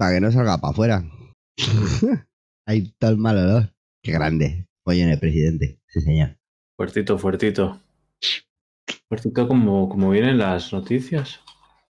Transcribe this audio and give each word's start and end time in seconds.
Para 0.00 0.14
que 0.14 0.20
no 0.22 0.32
salga 0.32 0.56
para 0.56 0.70
afuera. 0.72 1.04
Hay 2.66 2.90
tal 2.98 3.18
mal 3.18 3.36
olor. 3.36 3.74
Qué 4.02 4.12
grande. 4.12 4.66
Oye, 4.84 5.02
en 5.02 5.10
el 5.10 5.18
presidente. 5.18 5.78
Sí, 5.88 6.00
señor. 6.00 6.38
Fuertito, 6.74 7.18
fuertito. 7.18 7.82
Fuertito 9.10 9.46
como, 9.46 9.90
como 9.90 10.08
vienen 10.08 10.38
las 10.38 10.72
noticias. 10.72 11.40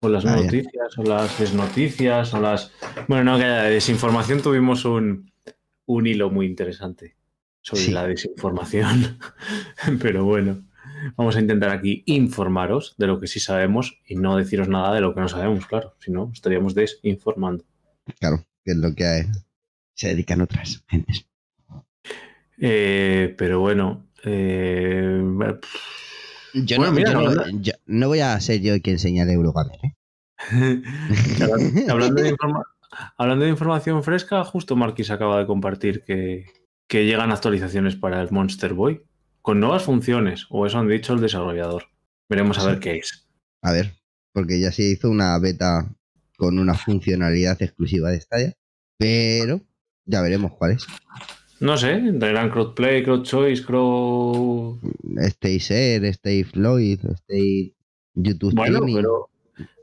O 0.01 0.09
las 0.09 0.27
Ah, 0.27 0.37
ya. 0.39 0.45
noticias, 0.45 0.99
o 0.99 1.05
las 1.05 1.39
desnoticias, 1.39 2.35
o 2.35 2.41
las. 2.41 2.73
Bueno, 3.07 3.23
no, 3.23 3.39
que 3.39 3.45
de 3.45 3.71
desinformación 3.71 4.43
tuvimos 4.43 4.85
un, 4.85 5.31
un 5.87 6.07
hilo 6.09 6.31
muy 6.31 6.47
interesante 6.47 7.15
sobre 7.63 7.83
Sí. 7.83 7.93
la 7.93 8.09
desinformación. 8.09 9.19
Pero 10.03 10.25
bueno, 10.25 10.65
vamos 11.17 11.37
a 11.37 11.41
intentar 11.41 11.71
aquí 11.71 12.03
informaros 12.07 12.97
de 12.99 13.07
lo 13.07 13.21
que 13.21 13.29
sí 13.29 13.39
sabemos 13.39 14.01
y 14.05 14.17
no 14.17 14.37
deciros 14.37 14.67
nada 14.69 14.93
de 14.95 15.01
lo 15.01 15.15
que 15.15 15.21
no 15.21 15.29
sabemos, 15.29 15.65
claro. 15.67 15.95
Si 16.01 16.11
no, 16.11 16.31
estaríamos 16.35 16.75
desinformando. 16.75 17.65
Claro, 18.19 18.45
que 18.65 18.73
es 18.73 18.77
lo 18.79 18.95
que 18.95 19.05
hay. 19.07 19.23
se 19.95 20.09
dedican 20.09 20.41
otras 20.41 20.83
gentes. 20.89 21.27
Eh, 22.59 23.35
pero 23.39 23.61
bueno. 23.61 24.07
eh, 24.25 25.23
Yo, 26.55 26.77
Bueno, 26.79 26.93
no, 26.93 26.97
mira, 26.99 27.13
yo 27.13 27.21
no- 27.21 27.29
hablando- 27.31 27.61
yo- 27.63 27.73
no 27.87 28.09
voy 28.09 28.21
a 28.21 28.39
ser 28.41 28.61
yo 28.61 28.81
quien 28.83 28.99
señale 28.99 29.33
Eurogamer, 29.35 29.79
¿eh? 29.85 29.95
Hablan- 31.41 31.91
hablando, 31.91 32.23
de 32.23 32.37
hablando 33.19 33.45
de 33.45 33.51
información 33.51 34.03
fresca, 34.03 34.43
justo 34.45 34.75
Marquis 34.75 35.11
acaba 35.11 35.39
de 35.39 35.47
compartir 35.47 36.03
que, 36.05 36.47
que 36.89 37.05
llegan 37.05 37.31
actualizaciones 37.31 37.95
para 37.95 38.21
el 38.21 38.31
Monster 38.31 38.75
Boy 38.75 39.03
con 39.43 39.61
nuevas 39.61 39.85
funciones, 39.85 40.47
o 40.51 40.67
eso 40.67 40.79
han 40.79 40.89
dicho 40.89 41.13
el 41.15 41.21
desarrollador. 41.21 41.85
Veremos 42.29 42.59
a 42.59 42.63
Sí. 42.63 42.67
ver 42.67 42.81
qué 42.81 42.97
es. 42.99 43.29
A 43.63 43.73
ver, 43.73 43.93
porque 44.33 44.61
ya 44.61 44.73
se 44.73 44.83
hizo 44.83 45.09
una 45.11 45.39
beta 45.39 45.89
con 46.41 46.59
una 46.59 46.75
funcionalidad 46.75 47.61
exclusiva 47.63 48.11
de 48.11 48.21
Stadia, 48.21 48.53
pero 48.99 49.61
ya 50.07 50.23
veremos 50.23 50.53
cuál 50.59 50.73
es. 50.73 50.87
No 51.61 51.77
sé, 51.77 52.01
traerán 52.19 52.51
crossplay, 52.51 53.03
cross 53.05 53.29
choice, 53.29 53.63
cross. 53.65 54.79
Stay 55.29 55.59
Share, 55.59 56.07
Stay 56.07 56.43
Floyd, 56.45 57.01
Stay 57.25 57.75
YouTube 58.15 58.55
Bueno, 58.55 58.79
Streaming. 58.79 58.95
pero 58.97 59.29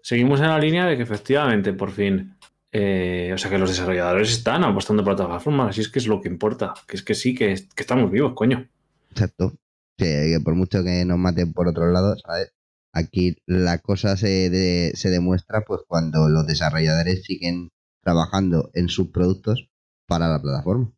seguimos 0.01 0.39
en 0.41 0.47
la 0.47 0.59
línea 0.59 0.85
de 0.87 0.97
que 0.97 1.03
efectivamente, 1.03 1.73
por 1.73 1.91
fin. 1.91 2.35
eh, 2.71 3.31
o 3.33 3.37
sea, 3.37 3.49
que 3.51 3.57
los 3.59 3.69
desarrolladores 3.69 4.29
están 4.31 4.63
apostando 4.63 5.03
por 5.03 5.15
plataformas, 5.15 5.69
así 5.69 5.81
es 5.81 5.89
que 5.89 5.99
es 5.99 6.07
lo 6.07 6.19
que 6.19 6.29
importa. 6.29 6.73
Que 6.87 6.97
es 6.97 7.03
que 7.03 7.13
sí, 7.15 7.33
que, 7.35 7.53
que 7.75 7.83
estamos 7.83 8.11
vivos, 8.11 8.33
coño. 8.35 8.67
Exacto. 9.11 9.53
Sí, 9.99 10.05
que 10.05 10.39
por 10.43 10.55
mucho 10.55 10.83
que 10.83 11.05
nos 11.05 11.17
maten 11.17 11.53
por 11.53 11.67
otro 11.67 11.91
lado, 11.91 12.15
¿sabes? 12.17 12.51
Aquí 12.99 13.35
la 13.45 13.77
cosa 13.77 14.17
se, 14.17 14.49
de- 14.49 14.91
se 14.95 15.09
demuestra 15.09 15.61
pues 15.67 15.81
cuando 15.87 16.29
los 16.29 16.47
desarrolladores 16.47 17.23
siguen 17.23 17.69
trabajando 18.03 18.71
en 18.73 18.89
sus 18.89 19.09
productos 19.11 19.69
para 20.07 20.27
la 20.29 20.41
plataforma. 20.41 20.91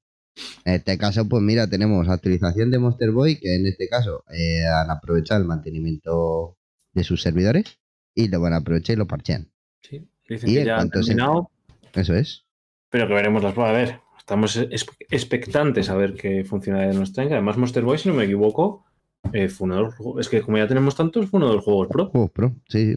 En 0.63 0.75
este 0.75 0.97
caso, 0.97 1.27
pues 1.27 1.43
mira, 1.43 1.67
tenemos 1.67 2.07
actualización 2.07 2.71
de 2.71 2.79
Monster 2.79 3.11
Boy, 3.11 3.37
que 3.39 3.55
en 3.55 3.65
este 3.65 3.89
caso 3.89 4.23
eh, 4.31 4.65
han 4.65 4.89
aprovechado 4.89 5.41
el 5.41 5.47
mantenimiento 5.47 6.57
de 6.93 7.03
sus 7.03 7.21
servidores 7.21 7.79
y 8.15 8.29
lo 8.29 8.39
van 8.39 8.53
a 8.53 8.57
aprovechar 8.57 8.93
y 8.95 8.99
lo 8.99 9.07
parchean. 9.07 9.51
Sí, 9.81 10.07
dicen 10.29 10.49
Y 10.49 10.53
que 10.55 10.65
ya 10.65 10.77
han 10.77 10.87
se- 10.87 10.99
terminado. 10.99 11.51
Eso 11.93 12.15
es. 12.15 12.45
Pero 12.89 13.07
que 13.07 13.13
veremos 13.15 13.43
las. 13.43 13.57
A 13.57 13.71
ver, 13.73 13.99
estamos 14.17 14.55
es- 14.55 14.85
expectantes 15.09 15.89
a 15.89 15.95
ver 15.95 16.13
qué 16.13 16.45
funcionalidades 16.45 16.97
nos 16.97 17.11
traen. 17.13 17.33
Además, 17.33 17.57
Monster 17.57 17.83
Boy, 17.83 17.97
si 17.97 18.07
no 18.07 18.15
me 18.15 18.23
equivoco, 18.23 18.85
eh, 19.33 19.49
fue 19.49 19.65
uno 19.65 19.75
de 19.75 19.81
los 19.83 20.19
Es 20.19 20.29
que 20.29 20.41
como 20.41 20.57
ya 20.57 20.67
tenemos 20.67 20.95
tantos, 20.95 21.29
fue 21.29 21.37
uno 21.39 21.49
de 21.49 21.55
los 21.55 21.63
juegos 21.63 21.87
pro. 21.87 22.09
Juegos 22.09 22.31
pro, 22.31 22.55
sí. 22.67 22.95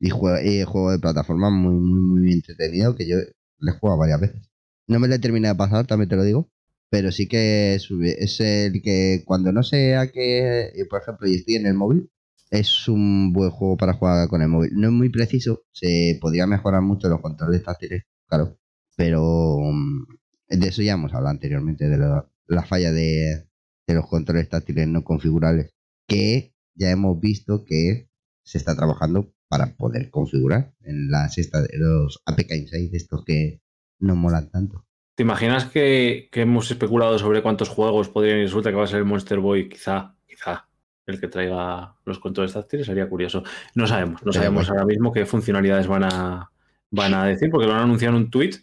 Y, 0.00 0.10
juego, 0.10 0.38
y 0.42 0.62
juego 0.64 0.90
de 0.92 0.98
plataforma 0.98 1.50
muy, 1.50 1.74
muy, 1.74 2.00
muy 2.00 2.32
entretenido 2.32 2.94
que 2.94 3.08
yo 3.08 3.16
le 3.58 3.70
he 3.70 3.74
jugado 3.74 3.98
varias 3.98 4.20
veces. 4.20 4.50
No 4.86 4.98
me 5.00 5.08
lo 5.08 5.14
he 5.14 5.18
terminado 5.18 5.54
de 5.54 5.58
pasar, 5.58 5.86
también 5.86 6.08
te 6.08 6.16
lo 6.16 6.24
digo. 6.24 6.50
Pero 6.90 7.10
sí 7.10 7.26
que 7.26 7.74
es, 7.74 8.40
el 8.40 8.82
que 8.82 9.22
cuando 9.24 9.50
no 9.52 9.62
sé 9.62 9.96
a 9.96 10.10
qué, 10.12 10.66
eh, 10.74 10.86
por 10.88 11.00
ejemplo, 11.02 11.26
y 11.26 11.34
estoy 11.34 11.56
en 11.56 11.66
el 11.66 11.74
móvil, 11.74 12.10
es 12.50 12.88
un 12.88 13.32
buen 13.32 13.50
juego 13.50 13.76
para 13.76 13.94
jugar 13.94 14.28
con 14.28 14.42
el 14.42 14.48
móvil. 14.48 14.70
No 14.74 14.88
es 14.88 14.92
muy 14.92 15.08
preciso, 15.08 15.64
se 15.72 16.18
podría 16.20 16.46
mejorar 16.46 16.82
mucho 16.82 17.08
los 17.08 17.20
controles 17.20 17.64
táctiles, 17.64 18.04
claro. 18.28 18.58
Pero 18.96 19.58
mm, 19.60 20.04
de 20.50 20.68
eso 20.68 20.82
ya 20.82 20.92
hemos 20.92 21.12
hablado 21.14 21.32
anteriormente, 21.32 21.88
de 21.88 21.98
la 21.98 22.62
falla 22.64 22.92
de, 22.92 23.48
de 23.86 23.94
los 23.94 24.06
controles 24.06 24.48
táctiles 24.48 24.88
no 24.88 25.04
configurables. 25.04 25.74
Que 26.06 26.54
ya 26.74 26.90
hemos 26.90 27.18
visto 27.20 27.64
que 27.64 28.08
se 28.44 28.58
está 28.58 28.76
trabajando 28.76 29.32
para 29.48 29.74
poder 29.76 30.10
configurar 30.10 30.74
en 30.80 31.10
las 31.10 31.36
los 31.72 32.22
APK 32.26 32.52
Insight 32.52 32.94
estos 32.94 33.24
que 33.24 33.60
no 34.00 34.16
molan 34.16 34.50
tanto. 34.50 34.84
¿Te 35.16 35.22
imaginas 35.22 35.66
que, 35.66 36.28
que 36.32 36.42
hemos 36.42 36.70
especulado 36.70 37.18
sobre 37.18 37.42
cuántos 37.42 37.68
juegos 37.68 38.08
podrían 38.08 38.38
ir? 38.38 38.44
Resulta 38.44 38.70
que 38.70 38.76
va 38.76 38.84
a 38.84 38.88
ser 38.88 38.98
el 38.98 39.04
Monster 39.04 39.38
Boy, 39.38 39.68
quizá, 39.68 40.16
quizá, 40.26 40.68
el 41.06 41.20
que 41.20 41.28
traiga 41.28 41.94
los 42.04 42.18
controles 42.18 42.52
táctiles. 42.52 42.86
Sería 42.86 43.08
curioso. 43.08 43.44
No 43.74 43.86
sabemos, 43.86 44.24
no 44.24 44.32
sabemos 44.32 44.68
ahora 44.68 44.84
mismo 44.84 45.12
qué 45.12 45.24
funcionalidades 45.24 45.86
van 45.86 46.04
a, 46.04 46.50
van 46.90 47.14
a 47.14 47.26
decir, 47.26 47.48
porque 47.50 47.68
lo 47.68 47.74
han 47.74 47.82
anunciado 47.82 48.16
en 48.16 48.24
un 48.24 48.30
tweet. 48.30 48.54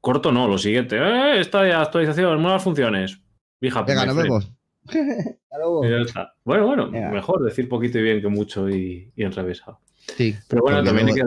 Corto 0.00 0.32
no, 0.32 0.48
lo 0.48 0.58
siguiente. 0.58 0.96
¡Eh! 0.96 1.38
Esta 1.38 1.80
actualización, 1.80 2.42
nuevas 2.42 2.64
funciones. 2.64 3.20
Venga, 3.60 4.06
nos 4.06 4.16
vemos. 4.16 4.52
Hasta 4.86 5.58
luego. 5.58 5.84
Y 5.84 5.90
ya 5.90 5.96
está. 5.98 6.34
Bueno, 6.44 6.66
bueno, 6.66 6.90
Venga. 6.90 7.10
mejor 7.10 7.42
decir 7.44 7.68
poquito 7.68 7.98
y 7.98 8.02
bien 8.02 8.20
que 8.20 8.28
mucho 8.28 8.68
y, 8.68 9.12
y 9.14 9.22
enrevesado. 9.24 9.80
Sí, 10.16 10.34
Pero 10.48 10.62
bueno, 10.62 10.82
también 10.82 11.08
hay, 11.08 11.14
que, 11.14 11.22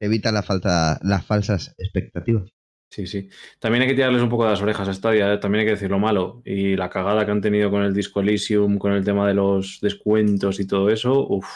evita 0.00 0.30
la 0.32 0.42
falta, 0.42 0.98
las 1.02 1.24
falsas 1.24 1.74
expectativas. 1.78 2.50
sí, 2.90 3.06
sí. 3.06 3.28
también 3.58 3.82
hay 3.82 3.88
que 3.88 3.94
tirarles 3.94 4.22
un 4.22 4.28
poco 4.28 4.44
de 4.44 4.50
las 4.50 4.62
orejas 4.62 4.88
a 4.88 4.94
Stadia, 4.94 5.32
¿eh? 5.32 5.38
también 5.38 5.60
hay 5.60 5.66
que 5.66 5.72
decir 5.72 5.90
lo 5.90 5.98
malo. 5.98 6.42
Y 6.44 6.76
la 6.76 6.90
cagada 6.90 7.24
que 7.24 7.32
han 7.32 7.40
tenido 7.40 7.70
con 7.70 7.82
el 7.82 7.94
Disco 7.94 8.20
Elysium, 8.20 8.78
con 8.78 8.92
el 8.92 9.04
tema 9.04 9.26
de 9.26 9.34
los 9.34 9.78
descuentos 9.82 10.60
y 10.60 10.66
todo 10.66 10.90
eso, 10.90 11.26
uff, 11.28 11.48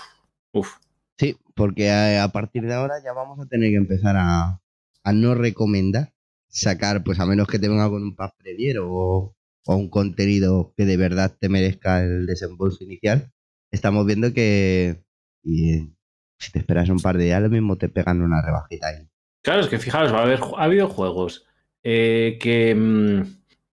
uff. 0.53 0.77
Sí, 1.19 1.37
porque 1.55 1.91
a, 1.91 2.25
a 2.25 2.29
partir 2.33 2.65
de 2.65 2.75
ahora 2.75 2.95
ya 3.05 3.13
vamos 3.13 3.39
a 3.39 3.47
tener 3.47 3.71
que 3.71 3.77
empezar 3.77 4.17
a, 4.19 4.61
a 5.05 5.13
no 5.13 5.35
recomendar 5.35 6.13
sacar, 6.49 7.03
pues 7.05 7.21
a 7.21 7.27
menos 7.27 7.47
que 7.49 7.59
te 7.59 7.69
venga 7.69 7.89
con 7.89 8.03
un 8.03 8.15
pack 8.17 8.35
premier 8.39 8.79
o, 8.81 9.35
o 9.67 9.77
un 9.77 9.89
contenido 9.89 10.73
que 10.77 10.85
de 10.85 10.97
verdad 10.97 11.37
te 11.39 11.49
merezca 11.49 12.03
el 12.03 12.27
desembolso 12.27 12.85
inicial. 12.85 13.33
Estamos 13.71 14.07
viendo 14.07 14.33
que 14.33 15.05
y, 15.43 15.95
si 16.39 16.53
te 16.53 16.59
esperas 16.59 16.89
un 16.89 17.01
par 17.01 17.17
de 17.17 17.25
días, 17.25 17.43
lo 17.43 17.51
mismo 17.51 17.77
te 17.77 17.89
pegan 17.89 18.23
una 18.23 18.43
rebajita 18.43 18.89
ahí. 18.89 19.09
Claro, 19.43 19.61
es 19.61 19.69
que 19.69 19.79
fijaros, 19.79 20.13
va 20.13 20.21
a 20.21 20.23
haber, 20.23 20.41
ha 20.57 20.65
habido 20.65 20.89
juegos 20.89 21.47
eh, 21.83 22.39
que, 22.41 22.75
mm, 22.75 23.23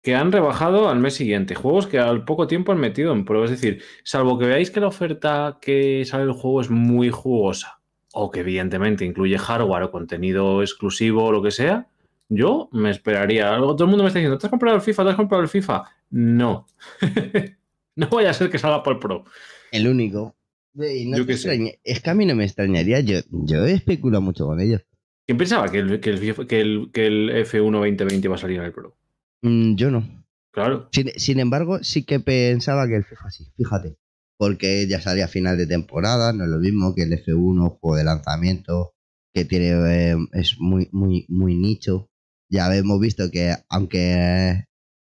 que 0.02 0.16
han 0.16 0.32
rebajado 0.32 0.90
al 0.90 1.00
mes 1.00 1.14
siguiente, 1.14 1.56
juegos 1.56 1.88
que 1.88 2.00
al 2.00 2.26
poco 2.26 2.48
tiempo 2.48 2.72
han 2.72 2.80
metido 2.80 3.14
en 3.14 3.26
prueba. 3.26 3.46
Es 3.46 3.52
decir, 3.52 3.82
salvo 4.04 4.38
que 4.38 4.48
veáis 4.48 4.72
que 4.72 4.80
la 4.80 4.88
oferta 4.88 5.60
que 5.62 6.04
sale 6.06 6.26
del 6.26 6.34
juego 6.34 6.62
es 6.62 6.70
muy 6.70 7.10
jugosa, 7.10 7.82
o 8.14 8.32
que 8.32 8.42
evidentemente 8.42 9.06
incluye 9.06 9.38
hardware 9.38 9.84
o 9.84 9.92
contenido 9.92 10.62
exclusivo 10.62 11.26
o 11.26 11.32
lo 11.32 11.42
que 11.42 11.52
sea, 11.52 11.91
yo 12.34 12.70
me 12.72 12.90
esperaría. 12.90 13.54
Algo- 13.54 13.76
Todo 13.76 13.84
el 13.86 13.90
mundo 13.90 14.04
me 14.04 14.08
está 14.08 14.20
diciendo, 14.20 14.38
¿te 14.38 14.48
has 14.48 14.52
comprado 14.52 14.76
el 14.78 14.82
FIFA? 14.82 15.04
¿Te 15.04 15.10
has 15.12 15.16
comprado 15.16 15.44
el 15.44 15.50
FIFA? 15.50 15.84
No. 16.12 16.66
no 17.96 18.08
vaya 18.10 18.30
a 18.30 18.34
ser 18.34 18.50
que 18.50 18.58
salga 18.60 18.82
por 18.84 18.94
el 18.94 19.00
Pro. 19.00 19.26
El 19.72 19.88
único. 19.88 20.36
No 20.74 21.18
Yo 21.18 21.24
extraña- 21.24 21.74
Es 21.84 22.00
que 22.02 22.10
a 22.10 22.14
mí 22.16 22.26
no 22.26 22.36
me 22.36 22.46
extrañaría. 22.46 23.02
Yo, 23.02 23.20
yo 23.30 23.66
especulo 23.66 24.22
mucho 24.22 24.46
con 24.46 24.60
ellos. 24.62 24.82
¿Quién 25.28 25.38
pensaba 25.38 25.70
que 25.70 25.80
el, 25.80 26.00
que 26.00 26.10
el, 26.12 26.48
que 26.48 26.62
el, 26.62 26.90
que 26.94 27.08
el 27.08 27.30
F1 27.46 27.72
2020 27.72 28.28
iba 28.28 28.36
a 28.36 28.40
salir 28.40 28.60
en 28.60 28.66
el 28.66 28.72
Pro? 28.72 28.96
Mm, 29.42 29.76
yo 29.76 29.92
no. 29.92 30.04
Claro. 30.52 30.90
Sin, 30.92 31.10
sin 31.18 31.40
embargo, 31.40 31.84
sí 31.84 32.04
que 32.04 32.20
pensaba 32.20 32.88
que 32.88 32.96
el 32.96 33.04
FIFA 33.04 33.30
sí, 33.32 33.46
fíjate. 33.58 33.98
Porque 34.38 34.88
ya 34.88 35.00
salía 35.00 35.26
a 35.26 35.30
final 35.30 35.58
de 35.58 35.68
temporada, 35.68 36.34
no 36.34 36.44
es 36.46 36.50
lo 36.50 36.58
mismo 36.58 36.96
que 36.96 37.04
el 37.04 37.14
F1, 37.14 37.78
juego 37.80 37.96
de 37.96 38.04
lanzamiento, 38.04 38.94
que 39.34 39.46
tiene 39.46 39.70
eh, 40.12 40.16
es 40.34 40.56
muy, 40.60 40.90
muy, 40.92 41.26
muy 41.30 41.56
nicho. 41.56 42.10
Ya 42.52 42.74
hemos 42.76 43.00
visto 43.00 43.32
que 43.32 43.56
aunque 43.70 44.66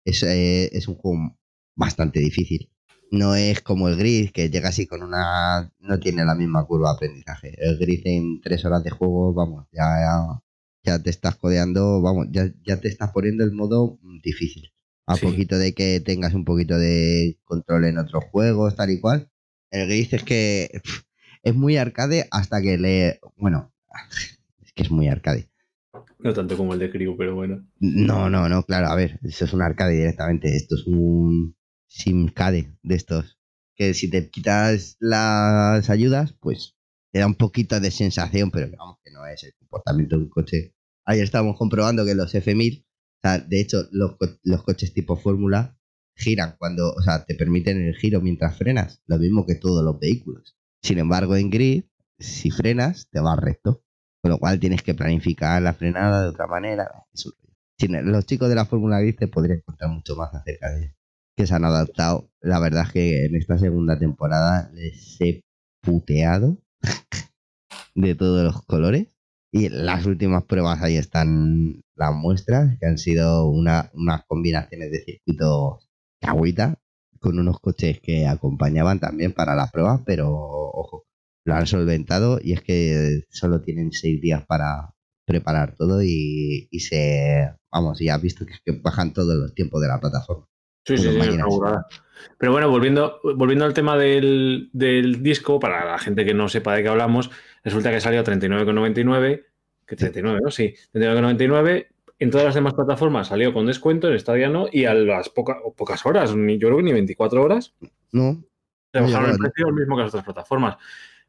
es, 0.06 0.24
eh, 0.24 0.70
es 0.78 0.88
un 0.88 0.96
juego 0.96 1.38
bastante 1.76 2.20
difícil, 2.20 2.70
no 3.12 3.36
es 3.36 3.62
como 3.62 3.90
el 3.90 3.98
Grid, 3.98 4.30
que 4.32 4.50
llega 4.50 4.70
así 4.70 4.86
con 4.88 5.04
una. 5.04 5.72
no 5.80 6.00
tiene 6.00 6.24
la 6.24 6.36
misma 6.36 6.66
curva 6.66 6.92
de 6.92 6.96
aprendizaje. 6.96 7.56
El 7.58 7.78
Grid 7.78 8.02
en 8.06 8.42
tres 8.42 8.64
horas 8.64 8.84
de 8.84 8.92
juego, 8.92 9.34
vamos, 9.34 9.68
ya, 9.72 9.84
ya, 10.00 10.44
ya 10.84 11.04
te 11.04 11.10
estás 11.10 11.36
codeando, 11.36 12.02
vamos, 12.02 12.28
ya, 12.32 12.50
ya 12.64 12.80
te 12.80 12.88
estás 12.88 13.12
poniendo 13.12 13.44
el 13.44 13.52
modo 13.52 14.00
difícil. 14.24 14.72
A 15.08 15.16
Sí. 15.16 15.26
poquito 15.26 15.58
de 15.58 15.74
que 15.74 16.00
tengas 16.00 16.34
un 16.36 16.46
poquito 16.46 16.78
de 16.78 17.40
control 17.44 17.86
en 17.86 17.98
otros 17.98 18.24
juegos, 18.32 18.76
tal 18.76 18.92
y 18.92 19.00
cual. 19.02 19.30
El 19.72 19.88
Grid 19.88 20.14
es 20.14 20.24
que 20.24 20.82
es 21.44 21.56
muy 21.56 21.76
arcade 21.78 22.28
hasta 22.32 22.62
que 22.62 22.78
le. 22.78 23.20
Bueno, 23.36 23.74
es 24.64 24.72
que 24.74 24.84
es 24.84 24.92
muy 24.92 25.08
arcade. 25.10 25.51
No 26.24 26.34
tanto 26.34 26.56
como 26.58 26.74
el 26.74 26.80
de 26.80 26.92
Crew, 26.92 27.16
pero 27.18 27.36
bueno. 27.36 27.68
No, 27.80 28.30
no, 28.30 28.48
no, 28.48 28.64
claro, 28.64 28.88
a 28.88 28.96
ver, 28.96 29.20
eso 29.24 29.46
es 29.46 29.54
un 29.54 29.62
arcade 29.62 29.96
directamente. 29.96 30.56
Esto 30.56 30.76
es 30.76 30.86
un 30.86 31.56
simcade 31.88 32.78
de 32.84 32.96
estos. 32.96 33.40
Que 33.76 33.94
si 33.94 34.10
te 34.10 34.30
quitas 34.30 34.98
las 35.00 35.90
ayudas, 35.90 36.34
pues 36.40 36.76
te 37.12 37.20
da 37.20 37.28
un 37.28 37.36
poquito 37.36 37.80
de 37.80 37.92
sensación, 37.92 38.52
pero 38.52 38.70
vamos, 38.78 39.00
que 39.04 39.12
no 39.12 39.26
es 39.26 39.44
el 39.44 39.54
comportamiento 39.58 40.18
de 40.18 40.24
un 40.24 40.30
coche 40.30 40.76
ahí 41.06 41.20
estamos 41.20 41.58
comprobando 41.58 42.06
que 42.06 42.16
los 42.16 42.34
F1000, 42.34 42.84
o 42.84 43.20
sea, 43.22 43.40
de 43.40 43.60
hecho, 43.60 43.88
los, 43.92 44.16
los 44.44 44.64
coches 44.64 44.94
tipo 44.94 45.16
Fórmula 45.16 45.78
giran 46.16 46.56
cuando, 46.58 46.94
o 46.94 47.02
sea, 47.02 47.26
te 47.26 47.36
permiten 47.36 47.82
el 47.82 47.96
giro 47.96 48.22
mientras 48.22 48.58
frenas, 48.58 49.02
lo 49.08 49.18
mismo 49.18 49.46
que 49.46 49.56
todos 49.56 49.84
los 49.84 50.00
vehículos. 50.00 50.58
Sin 50.82 51.00
embargo, 51.00 51.36
en 51.36 51.50
grid, 51.50 51.84
si 52.20 52.52
frenas, 52.52 53.08
te 53.12 53.20
vas 53.20 53.38
recto, 53.40 53.84
con 54.22 54.32
lo 54.32 54.38
cual 54.38 54.60
tienes 54.60 54.84
que 54.84 54.94
planificar 54.94 55.62
la 55.62 55.74
frenada 55.74 56.22
de 56.24 56.30
otra 56.30 56.48
manera. 56.48 56.90
Los 58.04 58.26
chicos 58.28 58.48
de 58.50 58.56
la 58.56 58.66
Fórmula 58.66 59.00
Grid 59.00 59.18
te 59.18 59.28
podrían 59.28 59.62
contar 59.62 59.90
mucho 59.90 60.16
más 60.16 60.34
acerca 60.36 60.70
de 60.72 60.94
que 61.36 61.48
se 61.48 61.56
han 61.56 61.66
adaptado. 61.66 62.30
La 62.42 62.60
verdad 62.60 62.84
es 62.86 62.92
que 62.94 63.26
en 63.26 63.36
esta 63.36 63.58
segunda 63.58 63.98
temporada 63.98 64.70
les 64.74 65.20
he 65.22 65.42
puteado 65.82 66.58
de 67.96 68.16
todos 68.16 68.44
los 68.44 68.62
colores. 68.66 69.08
Y 69.54 69.68
las 69.68 70.06
últimas 70.06 70.44
pruebas 70.46 70.82
ahí 70.82 70.96
están 70.96 71.82
las 71.96 72.14
muestras, 72.14 72.78
que 72.80 72.86
han 72.86 72.98
sido 72.98 73.50
una- 73.50 73.90
unas 73.94 74.24
combinaciones 74.26 74.92
de 74.92 75.00
circuitos 75.04 75.90
agüita, 76.22 76.76
con 77.20 77.38
unos 77.38 77.60
coches 77.60 78.00
que 78.00 78.28
acompañaban 78.28 79.00
también 79.00 79.34
para 79.34 79.56
las 79.56 79.72
pruebas, 79.72 80.02
pero 80.06 80.30
ojo, 80.32 81.04
lo 81.46 81.54
han 81.56 81.68
solventado 81.68 82.40
y 82.42 82.54
es 82.54 82.62
que 82.62 83.24
solo 83.30 83.62
tienen 83.62 83.92
seis 83.92 84.22
días 84.22 84.46
para 84.46 84.94
preparar 85.26 85.76
todo 85.76 86.02
y, 86.04 86.68
y 86.70 86.80
se, 86.82 87.50
vamos, 87.72 88.00
ya 88.00 88.16
has 88.16 88.22
visto 88.22 88.46
que, 88.46 88.54
es 88.54 88.62
que 88.66 88.72
bajan 88.74 89.14
todos 89.14 89.36
los 89.36 89.54
tiempos 89.54 89.82
de 89.82 89.88
la 89.88 90.00
plataforma. 90.00 90.48
Sí, 90.86 90.98
sí, 90.98 91.08
Unos 91.08 91.26
sí, 91.28 91.38
burrada. 91.46 91.86
Pero 92.38 92.52
bueno, 92.52 92.70
volviendo, 92.70 93.20
volviendo 93.24 93.66
al 93.66 93.74
tema 93.74 93.98
del, 93.98 94.70
del 94.74 95.22
disco, 95.24 95.60
para 95.60 95.86
la 95.86 96.00
gente 96.00 96.26
que 96.26 96.34
no 96.34 96.50
sepa 96.50 96.76
de 96.76 96.84
qué 96.84 96.90
hablamos, 96.90 97.30
resulta 97.64 97.92
que 97.92 98.02
salió 98.02 98.20
a 98.20 98.24
39,99, 98.24 99.44
que 99.86 99.96
39, 99.96 100.40
¿no? 100.44 100.52
Sí, 100.52 100.74
39,99. 100.94 101.88
En 102.20 102.30
todas 102.30 102.46
las 102.46 102.56
demás 102.56 102.74
plataformas 102.74 103.28
salió 103.30 103.54
con 103.54 103.66
descuento, 103.66 104.08
en 104.12 104.20
Stadia 104.20 104.50
no, 104.50 104.68
y 104.72 104.86
a 104.86 104.94
las 104.94 105.30
poca- 105.30 105.58
pocas 105.76 106.06
horas, 106.06 106.36
ni, 106.36 106.58
yo 106.60 106.68
creo 106.68 106.78
que 106.78 106.84
ni 106.84 106.94
24 106.94 107.42
horas, 107.44 107.74
No, 108.12 108.44
rebajaron 108.94 109.32
el 109.32 109.38
precio 109.38 109.68
el 109.68 109.74
mismo 109.74 109.96
que 109.96 110.04
las 110.04 110.10
otras 110.12 110.26
plataformas. 110.26 110.78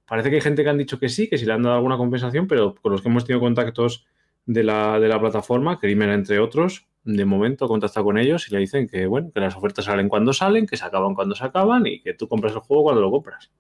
Parece 0.06 0.31
que 0.31 0.37
hay 0.37 0.43
gente 0.43 0.62
que 0.64 0.70
han 0.70 0.78
dicho 0.78 0.99
que 0.99 1.08
sí, 1.08 1.28
que 1.28 1.38
sí 1.38 1.46
le 1.46 1.52
han 1.52 1.62
dado 1.62 1.76
alguna 1.76 1.96
compensación, 1.96 2.46
pero 2.46 2.75
con 2.81 2.93
los 2.93 3.02
que 3.02 3.08
hemos 3.08 3.25
tenido 3.25 3.40
contactos 3.40 4.04
de 4.46 4.62
la, 4.64 4.99
de 4.99 5.08
la 5.08 5.20
plataforma, 5.20 5.78
Crimen 5.78 6.10
entre 6.10 6.38
otros, 6.38 6.87
de 7.04 7.25
momento 7.25 7.64
he 7.64 7.69
contactado 7.69 8.04
con 8.04 8.19
ellos 8.19 8.49
y 8.49 8.52
le 8.52 8.60
dicen 8.60 8.88
que 8.88 9.06
bueno, 9.06 9.31
que 9.32 9.40
las 9.40 9.56
ofertas 9.56 9.84
salen 9.87 10.08
cuando 10.08 10.32
salen, 10.32 10.66
que 10.66 10.76
se 10.76 10.84
acaban 10.84 11.14
cuando 11.14 11.34
se 11.34 11.44
acaban 11.44 11.87
y 11.87 12.00
que 12.00 12.14
tú 12.14 12.28
compras 12.28 12.52
el 12.52 12.60
juego 12.60 12.84
cuando 12.84 13.00
lo 13.00 13.10
compras. 13.10 13.50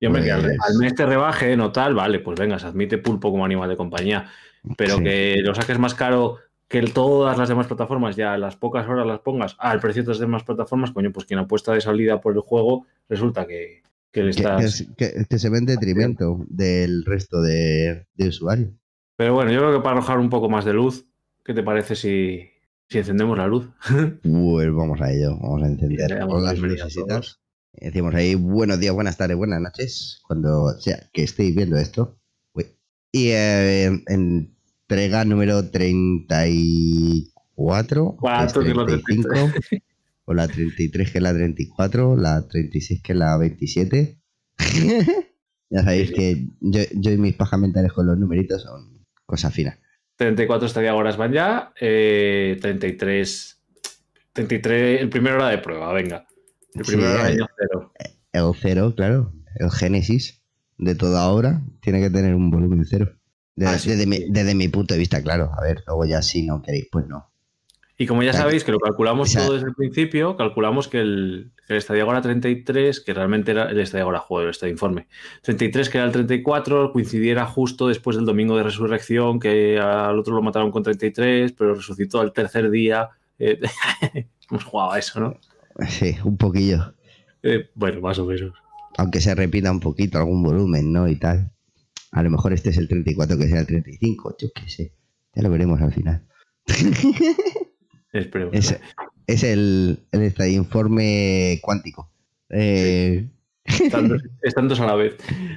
Y 0.00 0.06
hombre, 0.06 0.22
que 0.22 0.30
al, 0.30 0.44
al 0.44 0.78
mes 0.78 0.94
te 0.94 1.04
rebaje, 1.04 1.56
no 1.56 1.72
tal, 1.72 1.94
vale, 1.94 2.20
pues 2.20 2.38
venga, 2.38 2.58
se 2.58 2.66
admite 2.68 2.98
pulpo 2.98 3.30
como 3.30 3.44
animal 3.44 3.68
de 3.68 3.76
compañía. 3.76 4.30
Pero 4.76 4.96
Sí. 4.98 5.04
que 5.04 5.36
lo 5.42 5.54
saques 5.54 5.78
más 5.78 5.94
caro 5.94 6.38
que 6.68 6.82
todas 6.82 7.36
las 7.38 7.48
demás 7.48 7.66
plataformas, 7.66 8.14
ya 8.14 8.34
a 8.34 8.38
las 8.38 8.54
pocas 8.56 8.86
horas 8.86 9.06
las 9.06 9.20
pongas 9.20 9.56
al 9.58 9.80
precio 9.80 10.02
de 10.02 10.10
las 10.10 10.18
demás 10.18 10.44
plataformas, 10.44 10.90
coño, 10.92 11.10
pues 11.12 11.26
quien 11.26 11.40
apuesta 11.40 11.72
de 11.72 11.80
salida 11.80 12.20
por 12.20 12.34
el 12.34 12.40
juego, 12.40 12.86
resulta 13.08 13.46
que, 13.46 13.82
que 14.12 14.22
le 14.22 14.30
estás. 14.30 14.60
que 14.60 14.66
es- 14.66 14.86
que- 14.96 15.26
que 15.28 15.38
se 15.38 15.50
ve 15.50 15.58
en 15.58 15.66
detrimento 15.66 16.44
del 16.48 17.04
resto 17.04 17.40
de, 17.42 18.06
de 18.14 18.28
usuarios. 18.28 18.70
Pero 19.16 19.34
bueno, 19.34 19.50
yo 19.52 19.58
creo 19.58 19.72
que 19.76 19.82
para 19.82 19.96
arrojar 19.96 20.18
un 20.18 20.30
poco 20.30 20.48
más 20.48 20.64
de 20.64 20.72
luz, 20.72 21.04
¿qué 21.44 21.52
te 21.54 21.62
parece 21.62 21.94
si, 21.96 22.48
si 22.88 22.98
encendemos 22.98 23.36
la 23.36 23.46
luz? 23.46 23.68
Pues 24.22 24.72
vamos 24.72 25.00
a 25.00 25.12
ello, 25.12 25.36
vamos 25.40 25.62
a 25.62 25.66
encender 25.66 26.10
la 26.10 26.26
las 26.26 26.58
lucecitas. 26.58 27.40
Decimos 27.72 28.14
ahí 28.14 28.34
buenos 28.34 28.80
días, 28.80 28.94
buenas 28.94 29.16
tardes, 29.16 29.36
buenas 29.36 29.60
noches, 29.60 30.20
cuando 30.26 30.72
sea 30.80 31.08
que 31.12 31.22
estéis 31.24 31.54
viendo 31.54 31.76
esto. 31.76 32.16
Y 33.12 33.28
eh, 33.30 34.02
entrega 34.06 35.24
número 35.24 35.70
34, 35.70 38.04
o 38.04 38.16
que 38.16 38.20
es 38.44 38.50
Cuatro, 38.52 38.62
que 38.62 38.74
lo 38.74 38.84
35, 38.86 39.28
o 40.28 40.34
la 40.34 40.46
33 40.46 41.10
que 41.10 41.18
es 41.18 41.22
la 41.22 41.32
34, 41.32 42.16
la 42.18 42.46
36 42.46 43.00
que 43.02 43.12
es 43.12 43.18
la 43.18 43.38
27. 43.38 44.20
ya 45.70 45.82
sabéis 45.82 46.08
Sí, 46.08 46.14
sí. 46.14 46.14
que 46.14 46.46
yo, 46.60 46.80
yo 46.94 47.10
y 47.12 47.16
mis 47.18 47.34
pajas 47.34 47.58
mentales 47.58 47.92
con 47.94 48.06
los 48.06 48.18
numeritos 48.18 48.62
son 48.62 49.06
cosas 49.24 49.54
finas. 49.54 49.78
34 50.16 50.66
estadia 50.66 50.94
horas 50.94 51.16
van 51.16 51.32
ya, 51.32 51.72
eh, 51.80 52.58
33, 52.60 53.62
33, 54.34 55.00
el 55.00 55.08
primero 55.08 55.36
hora 55.36 55.48
de 55.48 55.58
prueba, 55.58 55.92
venga. 55.92 56.26
El 56.74 56.84
Sí, 56.84 56.92
primero 56.92 57.14
hora 57.14 57.30
eh. 57.30 57.36
cero. 57.56 57.92
El 58.32 58.52
cero, 58.60 58.94
claro, 58.96 59.32
el 59.56 59.70
génesis 59.70 60.42
de 60.76 60.94
toda 60.94 61.28
obra 61.30 61.62
tiene 61.80 62.00
que 62.00 62.10
tener 62.10 62.34
un 62.34 62.50
volumen 62.50 62.84
cero. 62.84 63.14
Desde, 63.56 63.74
Ah, 63.74 63.78
sí, 63.78 63.88
desde 63.90 64.02
sí. 64.04 64.08
mi, 64.08 64.30
desde 64.30 64.54
mi 64.54 64.68
punto 64.68 64.94
de 64.94 64.98
vista, 65.00 65.22
claro. 65.22 65.50
A 65.56 65.62
ver, 65.62 65.82
luego 65.86 66.04
ya 66.04 66.20
si 66.20 66.44
no 66.44 66.60
queréis, 66.62 66.88
pues 66.92 67.06
no. 67.06 67.27
Y 68.00 68.06
como 68.06 68.22
ya 68.22 68.32
sabéis 68.32 68.62
que 68.62 68.70
lo 68.70 68.78
calculamos 68.78 69.32
todo 69.32 69.54
desde 69.54 69.66
el 69.66 69.74
principio, 69.74 70.36
calculamos 70.36 70.86
que 70.86 71.00
el, 71.00 71.50
que 71.66 71.72
el 71.72 71.78
Estadio 71.78 72.02
Agora 72.02 72.22
33, 72.22 73.00
que 73.00 73.12
realmente 73.12 73.50
era 73.50 73.68
el 73.68 73.80
Estadio 73.80 74.04
Agora, 74.04 74.20
joder, 74.20 74.50
este 74.50 74.68
informe, 74.68 75.08
33 75.42 75.90
que 75.90 75.98
era 75.98 76.06
el 76.06 76.12
34, 76.12 76.92
coincidiera 76.92 77.44
justo 77.44 77.88
después 77.88 78.16
del 78.16 78.24
domingo 78.24 78.56
de 78.56 78.62
resurrección, 78.62 79.40
que 79.40 79.80
al 79.80 80.16
otro 80.16 80.36
lo 80.36 80.42
mataron 80.42 80.70
con 80.70 80.84
33, 80.84 81.50
pero 81.58 81.74
resucitó 81.74 82.20
al 82.20 82.32
tercer 82.32 82.70
día. 82.70 83.08
Eh, 83.36 83.58
hemos 84.48 84.62
jugado 84.62 84.92
a 84.92 84.98
eso, 85.00 85.18
¿no? 85.18 85.36
Sí, 85.88 86.16
un 86.22 86.36
poquillo. 86.36 86.94
Eh, 87.42 87.68
bueno, 87.74 88.00
más 88.00 88.20
o 88.20 88.26
menos. 88.26 88.52
Aunque 88.96 89.20
se 89.20 89.34
repita 89.34 89.72
un 89.72 89.80
poquito 89.80 90.18
algún 90.18 90.44
volumen, 90.44 90.92
¿no? 90.92 91.08
Y 91.08 91.16
tal. 91.16 91.50
A 92.12 92.22
lo 92.22 92.30
mejor 92.30 92.52
este 92.52 92.70
es 92.70 92.78
el 92.78 92.86
34, 92.86 93.36
que 93.36 93.48
sea 93.48 93.58
el 93.58 93.66
35, 93.66 94.36
yo 94.38 94.48
qué 94.54 94.68
sé. 94.68 94.92
Ya 95.34 95.42
lo 95.42 95.50
veremos 95.50 95.80
al 95.80 95.92
final. 95.92 96.24
Esperemos. 98.12 98.54
Es, 98.54 98.78
es 99.26 99.42
el, 99.44 99.98
el 100.12 100.22
este 100.22 100.50
informe 100.50 101.58
cuántico. 101.62 102.10
Eh, 102.50 103.28
Están 103.64 104.08
dos- 104.08 104.22
están 104.42 104.68
dos 104.68 104.80
a 104.80 104.86
la 104.86 104.94
vez. 104.94 105.16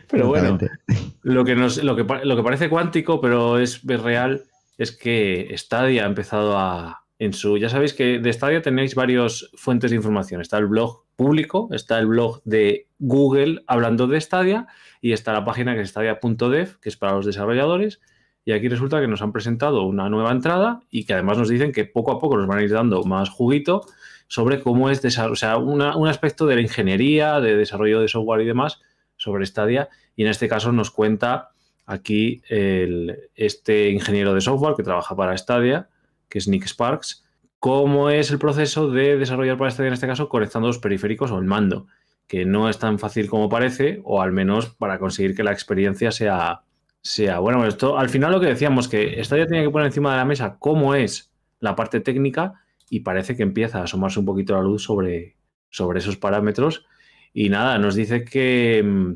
Pero 0.10 0.28
bueno. 0.28 0.58
Lo 1.24 1.46
que, 1.46 1.56
nos, 1.56 1.82
lo, 1.84 1.96
que, 1.96 2.04
lo 2.26 2.36
que 2.36 2.44
parece 2.44 2.70
cuántico, 2.70 3.22
pero 3.22 3.58
es, 3.60 3.82
es 3.88 4.02
real, 4.02 4.44
es 4.78 4.92
que 4.92 5.54
Stadia 5.58 6.04
ha 6.04 6.08
empezado 6.08 6.58
a. 6.58 6.98
En 7.20 7.34
su, 7.34 7.60
ya 7.60 7.70
sabéis 7.70 7.94
que 7.94 8.18
de 8.18 8.34
Stadia 8.34 8.64
tenéis 8.64 8.96
varias 8.96 9.52
fuentes 9.54 9.92
de 9.92 9.98
información. 9.98 10.42
Está 10.42 10.58
el 10.58 10.66
blog 10.66 11.04
público, 11.16 11.70
está 11.72 12.00
el 12.00 12.08
blog 12.08 12.42
de 12.46 12.88
Google 12.98 13.62
hablando 13.68 14.08
de 14.08 14.20
Stadia 14.20 14.66
y 15.02 15.12
está 15.12 15.32
la 15.32 15.46
página 15.46 15.76
que 15.76 15.82
es 15.82 15.90
stadia.dev, 15.92 16.80
que 16.80 16.90
es 16.90 16.98
para 16.98 17.14
los 17.14 17.28
desarrolladores. 17.28 18.02
Y 18.44 18.54
aquí 18.54 18.68
resulta 18.70 19.00
que 19.00 19.08
nos 19.08 19.22
han 19.22 19.32
presentado 19.32 19.84
una 19.84 20.10
nueva 20.10 20.32
entrada 20.32 20.82
y 20.90 21.06
que 21.06 21.14
además 21.14 21.38
nos 21.38 21.50
dicen 21.50 21.72
que 21.72 21.86
poco 21.86 22.12
a 22.12 22.20
poco 22.20 22.38
nos 22.38 22.48
van 22.48 22.60
a 22.60 22.64
ir 22.64 22.72
dando 22.72 23.04
más 23.04 23.30
juguito 23.30 23.82
sobre 24.28 24.62
cómo 24.62 24.90
es 24.90 25.04
o 25.20 25.36
sea, 25.36 25.58
una- 25.58 25.96
un 25.96 26.08
aspecto 26.08 26.48
de 26.48 26.56
la 26.56 26.62
ingeniería, 26.62 27.40
de 27.40 27.56
desarrollo 27.56 28.00
de 28.02 28.08
software 28.08 28.42
y 28.42 28.46
demás 28.46 28.82
sobre 29.18 29.46
Stadia. 29.46 29.90
Y 30.16 30.24
en 30.24 30.30
este 30.30 30.48
caso 30.48 30.72
nos 30.72 30.90
cuenta 30.90 31.50
aquí 31.86 32.42
este 33.36 33.90
ingeniero 33.90 34.34
de 34.34 34.42
software 34.42 34.76
que 34.76 34.84
trabaja 34.84 35.16
para 35.16 35.38
Stadia, 35.38 35.90
que 36.30 36.40
es 36.40 36.48
Nick 36.48 36.66
Sparks, 36.66 37.26
cómo 37.60 38.10
es 38.10 38.32
el 38.32 38.40
proceso 38.40 38.90
de 38.90 39.18
desarrollar 39.18 39.58
para 39.58 39.70
Stadia 39.70 39.90
en 39.90 39.94
este 39.94 40.08
caso 40.08 40.30
conectando 40.30 40.68
los 40.68 40.80
periféricos 40.80 41.30
o 41.32 41.38
el 41.38 41.46
mando, 41.46 41.86
que 42.28 42.46
no 42.46 42.70
es 42.70 42.80
tan 42.80 42.98
fácil 42.98 43.30
como 43.30 43.50
parece, 43.50 44.00
o 44.04 44.22
al 44.22 44.32
menos 44.32 44.70
para 44.70 44.98
conseguir 44.98 45.36
que 45.36 45.44
la 45.44 45.52
experiencia 45.52 46.12
sea, 46.12 46.62
sea 47.02 47.40
bueno, 47.40 47.66
esto 47.66 47.98
al 47.98 48.10
final 48.10 48.32
lo 48.32 48.40
que 48.40 48.48
decíamos, 48.48 48.88
que 48.88 49.24
Stadia 49.24 49.48
tenía 49.48 49.64
que 49.64 49.70
poner 49.70 49.88
encima 49.88 50.12
de 50.12 50.18
la 50.18 50.26
mesa 50.26 50.58
cómo 50.60 50.96
es 50.96 51.32
la 51.60 51.76
parte 51.76 52.00
técnica 52.00 52.62
y 52.90 53.02
parece 53.02 53.36
que 53.36 53.44
empieza 53.44 53.80
a 53.80 53.84
asomarse 53.84 54.20
un 54.20 54.26
poquito 54.26 54.54
la 54.54 54.62
luz 54.62 54.84
sobre, 54.84 55.38
sobre 55.70 56.00
esos 56.00 56.18
parámetros. 56.18 56.86
Y 57.34 57.50
nada, 57.50 57.78
nos 57.80 57.96
dice 57.96 58.26
que, 58.26 58.84
mm, 58.84 59.14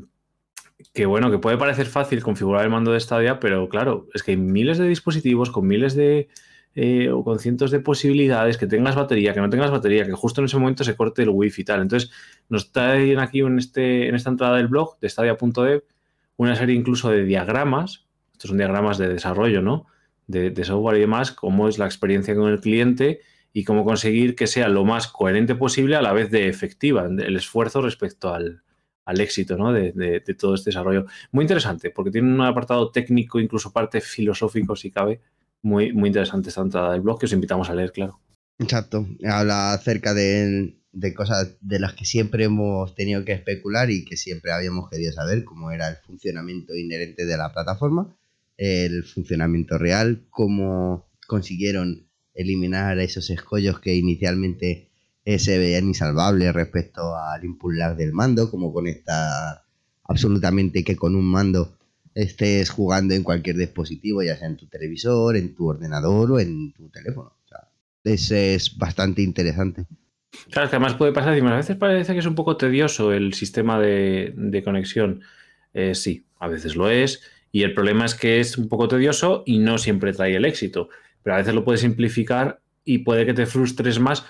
que 0.94 1.06
bueno, 1.06 1.30
que 1.30 1.38
puede 1.38 1.58
parecer 1.58 1.86
fácil 1.86 2.22
configurar 2.22 2.64
el 2.64 2.70
mando 2.70 2.92
de 2.92 3.00
Stadia, 3.00 3.38
pero 3.38 3.68
claro, 3.68 4.08
es 4.14 4.22
que 4.22 4.32
hay 4.32 4.36
miles 4.38 4.78
de 4.78 4.88
dispositivos 4.88 5.50
con 5.50 5.66
miles 5.66 5.94
de 5.94 6.28
eh, 6.74 7.10
o 7.10 7.24
con 7.24 7.38
cientos 7.38 7.70
de 7.70 7.80
posibilidades, 7.80 8.58
que 8.58 8.66
tengas 8.66 8.94
batería, 8.96 9.32
que 9.32 9.40
no 9.40 9.48
tengas 9.48 9.70
batería, 9.70 10.04
que 10.04 10.12
justo 10.12 10.40
en 10.40 10.44
ese 10.44 10.58
momento 10.58 10.84
se 10.84 10.94
corte 10.94 11.22
el 11.22 11.30
wifi 11.30 11.62
y 11.62 11.64
tal. 11.64 11.80
Entonces, 11.80 12.10
nos 12.50 12.70
traen 12.70 13.18
aquí 13.18 13.40
en, 13.40 13.58
este, 13.58 14.08
en 14.08 14.14
esta 14.14 14.30
entrada 14.30 14.56
del 14.58 14.68
blog 14.68 14.98
de 15.00 15.08
stadia.dev 15.08 15.84
una 16.36 16.56
serie 16.56 16.74
incluso 16.74 17.10
de 17.10 17.24
diagramas, 17.24 18.06
estos 18.32 18.48
son 18.48 18.58
diagramas 18.58 18.98
de 18.98 19.08
desarrollo, 19.08 19.62
¿no? 19.62 19.86
De, 20.26 20.52
software 20.64 20.98
y 20.98 21.00
demás, 21.00 21.32
cómo 21.32 21.68
es 21.68 21.78
la 21.78 21.86
experiencia 21.86 22.34
con 22.34 22.50
el 22.50 22.60
cliente 22.60 23.20
y 23.52 23.64
cómo 23.64 23.84
conseguir 23.84 24.34
que 24.34 24.46
sea 24.46 24.68
lo 24.68 24.84
más 24.84 25.06
coherente 25.06 25.54
posible 25.54 25.96
a 25.96 26.02
la 26.02 26.12
vez 26.12 26.30
de 26.30 26.48
efectiva 26.48 27.06
el 27.06 27.36
esfuerzo 27.36 27.80
respecto 27.80 28.34
al, 28.34 28.62
al 29.04 29.20
éxito 29.20 29.56
¿no? 29.56 29.72
de, 29.72 29.92
de, 29.92 30.20
de, 30.20 30.34
todo 30.34 30.54
este 30.54 30.70
desarrollo. 30.70 31.06
Muy 31.30 31.44
interesante, 31.44 31.90
porque 31.90 32.10
tiene 32.10 32.32
un 32.32 32.40
apartado 32.42 32.90
técnico, 32.90 33.38
incluso 33.40 33.72
parte 33.72 34.00
filosófico, 34.00 34.74
si 34.76 34.90
cabe. 34.90 35.20
Muy, 35.62 35.92
muy 35.92 36.08
interesante 36.08 36.50
esta 36.50 36.60
entrada 36.60 36.92
del 36.92 37.00
blog 37.00 37.18
que 37.18 37.26
os 37.26 37.32
invitamos 37.32 37.70
a 37.70 37.74
leer, 37.74 37.92
claro. 37.92 38.20
Exacto. 38.58 39.06
Habla 39.24 39.72
acerca 39.72 40.14
de, 40.14 40.78
de, 40.92 41.14
cosas 41.14 41.56
de 41.60 41.78
las 41.78 41.94
que 41.94 42.04
siempre 42.04 42.44
hemos 42.44 42.94
tenido 42.94 43.24
que 43.24 43.32
especular 43.32 43.90
y 43.90 44.04
que 44.04 44.16
siempre 44.16 44.52
habíamos 44.52 44.88
querido 44.88 45.12
saber, 45.12 45.44
cómo 45.44 45.70
era 45.70 45.88
el 45.88 45.96
funcionamiento 45.96 46.74
inherente 46.74 47.26
de 47.26 47.36
la 47.36 47.52
plataforma. 47.52 48.16
el 48.56 49.04
funcionamiento 49.04 49.76
real, 49.78 50.26
cómo 50.30 51.10
consiguieron 51.26 52.08
eliminar 52.34 52.98
esos 52.98 53.28
escollos 53.30 53.80
que 53.80 53.94
inicialmente 53.94 54.90
eh, 55.24 55.38
se 55.38 55.58
veían 55.58 55.88
insalvables 55.88 56.54
respecto 56.54 57.16
al 57.16 57.44
input 57.44 57.74
lag 57.74 57.96
del 57.96 58.12
mando, 58.12 58.50
como 58.50 58.72
conectar 58.72 59.62
absolutamente 60.04 60.84
que 60.84 60.96
con 60.96 61.16
un 61.16 61.26
mando 61.26 61.76
estés 62.14 62.70
jugando 62.70 63.12
en 63.14 63.22
cualquier 63.22 63.56
dispositivo, 63.56 64.22
ya 64.22 64.38
sea 64.38 64.48
en 64.48 64.56
tu 64.56 64.66
televisor, 64.68 65.36
en 65.36 65.54
tu 65.54 65.66
ordenador 65.68 66.32
o 66.32 66.40
en 66.40 66.72
tu 66.72 66.88
teléfono. 66.88 67.35
Sea, 68.16 68.54
es 68.54 68.76
bastante 68.76 69.22
interesante. 69.22 69.86
Claro, 70.50 70.68
que 70.70 70.76
además 70.76 70.94
puede 70.94 71.12
pasar, 71.12 71.34
a 71.34 71.56
veces 71.56 71.76
parece 71.76 72.12
que 72.12 72.20
es 72.20 72.26
un 72.26 72.34
poco 72.34 72.56
tedioso 72.56 73.12
el 73.12 73.34
sistema 73.34 73.80
de, 73.80 74.62
conexión. 74.64 75.22
Eh, 75.74 75.94
sí, 75.94 76.24
a 76.38 76.48
veces 76.48 76.76
lo 76.76 76.88
es. 76.88 77.22
Y 77.52 77.62
el 77.62 77.74
problema 77.74 78.04
es 78.04 78.14
que 78.14 78.40
es 78.40 78.58
un 78.58 78.68
poco 78.68 78.88
tedioso 78.88 79.42
y 79.46 79.58
no 79.58 79.78
siempre 79.78 80.12
trae 80.12 80.36
el 80.36 80.44
éxito. 80.44 80.88
Pero 81.22 81.34
a 81.34 81.38
veces 81.38 81.54
lo 81.54 81.64
puedes 81.64 81.80
simplificar 81.80 82.60
y 82.84 82.98
puede 82.98 83.26
que 83.26 83.34
te 83.34 83.46
frustres 83.46 83.98
más 83.98 84.24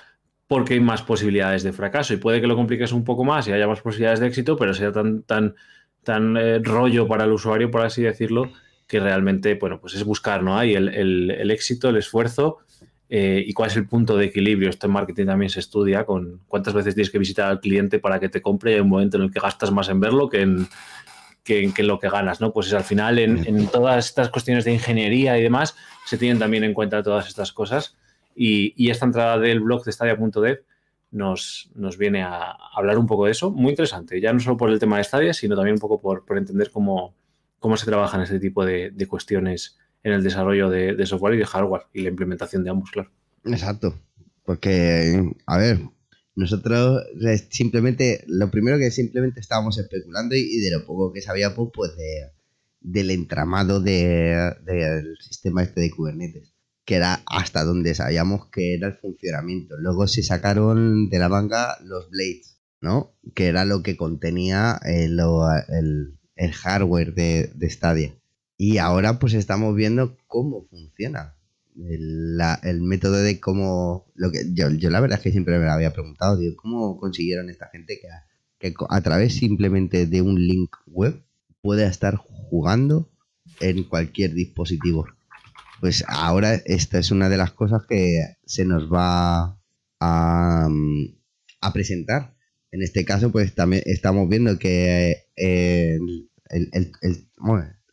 porque 0.46 0.74
hay 0.74 0.80
más 0.80 1.02
posibilidades 1.02 1.62
de 1.62 1.72
fracaso. 1.72 2.14
Y 2.14 2.18
puede 2.18 2.40
que 2.40 2.46
lo 2.46 2.56
compliques 2.56 2.92
un 2.92 3.04
poco 3.04 3.24
más 3.24 3.48
y 3.48 3.52
haya 3.52 3.66
más 3.66 3.80
posibilidades 3.80 4.20
de 4.20 4.28
éxito, 4.28 4.56
pero 4.56 4.74
sea 4.74 4.92
tan, 4.92 5.22
tan 5.22 5.54
tan 6.06 6.36
eh, 6.36 6.60
rollo 6.60 7.08
para 7.08 7.24
el 7.24 7.32
usuario, 7.32 7.70
por 7.70 7.82
así 7.82 8.00
decirlo, 8.02 8.52
que 8.86 9.00
realmente, 9.00 9.56
bueno, 9.56 9.80
pues 9.80 9.94
es 9.94 10.04
buscar, 10.04 10.44
¿no? 10.44 10.56
Hay 10.56 10.74
el, 10.74 11.50
éxito, 11.50 11.88
el 11.88 11.96
esfuerzo 11.96 12.58
eh, 13.08 13.42
y 13.46 13.52
cuál 13.52 13.70
es 13.70 13.76
el 13.76 13.86
punto 13.86 14.16
de 14.16 14.26
equilibrio. 14.26 14.70
Esto 14.70 14.86
en 14.86 14.92
marketing 14.92 15.26
también 15.26 15.50
se 15.50 15.60
estudia 15.60 16.04
con 16.04 16.40
cuántas 16.48 16.74
veces 16.74 16.94
tienes 16.94 17.10
que 17.10 17.18
visitar 17.18 17.48
al 17.48 17.60
cliente 17.60 17.98
para 17.98 18.18
que 18.20 18.28
te 18.28 18.42
compre 18.42 18.72
y 18.72 18.74
hay 18.74 18.80
un 18.80 18.88
momento 18.88 19.16
en 19.16 19.24
el 19.24 19.32
que 19.32 19.40
gastas 19.40 19.70
más 19.70 19.88
en 19.88 20.00
verlo 20.00 20.28
que 20.28 20.42
en, 20.42 20.68
que, 21.44 21.82
lo 21.82 21.98
que 22.00 22.08
ganas, 22.08 22.40
¿no? 22.40 22.52
Pues 22.52 22.66
es 22.66 22.74
al 22.74 22.84
final 22.84 23.18
en, 23.18 23.68
todas 23.68 24.06
estas 24.06 24.30
cuestiones 24.30 24.64
de 24.64 24.72
ingeniería 24.72 25.38
y 25.38 25.42
demás 25.42 25.76
se 26.04 26.18
tienen 26.18 26.38
también 26.38 26.64
en 26.64 26.74
cuenta 26.74 27.02
todas 27.02 27.28
estas 27.28 27.52
cosas 27.52 27.96
y, 28.34 28.74
y 28.76 28.90
esta 28.90 29.06
entrada 29.06 29.38
del 29.38 29.60
blog 29.60 29.84
de 29.84 29.92
Stadia.dev 29.92 30.64
nos, 31.10 31.70
nos 31.74 31.96
viene 31.96 32.22
a 32.22 32.56
hablar 32.74 32.98
un 32.98 33.06
poco 33.06 33.26
de 33.26 33.32
eso. 33.32 33.50
Muy 33.50 33.70
interesante, 33.70 34.20
ya 34.20 34.32
no 34.32 34.40
solo 34.40 34.56
por 34.56 34.70
el 34.70 34.78
tema 34.78 34.98
de 34.98 35.04
Stadia, 35.04 35.32
sino 35.32 35.56
también 35.56 35.74
un 35.74 35.80
poco 35.80 36.00
por, 36.00 36.24
entender 36.36 36.70
cómo, 36.70 37.14
cómo 37.58 37.76
se 37.76 37.86
trabajan 37.86 38.20
este 38.22 38.38
tipo 38.38 38.64
de, 38.64 38.92
cuestiones 39.08 39.78
en 40.06 40.12
el 40.12 40.22
desarrollo 40.22 40.70
de, 40.70 41.04
software 41.04 41.34
y 41.34 41.38
de 41.38 41.46
hardware 41.46 41.82
y 41.92 42.02
la 42.02 42.10
implementación 42.10 42.62
de 42.62 42.70
ambos, 42.70 42.92
claro. 42.92 43.10
Exacto, 43.44 43.98
porque, 44.44 45.32
a 45.46 45.58
ver, 45.58 45.80
nosotros 46.36 47.02
simplemente, 47.50 48.22
lo 48.28 48.48
primero 48.48 48.78
que 48.78 48.92
simplemente 48.92 49.40
estábamos 49.40 49.78
especulando 49.78 50.36
y, 50.36 50.60
de 50.60 50.70
lo 50.70 50.86
poco 50.86 51.12
que 51.12 51.22
sabíamos, 51.22 51.70
pues 51.74 51.96
de, 51.96 52.30
del 52.80 53.10
entramado 53.10 53.80
del 53.80 55.16
sistema 55.18 55.64
este 55.64 55.80
de 55.80 55.90
Kubernetes 55.90 56.52
que 56.84 56.94
era 56.94 57.24
hasta 57.26 57.64
donde 57.64 57.96
sabíamos 57.96 58.46
que 58.46 58.74
era 58.74 58.86
el 58.86 58.94
funcionamiento. 58.94 59.76
Luego 59.76 60.06
se 60.06 60.22
sacaron 60.22 61.08
de 61.08 61.18
la 61.18 61.28
manga 61.28 61.78
los 61.82 62.08
Blades, 62.10 62.60
¿no? 62.80 63.12
Que 63.34 63.46
era 63.48 63.64
lo 63.64 63.82
que 63.82 63.96
contenía 63.96 64.78
el, 64.84 65.18
hardware 66.52 67.12
de, 67.12 67.50
de, 67.56 67.70
Stadia. 67.70 68.14
Y 68.56 68.78
ahora 68.78 69.18
pues 69.18 69.34
estamos 69.34 69.74
viendo 69.74 70.16
cómo 70.26 70.66
funciona. 70.68 71.34
El, 71.76 72.80
método 72.82 73.16
de 73.16 73.38
cómo... 73.38 74.06
Lo 74.14 74.30
que, 74.30 74.52
yo, 74.52 74.68
la 74.90 75.00
verdad 75.00 75.18
es 75.18 75.24
que 75.24 75.32
siempre 75.32 75.58
me 75.58 75.66
lo 75.66 75.72
había 75.72 75.92
preguntado, 75.92 76.38
digo, 76.38 76.56
¿cómo 76.56 76.98
consiguieron 76.98 77.50
esta 77.50 77.68
gente 77.68 78.00
que 78.58 78.74
a 78.88 79.00
través 79.02 79.34
simplemente 79.34 80.06
de 80.06 80.22
un 80.22 80.46
link 80.46 80.74
web 80.86 81.22
pueda 81.60 81.86
estar 81.86 82.16
jugando 82.16 83.10
en 83.60 83.84
cualquier 83.84 84.32
dispositivo? 84.32 85.06
Pues 85.80 86.04
ahora 86.08 86.54
esta 86.54 86.98
es 86.98 87.10
una 87.10 87.28
de 87.28 87.36
las 87.36 87.52
cosas 87.52 87.82
que 87.86 88.36
se 88.46 88.64
nos 88.64 88.90
va 88.90 89.60
a, 90.00 90.68
presentar. 91.74 92.34
En 92.70 92.82
este 92.82 93.04
caso, 93.04 93.30
pues 93.30 93.54
también 93.54 93.82
estamos 93.86 94.28
viendo 94.28 94.58
que 94.58 95.26
eh, 95.36 95.98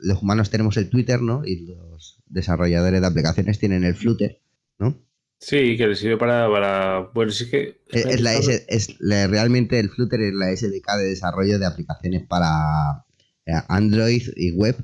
los 0.03 0.21
humanos 0.21 0.49
tenemos 0.49 0.77
el 0.77 0.89
Twitter, 0.89 1.21
¿no? 1.21 1.43
Y 1.45 1.65
los 1.65 2.21
desarrolladores 2.27 3.01
de 3.01 3.07
aplicaciones 3.07 3.59
tienen 3.59 3.83
el 3.83 3.95
Flutter, 3.95 4.39
¿no? 4.77 5.01
Sí, 5.39 5.75
que 5.75 5.87
les 5.87 5.99
sirve 5.99 6.17
para, 6.17 6.49
para 6.49 7.11
bueno, 7.13 7.31
sí 7.31 7.49
que 7.49 7.81
es, 7.89 8.21
la 8.21 8.33
es 8.33 8.97
realmente 9.29 9.79
el 9.79 9.89
Flutter 9.89 10.21
es 10.21 10.33
la 10.33 10.55
SDK 10.55 10.97
de 10.97 11.09
desarrollo 11.09 11.59
de 11.59 11.65
aplicaciones 11.65 12.25
para 12.25 13.05
eh, 13.45 13.51
Android 13.67 14.23
y 14.37 14.51
web 14.51 14.77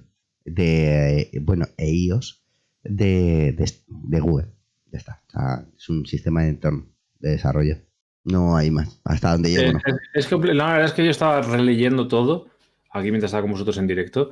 de 0.44 1.32
bueno 1.42 1.68
e 1.78 1.90
iOS 1.92 2.44
de, 2.84 3.56
Google. 4.20 4.48
Ya 4.92 4.98
está. 4.98 5.22
es 5.78 5.90
un 5.90 6.06
sistema 6.06 6.44
de 6.44 6.50
entorno 6.50 6.88
de 7.20 7.32
desarrollo. 7.32 7.78
No 8.26 8.58
hay 8.58 8.70
más. 8.70 9.00
Hasta 9.06 9.32
donde 9.32 9.52
llego. 9.52 9.78
Eh, 9.78 9.94
es, 10.14 10.28
que 10.28 10.36
la 10.36 10.74
verdad 10.74 10.86
es 10.86 10.94
que 10.94 11.06
yo 11.06 11.12
estaba 11.12 11.42
releyendo 11.42 12.08
todo 12.08 12.48
aquí 12.92 13.12
mientras 13.12 13.30
estaba 13.30 13.44
con 13.44 13.52
vosotros 13.52 13.78
en 13.78 13.88
directo. 13.88 14.32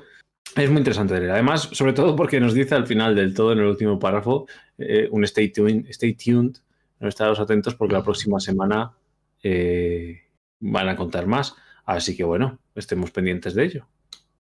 Es 0.58 0.70
muy 0.72 0.80
interesante 0.80 1.20
leer. 1.20 1.32
Además, 1.32 1.70
sobre 1.72 1.94
todo 1.94 2.16
porque 2.16 2.40
nos 2.40 2.56
dice 2.56 2.74
al 2.74 2.88
final 2.88 3.16
del 3.16 3.34
todo, 3.36 3.52
en 3.52 3.60
el 3.60 3.66
último 3.66 4.00
párrafo, 4.00 4.48
eh, 4.80 5.08
un 5.12 5.24
stay 5.24 5.52
tuned, 5.52 5.86
stay 5.90 6.14
tuned. 6.16 6.58
No 7.00 7.08
estados 7.08 7.40
atentos 7.40 7.76
porque 7.76 7.94
la 7.94 8.04
próxima 8.04 8.40
semana 8.40 8.92
eh, 9.44 10.22
van 10.60 10.90
a 10.90 10.96
contar 10.96 11.28
más. 11.28 11.54
Así 11.86 12.18
que 12.18 12.24
bueno, 12.24 12.58
estemos 12.74 13.12
pendientes 13.12 13.54
de 13.54 13.66
ello. 13.66 13.88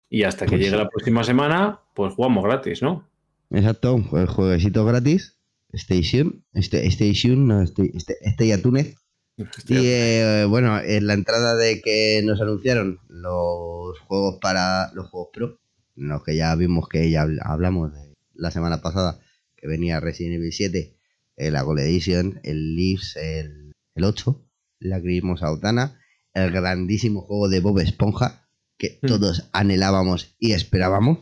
Y 0.09 0.23
hasta 0.23 0.47
que 0.47 0.53
pues 0.53 0.63
llegue 0.63 0.77
la 0.77 0.89
próxima 0.89 1.25
semana, 1.25 1.81
pues 1.93 2.15
jugamos 2.15 2.45
gratis, 2.45 2.83
¿no? 2.83 3.09
Exacto, 3.51 4.01
el 4.13 4.27
jueguecito 4.27 4.85
gratis. 4.85 5.37
Station, 5.73 6.45
este, 6.55 6.87
Station, 6.87 7.49
no, 7.49 7.63
este, 7.63 7.91
este, 7.95 8.17
este 8.21 8.47
y 8.47 8.57
Túnez. 8.63 8.95
Y 9.37 9.87
eh, 9.89 10.47
bueno, 10.49 10.81
en 10.81 11.07
la 11.07 11.15
entrada 11.15 11.57
de 11.57 11.83
que 11.83 12.23
nos 12.25 12.41
anunciaron 12.41 13.01
los 13.09 13.99
juegos 14.01 14.39
para 14.41 14.93
los 14.95 15.11
juegos 15.11 15.29
Pro, 15.33 15.59
los 15.97 16.23
que 16.23 16.37
ya 16.37 16.55
vimos 16.55 16.89
que 16.89 17.11
ya 17.11 17.27
hablamos 17.43 17.93
de 17.93 18.15
la 18.35 18.51
semana 18.51 18.83
pasada, 18.83 19.19
que 19.57 19.67
venía 19.67 20.01
Resident 20.01 20.37
Evil 20.37 20.53
7, 20.53 20.97
la 21.37 21.63
Gold 21.63 21.81
Edition, 21.81 22.41
el 22.45 22.77
Leaves, 22.77 23.17
el, 23.17 23.73
el 23.95 24.05
8, 24.05 24.47
la 24.81 24.97
a 24.97 25.47
Autana, 25.47 25.99
el 26.35 26.51
grandísimo 26.51 27.23
juego 27.23 27.49
de 27.49 27.61
Bob 27.61 27.81
Esponja, 27.81 28.47
que 28.79 28.99
hmm. 29.03 29.07
todos 29.07 29.49
anhelábamos 29.53 30.37
y 30.39 30.53
esperábamos. 30.53 31.21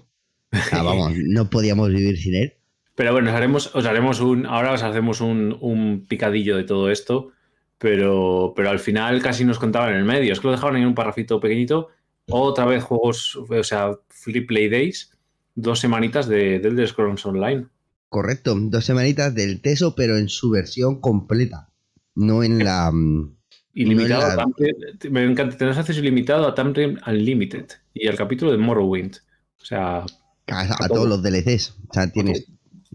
vamos, 0.73 1.13
no 1.17 1.51
podíamos 1.51 1.91
vivir 1.91 2.19
sin 2.19 2.35
él. 2.35 2.55
Pero 2.95 3.13
bueno, 3.13 3.31
os 3.31 3.37
haremos, 3.37 3.75
os 3.75 3.87
haremos 3.87 4.21
un. 4.21 4.47
Ahora 4.47 4.73
os 4.73 4.83
hacemos 4.83 5.21
un, 5.21 6.07
picadillo 6.09 6.57
de 6.57 6.65
todo 6.65 6.91
esto. 6.91 7.33
Pero, 7.79 8.53
pero 8.57 8.71
al 8.71 8.79
final 8.79 9.21
casi 9.21 9.45
nos 9.45 9.59
contaban 9.59 9.91
en 9.91 9.97
el 9.97 10.05
medio. 10.05 10.33
Es 10.33 10.41
que 10.41 10.47
lo 10.47 10.53
dejaron 10.53 10.77
en 10.77 10.87
un 10.87 10.95
parrafito 10.95 11.41
pequeñito. 11.41 11.89
Otra 12.31 12.65
vez 12.65 12.83
juegos, 12.83 13.37
o 13.37 13.65
sea, 13.65 13.99
Flip 14.09 14.47
Play 14.47 14.69
Days. 14.69 15.11
Dos 15.55 15.79
semanitas 15.79 16.27
de, 16.27 16.59
del 16.59 16.75
The 16.75 16.89
Scrolls 16.89 17.25
Online. 17.27 17.67
Correcto, 18.09 18.55
dos 18.57 18.85
semanitas 18.85 19.35
del 19.35 19.61
Teso, 19.61 19.95
pero 19.95 20.17
en 20.17 20.29
su 20.29 20.51
versión 20.51 21.01
completa. 21.01 21.71
No 22.15 22.43
en 22.43 22.65
la. 22.65 22.91
Mm, 22.93 23.37
ilimitado. 23.75 24.53
me 25.11 25.25
encanta. 25.25 25.57
Tenemos 25.57 25.79
acceso 25.79 26.01
ilimitado 26.01 26.47
a 26.47 26.55
Tamriel 26.55 27.01
Unlimited 27.07 27.67
y 27.93 28.09
al 28.09 28.17
capítulo 28.17 28.53
de 28.53 28.59
Morrowind. 28.59 29.17
O 29.61 29.65
sea, 29.65 30.05
a, 30.47 30.89
todos 30.89 31.09
los 31.09 31.23
DLCs. 31.23 31.71
O 31.89 31.93
sea, 31.93 32.11
tienes 32.11 32.47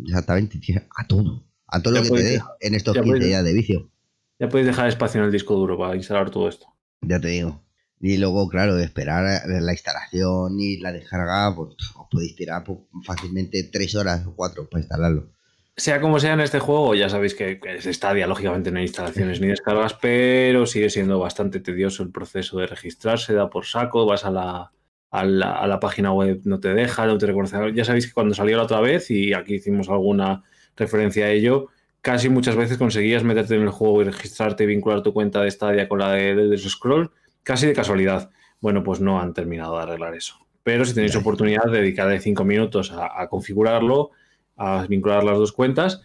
exactamente 0.06 0.60
a 0.96 1.08
todo. 1.08 1.46
A 1.68 1.82
todo 1.82 1.96
lo 1.96 2.04
que 2.04 2.10
te 2.10 2.24
dé 2.24 2.42
en 2.62 2.76
estos 2.76 2.98
15 2.98 3.20
días 3.20 3.44
de 3.44 3.54
vicio. 3.54 3.92
Ya 4.40 4.50
podéis 4.50 4.68
dejar 4.68 4.88
espacio 4.88 5.20
en 5.20 5.26
el 5.26 5.32
disco 5.32 5.56
duro 5.56 5.78
para 5.78 5.96
instalar 5.96 6.30
todo 6.32 6.48
esto. 6.48 6.68
Ya 7.02 7.20
te 7.20 7.28
digo. 7.28 7.62
Y 8.02 8.18
luego, 8.18 8.48
claro, 8.48 8.76
de 8.76 8.86
esperar 8.86 9.42
la 9.46 9.72
instalación 9.72 10.60
y 10.60 10.78
la 10.78 10.92
descarga, 10.92 11.54
pues 11.56 11.76
os 11.96 12.08
podéis 12.10 12.36
tirar 12.36 12.64
pues, 12.64 12.80
fácilmente 13.06 13.70
3 13.72 13.96
horas 13.96 14.26
o 14.26 14.36
4 14.36 14.70
para 14.70 14.82
instalarlo. 14.82 15.30
Sea 15.76 16.02
como 16.02 16.20
sea 16.20 16.34
en 16.34 16.42
este 16.42 16.60
juego, 16.60 16.94
ya 16.94 17.08
sabéis 17.10 17.36
que, 17.36 17.60
es 17.64 17.86
Stadia, 17.86 18.28
lógicamente 18.28 18.70
no 18.72 18.80
hay 18.80 18.86
instalaciones 18.86 19.40
ni 19.40 19.48
descargas, 19.48 19.94
pero 19.94 20.66
sigue 20.66 20.90
siendo 20.90 21.20
bastante 21.20 21.62
tedioso 21.62 22.04
el 22.04 22.12
proceso 22.12 22.60
de 22.60 22.68
registrarse, 22.68 23.34
da 23.34 23.50
por 23.50 23.66
saco, 23.66 24.06
vas 24.06 24.26
a 24.26 24.32
la, 24.32 24.72
a 25.12 25.24
la, 25.26 25.80
página 25.80 26.12
web 26.14 26.42
no 26.44 26.60
te 26.60 26.74
deja, 26.74 27.06
no 27.06 27.18
te 27.18 27.28
reconoce. 27.28 27.58
Ya 27.74 27.86
sabéis 27.86 28.08
que 28.08 28.14
cuando 28.14 28.34
salió 28.36 28.58
la 28.58 28.64
otra 28.64 28.82
vez, 28.82 29.10
y 29.10 29.34
aquí 29.34 29.56
hicimos 29.56 29.90
alguna 29.90 30.44
referencia 30.76 31.26
a 31.26 31.32
ello, 31.32 31.68
casi 32.02 32.30
muchas 32.30 32.56
veces 32.56 32.78
conseguías 32.78 33.24
meterte 33.24 33.56
en 33.56 33.64
el 33.64 33.70
juego 33.70 34.02
y 34.02 34.06
registrarte 34.06 34.64
y 34.64 34.68
vincular 34.68 35.02
tu 35.02 35.14
cuenta 35.14 35.42
de 35.42 35.52
Stadia 35.52 35.88
con 35.88 36.00
la 36.00 36.12
de, 36.12 36.36
de, 36.36 36.58
Scroll, 36.58 37.12
casi 37.44 37.68
de 37.68 37.74
casualidad. 37.74 38.30
Bueno, 38.62 38.84
pues 38.84 39.00
no 39.00 39.20
han 39.20 39.34
terminado 39.34 39.78
de 39.78 39.84
arreglar 39.84 40.16
eso. 40.16 40.36
Pero 40.64 40.86
si 40.86 40.94
tenéis 40.94 41.16
oportunidad, 41.16 41.72
dedicarle 41.72 42.20
cinco 42.20 42.44
minutos 42.44 42.92
a, 42.92 43.28
configurarlo, 43.28 44.12
a 44.58 44.86
vincular 44.88 45.24
las 45.24 45.38
dos 45.38 45.52
cuentas 45.52 46.02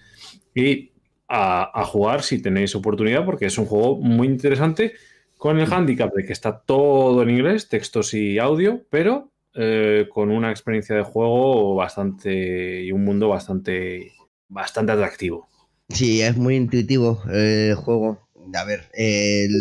y 0.54 0.92
a, 1.28 1.80
a 1.80 1.84
jugar 1.84 2.22
si 2.22 2.40
tenéis 2.40 2.74
oportunidad, 2.74 3.24
porque 3.24 3.46
es 3.46 3.58
un 3.58 3.66
juego 3.66 3.96
muy 3.96 4.28
interesante 4.28 4.94
con 5.36 5.58
el 5.58 5.70
handicap 5.70 6.14
de 6.14 6.24
que 6.24 6.32
está 6.32 6.60
todo 6.60 7.22
en 7.22 7.30
inglés, 7.30 7.68
textos 7.68 8.14
y 8.14 8.38
audio, 8.38 8.82
pero 8.88 9.30
eh, 9.56 10.08
con 10.10 10.30
una 10.30 10.50
experiencia 10.50 10.96
de 10.96 11.02
juego 11.02 11.76
bastante 11.76 12.82
y 12.82 12.90
un 12.90 13.04
mundo 13.04 13.28
bastante, 13.28 14.12
bastante 14.48 14.92
atractivo. 14.92 15.46
Sí, 15.90 16.22
es 16.22 16.36
muy 16.36 16.56
intuitivo 16.56 17.22
el 17.30 17.74
juego. 17.76 18.26
A 18.52 18.64
ver, 18.64 18.90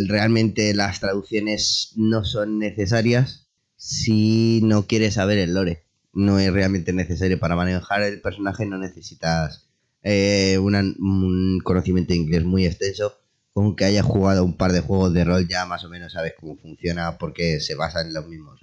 realmente 0.08 0.74
las 0.74 1.00
traducciones 1.00 1.94
no 1.96 2.26
son 2.26 2.60
necesarias 2.60 3.48
si 3.84 4.62
no 4.64 4.88
quieres 4.88 5.16
saber 5.16 5.38
el 5.38 5.54
lore. 5.54 5.84
No 6.14 6.40
es 6.40 6.52
realmente 6.52 6.94
necesario 6.94 7.40
para 7.40 7.56
manejar 7.56 8.02
el 8.04 8.22
personaje, 8.22 8.66
no 8.66 8.78
necesitas 8.78 9.68
eh, 10.04 10.58
un 10.58 11.60
conocimiento 11.64 12.14
de 12.14 12.20
inglés 12.20 12.44
muy 12.44 12.66
extenso. 12.66 13.18
Con 13.54 13.76
que 13.76 13.86
hayas 13.86 14.06
jugado 14.06 14.44
un 14.44 14.58
par 14.58 14.72
de 14.72 14.80
juegos 14.80 15.14
de 15.14 15.26
rol 15.26 15.48
ya 15.48 15.66
más 15.66 15.84
o 15.84 15.90
menos 15.90 16.14
sabes 16.14 16.34
cómo 16.40 16.58
funciona 16.58 17.18
porque 17.18 17.60
se 17.60 17.76
basa 17.76 18.02
en 18.02 18.14
los 18.14 18.28
mismos. 18.28 18.62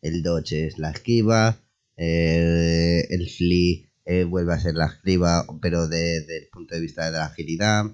el 0.00 0.22
dodge 0.22 0.66
es 0.66 0.78
la 0.78 0.90
esquiva, 0.90 1.58
eh, 1.96 3.06
el 3.10 3.28
flee 3.28 3.88
eh, 4.04 4.24
vuelve 4.24 4.54
a 4.54 4.60
ser 4.60 4.74
la 4.74 4.86
esquiva, 4.86 5.44
pero 5.60 5.88
desde 5.88 6.38
el 6.38 6.48
punto 6.48 6.74
de 6.74 6.80
vista 6.80 7.06
de 7.06 7.18
la 7.18 7.26
agilidad. 7.26 7.86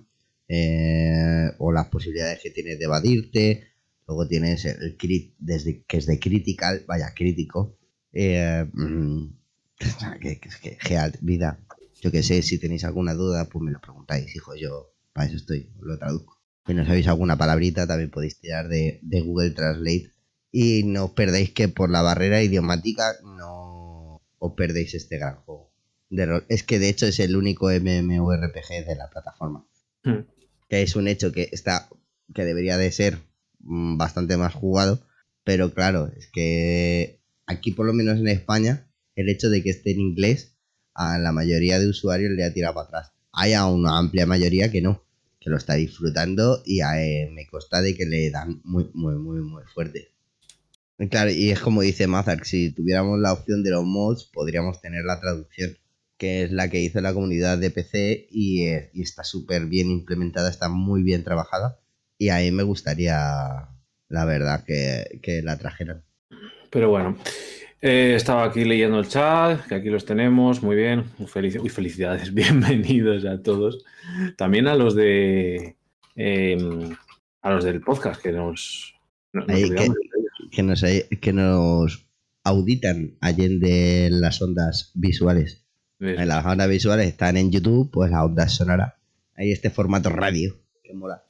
O 1.58 1.72
las 1.72 1.88
posibilidades 1.88 2.40
que 2.42 2.50
tienes 2.50 2.78
de 2.78 2.84
evadirte. 2.84 3.68
Luego 4.06 4.26
tienes 4.26 4.64
el 4.64 4.96
crit, 4.96 5.34
desde, 5.38 5.84
que 5.84 5.98
es 5.98 6.06
de 6.06 6.18
critical, 6.18 6.84
vaya, 6.86 7.12
crítico. 7.14 7.78
Eh, 8.12 8.66
mm, 8.72 9.26
que, 10.20 10.40
que, 10.40 11.12
vida. 11.20 11.58
Yo 12.00 12.10
que 12.10 12.22
sé, 12.22 12.42
si 12.42 12.58
tenéis 12.58 12.84
alguna 12.84 13.14
duda, 13.14 13.48
pues 13.48 13.62
me 13.62 13.70
lo 13.70 13.80
preguntáis, 13.80 14.34
hijo. 14.34 14.54
Yo 14.56 14.92
para 15.12 15.26
eso 15.26 15.36
estoy, 15.36 15.70
lo 15.80 15.98
traduzco. 15.98 16.38
Si 16.66 16.74
no 16.74 16.84
sabéis 16.84 17.08
alguna 17.08 17.36
palabrita, 17.36 17.86
también 17.86 18.10
podéis 18.10 18.38
tirar 18.38 18.68
de, 18.68 19.00
Google 19.24 19.50
Translate. 19.50 20.10
Y 20.50 20.84
no 20.84 21.06
os 21.06 21.10
perdáis 21.12 21.50
que 21.52 21.68
por 21.68 21.90
la 21.90 22.02
barrera 22.02 22.42
idiomática 22.42 23.14
no 23.24 24.20
os 24.38 24.52
perdéis 24.54 24.94
este 24.94 25.18
gran 25.18 25.36
juego. 25.36 25.72
Es 26.48 26.62
que 26.62 26.78
de 26.78 26.90
hecho 26.90 27.06
es 27.06 27.20
el 27.20 27.36
único 27.36 27.68
MMORPG 27.68 28.86
de 28.86 28.96
la 28.96 29.08
plataforma. 29.08 29.66
Hmm. 30.04 30.26
Que 30.72 30.80
es 30.80 30.96
un 30.96 31.06
hecho 31.06 31.32
que 31.32 31.50
está. 31.52 31.90
que 32.34 32.46
debería 32.46 32.78
de 32.78 32.90
ser 32.90 33.18
Mm, 33.64 33.96
bastante 33.96 34.36
más 34.36 34.54
jugado, 34.54 35.06
pero 35.44 35.72
claro, 35.72 36.10
es 36.16 36.28
que 36.32 37.20
aquí 37.46 37.72
por 37.72 37.86
lo 37.86 37.92
menos 37.92 38.18
en 38.18 38.28
España, 38.28 38.88
el 39.14 39.28
hecho 39.28 39.50
de 39.50 39.62
que 39.62 39.70
esté 39.70 39.92
en 39.92 40.00
inglés 40.00 40.56
a 40.94 41.18
la 41.18 41.32
mayoría 41.32 41.78
de 41.78 41.88
usuarios 41.88 42.32
le 42.32 42.44
ha 42.44 42.52
tirado 42.52 42.74
para 42.74 42.86
atrás. 42.86 43.12
Hay 43.32 43.52
a 43.54 43.66
una 43.66 43.98
amplia 43.98 44.26
mayoría 44.26 44.70
que 44.70 44.82
no, 44.82 45.04
que 45.40 45.50
lo 45.50 45.56
está 45.56 45.74
disfrutando 45.74 46.62
y 46.66 46.80
eh, 46.82 47.30
me 47.32 47.46
consta 47.46 47.80
de 47.82 47.94
que 47.96 48.04
le 48.04 48.30
dan 48.30 48.60
muy, 48.64 48.90
muy, 48.94 49.14
muy, 49.14 49.40
muy 49.40 49.62
fuerte. 49.72 50.08
Claro, 51.10 51.30
y 51.30 51.50
es 51.50 51.60
como 51.60 51.82
dice 51.82 52.06
Mazark, 52.06 52.44
si 52.44 52.70
tuviéramos 52.70 53.18
la 53.18 53.32
opción 53.32 53.62
de 53.62 53.70
los 53.70 53.84
mods, 53.84 54.24
podríamos 54.24 54.80
tener 54.80 55.04
la 55.04 55.20
traducción, 55.20 55.76
que 56.22 56.44
es 56.44 56.52
la 56.52 56.70
que 56.70 56.78
hizo 56.78 57.00
la 57.00 57.12
comunidad 57.12 57.58
de 57.58 57.72
PC 57.72 58.28
y, 58.30 58.66
eh, 58.66 58.90
y 58.94 59.02
está 59.02 59.24
súper 59.24 59.66
bien 59.66 59.90
implementada, 59.90 60.50
está 60.50 60.68
muy 60.68 61.02
bien 61.02 61.24
trabajada 61.24 61.80
y 62.16 62.28
ahí 62.28 62.52
me 62.52 62.62
gustaría, 62.62 63.16
la 64.08 64.24
verdad, 64.24 64.64
que, 64.64 65.42
la 65.42 65.58
trajeran. 65.58 66.04
Pero 66.70 66.90
bueno, 66.90 67.18
eh, 67.80 68.12
estaba 68.14 68.44
aquí 68.44 68.64
leyendo 68.64 69.00
el 69.00 69.08
chat, 69.08 69.66
que 69.66 69.74
aquí 69.74 69.90
los 69.90 70.04
tenemos, 70.04 70.62
muy 70.62 70.76
bien. 70.76 71.06
felicidades, 71.26 72.32
bienvenidos 72.34 73.24
a 73.24 73.42
todos. 73.42 73.84
También 74.36 74.68
a 74.68 74.76
los 74.76 74.94
de 74.94 75.74
em, 76.14 76.96
a 77.40 77.50
los 77.50 77.64
del 77.64 77.80
podcast 77.80 78.22
que 78.22 78.30
nos, 78.30 78.94
que, 80.52 80.62
nos 80.62 80.84
que 81.20 81.32
nos 81.32 82.06
auditan 82.44 83.16
allende 83.20 84.08
las 84.12 84.40
ondas 84.40 84.92
visuales. 84.94 85.61
En 86.02 86.28
las 86.28 86.44
ondas 86.44 86.68
visuales 86.68 87.06
están 87.06 87.36
en 87.36 87.50
YouTube, 87.50 87.90
pues 87.90 88.10
las 88.10 88.24
ondas 88.24 88.52
sonoras. 88.52 88.94
Hay 89.36 89.52
este 89.52 89.70
formato 89.70 90.10
radio 90.10 90.56
que 90.82 90.92
mola. 90.94 91.22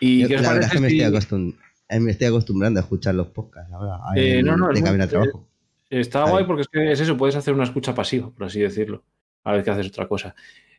¿Y 0.00 0.26
qué 0.26 0.38
la 0.38 0.52
verdad 0.52 0.64
es 0.64 0.72
que 0.72 0.80
me, 0.80 0.88
estoy 0.88 1.54
eh, 1.88 2.00
me, 2.00 2.10
estoy 2.10 2.26
acostumbrando 2.26 2.80
a 2.80 2.82
escuchar 2.82 3.14
los 3.14 3.28
podcasts 3.28 3.72
ahora. 3.72 3.98
Eh, 4.16 4.42
no, 4.42 4.56
no, 4.56 4.68
de 4.68 4.82
camino 4.82 5.06
trabajo. 5.08 5.48
Está 5.88 6.28
guay 6.28 6.44
porque 6.44 6.62
es, 6.62 6.68
que 6.68 6.92
es 6.92 7.00
eso, 7.00 7.16
puedes 7.16 7.36
hacer 7.36 7.54
una 7.54 7.64
escucha 7.64 7.94
pasiva, 7.94 8.30
por 8.30 8.44
así 8.44 8.60
decirlo, 8.60 9.04
a 9.44 9.52
vez 9.52 9.64
que 9.64 9.70
haces 9.70 9.86
otra 9.86 10.06
cosa. 10.06 10.34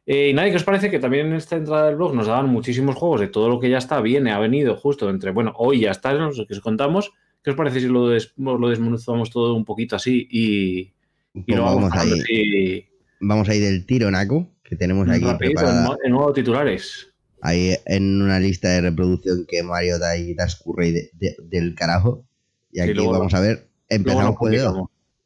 Eh, 0.05 0.29
y 0.29 0.33
nadie, 0.33 0.51
¿qué 0.51 0.57
os 0.57 0.63
parece 0.63 0.91
que 0.91 0.99
también 0.99 1.27
en 1.27 1.33
esta 1.33 1.55
entrada 1.55 1.87
del 1.87 1.95
blog 1.95 2.13
nos 2.13 2.27
daban 2.27 2.49
muchísimos 2.49 2.95
juegos 2.95 3.21
de 3.21 3.27
todo 3.27 3.49
lo 3.49 3.59
que 3.59 3.69
ya 3.69 3.79
está, 3.79 4.01
viene, 4.01 4.31
ha 4.31 4.39
venido 4.39 4.75
justo 4.75 5.09
entre, 5.09 5.31
bueno, 5.31 5.53
hoy 5.57 5.81
ya 5.81 5.91
está, 5.91 6.13
los 6.13 6.45
que 6.47 6.53
os 6.53 6.59
contamos. 6.61 7.11
¿Qué 7.43 7.51
os 7.51 7.55
parece 7.55 7.79
si 7.79 7.87
lo, 7.87 8.09
lo 8.09 8.69
desmenuzamos 8.69 9.29
todo 9.29 9.55
un 9.55 9.65
poquito 9.65 9.95
así 9.95 10.27
y, 10.29 10.93
y 11.33 11.55
lo 11.55 11.63
vamos, 11.63 11.91
a 11.93 12.05
ir, 12.05 12.88
vamos 13.19 13.49
a 13.49 13.55
ir 13.55 13.63
del 13.63 13.85
tiro, 13.85 14.09
Naco, 14.11 14.47
que 14.63 14.75
tenemos 14.75 15.09
aquí. 15.09 15.25
preparado. 15.37 15.97
en 16.03 16.11
nuevos 16.11 16.33
titulares 16.33 17.09
ahí 17.41 17.75
en 17.85 18.21
una 18.21 18.39
lista 18.39 18.69
de 18.69 18.81
reproducción 18.81 19.45
que 19.47 19.63
Mario 19.63 19.99
da 19.99 20.17
y 20.17 20.35
Curry 20.35 21.09
del 21.43 21.75
carajo. 21.75 22.25
Y 22.71 22.81
aquí 22.81 22.93
vamos 22.93 23.33
a 23.33 23.39
ver, 23.39 23.67
empezamos 23.87 24.35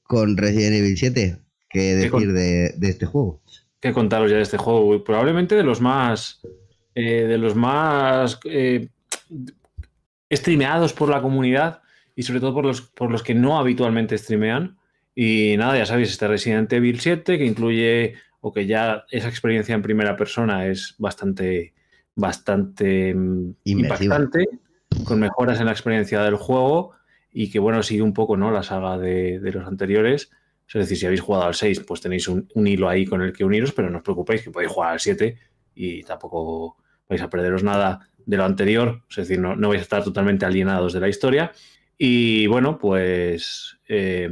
con 0.03 0.37
Resident 0.37 0.75
Evil 0.75 0.97
7. 0.97 1.39
¿Qué 1.69 1.95
decir 1.95 2.33
de, 2.33 2.75
este 2.81 3.05
juego? 3.05 3.41
¿Qué 3.79 3.91
contaros 3.91 4.29
ya 4.29 4.37
de 4.37 4.43
este 4.43 4.57
juego? 4.57 5.03
Probablemente 5.03 5.55
de 5.55 5.63
los 5.63 5.81
más. 5.81 6.41
Eh, 6.95 7.25
de 7.25 7.37
los 7.37 7.55
más. 7.55 8.39
Eh, 8.45 8.89
streameados 10.31 10.93
por 10.93 11.09
la 11.09 11.21
comunidad 11.21 11.81
y 12.15 12.23
sobre 12.23 12.39
todo 12.39 12.53
por 12.53 12.65
los, 12.65 12.81
por 12.81 13.11
los 13.11 13.23
que 13.23 13.33
no 13.33 13.57
habitualmente 13.57 14.17
streamean. 14.17 14.77
Y 15.15 15.55
nada, 15.57 15.77
ya 15.77 15.85
sabéis, 15.85 16.09
este 16.09 16.27
Resident 16.27 16.71
Evil 16.73 16.99
7 16.99 17.37
que 17.37 17.45
incluye 17.45 18.15
o 18.41 18.51
que 18.51 18.65
ya 18.65 19.05
esa 19.09 19.29
experiencia 19.29 19.75
en 19.75 19.81
primera 19.81 20.17
persona 20.17 20.67
es 20.67 20.95
bastante 20.97 21.73
bastante 22.15 23.13
mm, 23.13 23.55
impactante, 23.63 24.47
con 25.05 25.19
mejoras 25.19 25.59
en 25.59 25.65
la 25.65 25.71
experiencia 25.71 26.21
del 26.21 26.35
juego 26.35 26.91
y 27.31 27.49
que, 27.49 27.59
bueno, 27.59 27.81
sigue 27.81 28.01
un 28.01 28.13
poco 28.13 28.37
¿no? 28.37 28.51
la 28.51 28.63
saga 28.63 28.97
de, 28.97 29.39
los 29.53 29.67
anteriores. 29.67 30.31
Es 30.67 30.73
decir, 30.73 30.97
si 30.97 31.05
habéis 31.05 31.21
jugado 31.21 31.45
al 31.45 31.55
6, 31.55 31.81
pues 31.81 32.01
tenéis 32.01 32.27
un, 32.27 32.47
hilo 32.55 32.89
ahí 32.89 33.05
con 33.05 33.21
el 33.21 33.33
que 33.33 33.43
uniros, 33.43 33.73
pero 33.73 33.89
no 33.89 33.97
os 33.97 34.03
preocupéis 34.03 34.43
que 34.43 34.51
podéis 34.51 34.71
jugar 34.71 34.93
al 34.93 34.99
7 34.99 35.37
y 35.75 36.03
tampoco 36.03 36.77
vais 37.09 37.21
a 37.21 37.29
perderos 37.29 37.63
nada 37.63 38.07
de 38.25 38.37
lo 38.37 38.45
anterior. 38.45 39.03
Es 39.09 39.15
decir, 39.17 39.39
no, 39.39 39.55
no 39.55 39.69
vais 39.69 39.81
a 39.81 39.83
estar 39.83 40.03
totalmente 40.03 40.45
alienados 40.45 40.93
de 40.93 40.99
la 40.99 41.09
historia. 41.09 41.51
Y 41.97 42.47
bueno, 42.47 42.77
pues 42.77 43.77
eh, 43.87 44.29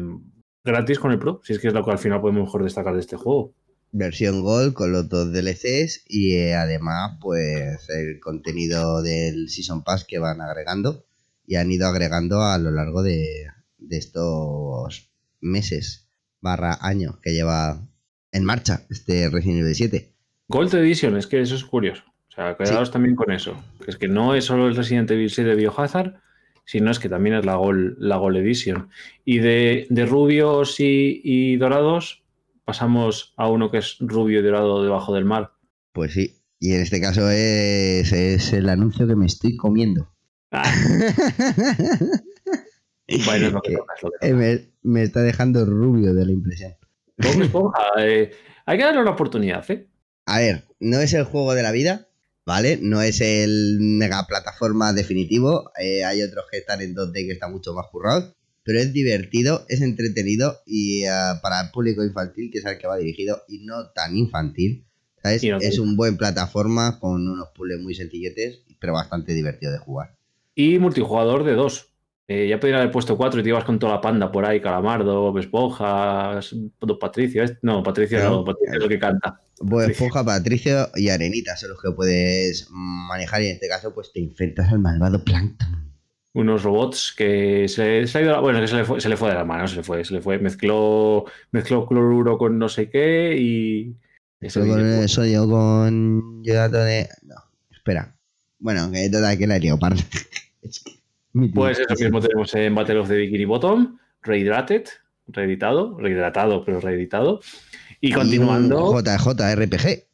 gratis 0.63 0.99
con 0.99 1.11
el 1.11 1.19
Pro, 1.19 1.41
si 1.43 1.53
es 1.53 1.59
que 1.59 1.67
es 1.67 1.73
lo 1.73 1.83
que 1.83 1.91
al 1.91 1.99
final 1.99 2.21
podemos 2.21 2.45
mejor 2.45 2.63
destacar 2.63 2.93
de 2.93 3.01
este 3.01 3.17
juego 3.17 3.53
versión 3.91 4.41
Gold 4.41 4.73
con 4.73 4.91
los 4.91 5.09
dos 5.09 5.31
DLCs 5.33 6.05
y 6.07 6.35
eh, 6.35 6.55
además 6.55 7.17
pues 7.21 7.89
el 7.89 8.19
contenido 8.19 9.01
del 9.01 9.49
Season 9.49 9.83
Pass 9.83 10.05
que 10.05 10.19
van 10.19 10.41
agregando 10.41 11.05
y 11.45 11.55
han 11.55 11.71
ido 11.71 11.87
agregando 11.87 12.41
a 12.41 12.57
lo 12.57 12.71
largo 12.71 13.03
de, 13.03 13.47
estos 13.89 15.11
meses 15.41 16.07
barra 16.39 16.77
años 16.81 17.17
que 17.21 17.33
lleva 17.33 17.85
en 18.31 18.45
marcha 18.45 18.85
este 18.89 19.29
Resident 19.29 19.61
Evil 19.61 19.75
7. 19.75 20.13
Gold 20.47 20.73
Edition, 20.75 21.17
es 21.17 21.27
que 21.27 21.41
eso 21.41 21.55
es 21.55 21.65
curioso. 21.65 22.03
O 22.29 22.31
sea, 22.33 22.55
quedaos 22.55 22.91
también 22.91 23.15
con 23.15 23.31
eso. 23.31 23.61
Que 23.83 23.91
es 23.91 23.97
que 23.97 24.07
no 24.07 24.33
es 24.35 24.45
solo 24.45 24.67
el 24.67 24.75
Resident 24.77 25.11
Evil 25.11 25.29
7 25.29 25.55
de 25.55 25.65
Biohazard, 26.63 26.65
sino 26.65 26.91
es 26.91 26.99
que 26.99 27.09
también 27.09 27.35
es 27.35 27.45
la 27.45 27.55
Gold, 27.55 27.95
la 27.99 28.17
Gold 28.17 28.37
Edition. 28.37 28.89
Y 29.25 29.39
de, 29.39 29.87
rubios 30.07 30.75
y 30.79 31.57
dorados, 31.57 32.21
pasamos 32.65 33.33
a 33.37 33.49
uno 33.49 33.69
que 33.71 33.79
es 33.79 33.97
rubio 33.99 34.39
y 34.39 34.43
dorado 34.43 34.83
debajo 34.83 35.13
del 35.13 35.25
mar. 35.25 35.51
Pues 35.91 36.13
sí, 36.13 36.41
y 36.59 36.73
en 36.73 36.81
este 36.81 37.01
caso 37.01 37.29
es, 37.29 38.13
es 38.13 38.53
el 38.53 38.69
anuncio 38.69 39.07
que 39.07 39.15
me 39.15 39.25
estoy 39.25 39.57
comiendo. 39.57 40.13
Ah. 40.51 40.63
bueno, 43.25 43.47
es 43.47 43.53
lo 43.53 43.61
que, 43.61 43.77
Me, 44.83 45.03
está 45.03 45.21
dejando 45.21 45.65
rubio 45.65 46.13
de 46.13 46.25
la 46.25 46.31
impresión. 46.31 46.75
Eh, 47.97 48.31
hay 48.65 48.77
que 48.77 48.83
darle 48.83 49.01
una 49.01 49.11
oportunidad, 49.11 49.69
¿eh? 49.69 49.87
A 50.25 50.39
ver, 50.39 50.67
no 50.79 50.99
es 50.99 51.13
el 51.13 51.23
juego 51.23 51.53
de 51.55 51.63
la 51.63 51.71
vida, 51.71 52.07
¿vale? 52.45 52.79
No 52.81 53.01
es 53.01 53.21
el 53.21 53.77
mega 53.79 54.25
plataforma 54.27 54.93
definitivo. 54.93 55.71
Eh, 55.81 56.03
hay 56.03 56.21
otros 56.21 56.45
que 56.51 56.57
están 56.57 56.81
en 56.81 56.95
2D 56.95 57.13
que 57.13 57.31
están 57.31 57.51
mucho 57.51 57.73
más 57.73 57.87
currados 57.91 58.35
pero 58.63 58.79
es 58.79 58.93
divertido, 58.93 59.65
es 59.67 59.81
entretenido 59.81 60.57
y 60.65 61.05
ah, 61.05 61.39
para 61.41 61.61
el 61.61 61.71
público 61.71 62.03
infantil, 62.03 62.49
que 62.51 62.59
es 62.59 62.65
al 62.65 62.77
que 62.77 62.87
va 62.87 62.97
dirigido, 62.97 63.41
y 63.47 63.65
no 63.65 63.89
tan 63.93 64.15
infantil, 64.15 64.85
¿sabes? 65.21 65.43
es 65.43 65.79
un 65.79 65.95
buen 65.95 66.17
plataforma 66.17 66.99
con 66.99 67.27
unos 67.27 67.49
puzzles 67.55 67.81
muy 67.81 67.95
sencilletes, 67.95 68.63
pero 68.79 68.93
bastante 68.93 69.33
divertido 69.33 69.71
de 69.71 69.79
jugar. 69.79 70.15
Y 70.55 70.79
multijugador 70.79 71.43
de 71.43 71.53
dos. 71.53 71.87
Eh, 72.27 72.47
ya 72.47 72.59
podrían 72.59 72.79
haber 72.79 72.91
puesto 72.91 73.17
cuatro 73.17 73.39
y 73.39 73.43
te 73.43 73.49
ibas 73.49 73.65
con 73.65 73.77
toda 73.77 73.95
la 73.95 74.01
panda 74.01 74.31
por 74.31 74.45
ahí, 74.45 74.61
Calamardo, 74.61 75.37
Esponjas, 75.37 76.55
Patricio. 76.99 77.43
No, 77.61 77.83
Patricio 77.83 78.23
no, 78.23 78.45
Patricio 78.45 78.75
es 78.75 78.79
lo 78.79 78.87
que 78.87 78.99
canta. 78.99 79.41
Bob 79.63 79.81
Esponja, 79.81 80.23
Patricio 80.23 80.89
y 80.95 81.09
Arenita 81.09 81.55
son 81.55 81.71
los 81.71 81.81
que 81.81 81.91
puedes 81.91 82.67
manejar 82.71 83.41
y 83.41 83.47
en 83.47 83.53
este 83.53 83.67
caso 83.67 83.93
pues 83.93 84.11
te 84.13 84.21
enfrentas 84.21 84.71
al 84.71 84.79
malvado 84.79 85.23
Plankton 85.23 85.91
unos 86.33 86.63
robots 86.63 87.13
que 87.15 87.67
se, 87.67 88.07
se, 88.07 88.21
le, 88.21 88.39
bueno, 88.39 88.61
que 88.61 88.67
se 88.67 88.75
le, 88.75 88.85
fue, 88.85 89.01
se 89.01 89.09
le 89.09 89.17
fue 89.17 89.29
de 89.29 89.35
la 89.35 89.43
mano, 89.43 89.67
se 89.67 89.77
le 89.77 89.83
fue, 89.83 90.05
se 90.05 90.13
le 90.13 90.21
fue, 90.21 90.39
mezcló, 90.39 91.25
mezcló 91.51 91.85
cloruro 91.85 92.37
con 92.37 92.57
no 92.57 92.69
sé 92.69 92.89
qué 92.89 93.35
y... 93.37 93.95
Eso 94.39 94.61
con 94.61 94.79
el 94.79 95.09
sodio 95.09 95.47
con 95.47 96.41
hidrato 96.43 96.77
de... 96.77 97.07
No, 97.23 97.35
espera. 97.69 98.15
Bueno, 98.59 98.89
que 98.91 99.09
toda 99.09 99.37
que 99.37 99.45
la 99.45 99.59
pues 101.53 101.79
eso 101.79 101.95
mismo 102.03 102.21
tenemos 102.21 102.55
en 102.55 102.73
Battle 102.73 102.99
of 102.99 103.07
the 103.07 103.17
Bikini 103.17 103.45
Bottom, 103.45 103.97
Rehydrated, 104.23 104.85
reeditado, 105.27 105.97
rehidratado, 105.99 106.63
pero 106.65 106.79
reeditado. 106.79 107.41
Y, 108.01 108.11
continuando... 108.11 108.99
JJRPG. 108.99 110.07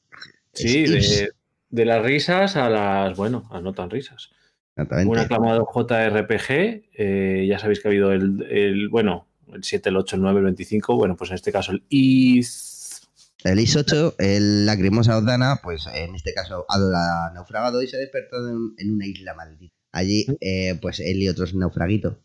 Sí, 0.54 0.84
de, 0.84 1.30
de, 1.70 1.86
las 1.86 2.04
risas 2.04 2.56
a 2.56 2.70
las, 2.70 3.16
bueno, 3.16 3.48
a 3.52 3.62
no 3.62 3.74
tan 3.74 3.90
risas. 3.90 4.30
Un 4.76 5.18
aclamado 5.18 5.68
JRPG, 5.74 6.50
eh, 6.94 7.46
ya 7.50 7.58
sabéis 7.58 7.80
que 7.80 7.88
ha 7.88 7.92
habido 7.92 8.12
el, 8.12 8.46
el, 8.50 8.90
bueno, 8.90 9.28
el 9.54 9.64
7, 9.64 9.90
el 9.90 9.98
8, 9.98 10.18
el 10.18 10.22
9, 10.22 10.40
el 10.40 10.46
25, 10.46 10.96
bueno, 10.96 11.16
pues 11.16 11.32
en 11.32 11.36
este 11.36 11.52
caso 11.52 11.72
el 11.72 11.84
IS... 11.90 13.08
El 13.44 13.60
IS-8, 13.60 14.16
el 14.18 14.66
Lacrimosa 14.66 15.18
Odana, 15.18 15.60
pues 15.64 15.88
en 15.94 16.16
este 16.16 16.34
caso 16.34 16.66
ha 16.68 17.32
naufragado 17.34 17.82
y 17.82 17.88
se 17.88 17.96
ha 17.96 18.00
despertado 18.00 18.50
en, 18.50 18.92
una 18.92 19.06
isla 19.06 19.34
maldita. 19.36 19.74
Allí, 19.92 20.26
eh, 20.42 20.78
pues 20.82 21.00
él 21.00 21.22
y 21.22 21.30
otros 21.30 21.54
naufraguitos 21.54 22.18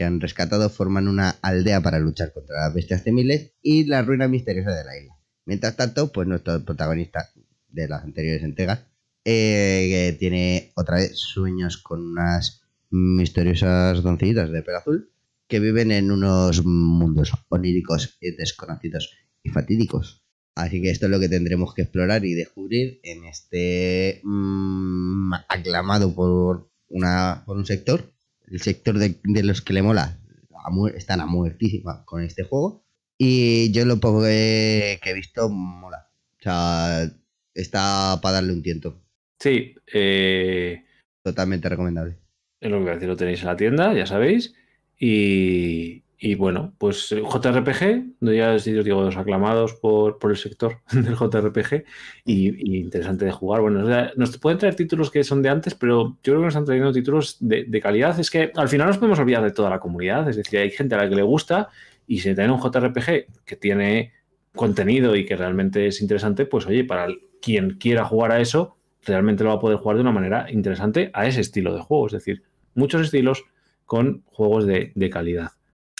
que 0.00 0.04
han 0.04 0.18
rescatado 0.18 0.70
forman 0.70 1.08
una 1.08 1.28
aldea 1.42 1.82
para 1.82 1.98
luchar 1.98 2.32
contra 2.32 2.62
las 2.62 2.72
bestias 2.72 3.04
temibles 3.04 3.52
y 3.60 3.84
la 3.84 4.00
ruina 4.00 4.28
misteriosa 4.28 4.70
de 4.70 4.82
la 4.82 4.96
isla. 4.96 5.14
Mientras 5.44 5.76
tanto, 5.76 6.10
pues 6.10 6.26
nuestro 6.26 6.64
protagonista 6.64 7.28
de 7.68 7.86
las 7.86 8.02
anteriores 8.02 8.42
entregas 8.42 8.86
eh, 9.26 9.88
que 9.90 10.16
tiene 10.18 10.72
otra 10.74 10.96
vez 10.96 11.18
sueños 11.18 11.76
con 11.76 12.00
unas 12.12 12.62
misteriosas 12.88 14.02
doncillitas 14.02 14.50
de 14.50 14.62
pelo 14.62 14.78
azul 14.78 15.12
que 15.46 15.60
viven 15.60 15.92
en 15.92 16.10
unos 16.10 16.64
mundos 16.64 17.32
oníricos 17.50 18.16
y 18.22 18.30
desconocidos 18.30 19.12
y 19.42 19.50
fatídicos. 19.50 20.24
Así 20.54 20.80
que 20.80 20.92
esto 20.92 21.06
es 21.06 21.12
lo 21.12 21.20
que 21.20 21.28
tendremos 21.28 21.74
que 21.74 21.82
explorar 21.82 22.24
y 22.24 22.32
descubrir 22.32 23.00
en 23.02 23.26
este 23.26 24.22
mmm, 24.24 25.34
aclamado 25.46 26.14
por, 26.14 26.70
una, 26.88 27.42
por 27.44 27.58
un 27.58 27.66
sector, 27.66 28.10
el 28.50 28.60
sector 28.60 28.98
de, 28.98 29.20
de 29.22 29.42
los 29.42 29.62
que 29.62 29.72
le 29.72 29.82
mola, 29.82 30.18
están 30.94 31.20
a 31.20 31.26
muertísima 31.26 32.04
con 32.04 32.22
este 32.22 32.44
juego. 32.44 32.84
Y 33.18 33.70
yo 33.72 33.84
lo 33.84 34.00
poco 34.00 34.22
que, 34.22 34.98
que 35.02 35.10
he 35.10 35.14
visto 35.14 35.48
mola. 35.48 36.10
O 36.38 36.42
sea, 36.42 37.10
está 37.54 38.18
para 38.22 38.36
darle 38.36 38.52
un 38.52 38.62
tiento. 38.62 39.02
Sí. 39.38 39.74
Eh, 39.92 40.84
Totalmente 41.22 41.68
recomendable. 41.68 42.16
Es 42.60 42.70
lo 42.70 42.78
que 42.78 42.82
voy 42.82 42.90
a 42.90 42.94
decir, 42.94 43.08
lo 43.08 43.16
tenéis 43.16 43.40
en 43.40 43.46
la 43.46 43.56
tienda, 43.56 43.94
ya 43.94 44.06
sabéis. 44.06 44.54
Y, 44.98 46.02
y 46.22 46.34
bueno, 46.34 46.74
pues 46.78 47.08
JRPG, 47.08 48.20
ya 48.20 48.52
os 48.52 48.64
digo, 48.64 49.02
los 49.02 49.16
aclamados 49.16 49.74
por, 49.74 50.18
el 50.22 50.36
sector 50.36 50.80
del 50.92 51.16
JRPG 51.16 51.84
y, 52.26 52.78
interesante 52.78 53.24
de 53.24 53.32
jugar. 53.32 53.62
Bueno, 53.62 53.82
nos 54.16 54.36
pueden 54.38 54.58
traer 54.58 54.74
títulos 54.74 55.10
que 55.10 55.24
son 55.24 55.40
de 55.40 55.48
antes, 55.48 55.74
pero 55.74 56.18
yo 56.22 56.32
creo 56.32 56.38
que 56.40 56.44
nos 56.44 56.54
están 56.54 56.66
trayendo 56.66 56.92
títulos 56.92 57.38
de, 57.40 57.64
de, 57.64 57.80
calidad. 57.80 58.20
Es 58.20 58.30
que 58.30 58.52
al 58.54 58.68
final 58.68 58.88
nos 58.88 58.98
podemos 58.98 59.18
olvidar 59.18 59.42
de 59.42 59.50
toda 59.50 59.70
la 59.70 59.80
comunidad, 59.80 60.28
es 60.28 60.36
decir, 60.36 60.58
hay 60.58 60.70
gente 60.70 60.94
a 60.94 60.98
la 60.98 61.08
que 61.08 61.16
le 61.16 61.22
gusta 61.22 61.70
y 62.06 62.18
si 62.18 62.34
traen 62.34 62.50
un 62.50 62.60
JRPG 62.60 63.44
que 63.44 63.56
tiene 63.56 64.12
contenido 64.54 65.16
y 65.16 65.24
que 65.24 65.36
realmente 65.36 65.86
es 65.86 66.00
interesante, 66.00 66.44
pues 66.44 66.66
oye, 66.66 66.84
para 66.84 67.06
quien 67.40 67.78
quiera 67.78 68.04
jugar 68.04 68.32
a 68.32 68.40
eso, 68.40 68.76
realmente 69.04 69.44
lo 69.44 69.50
va 69.50 69.56
a 69.56 69.60
poder 69.60 69.78
jugar 69.78 69.96
de 69.96 70.02
una 70.02 70.12
manera 70.12 70.50
interesante 70.50 71.10
a 71.14 71.26
ese 71.26 71.40
estilo 71.40 71.74
de 71.74 71.80
juego. 71.80 72.06
Es 72.06 72.12
decir, 72.12 72.42
muchos 72.74 73.02
estilos 73.02 73.44
con 73.86 74.22
juegos 74.26 74.66
de, 74.66 75.10
calidad. 75.10 75.52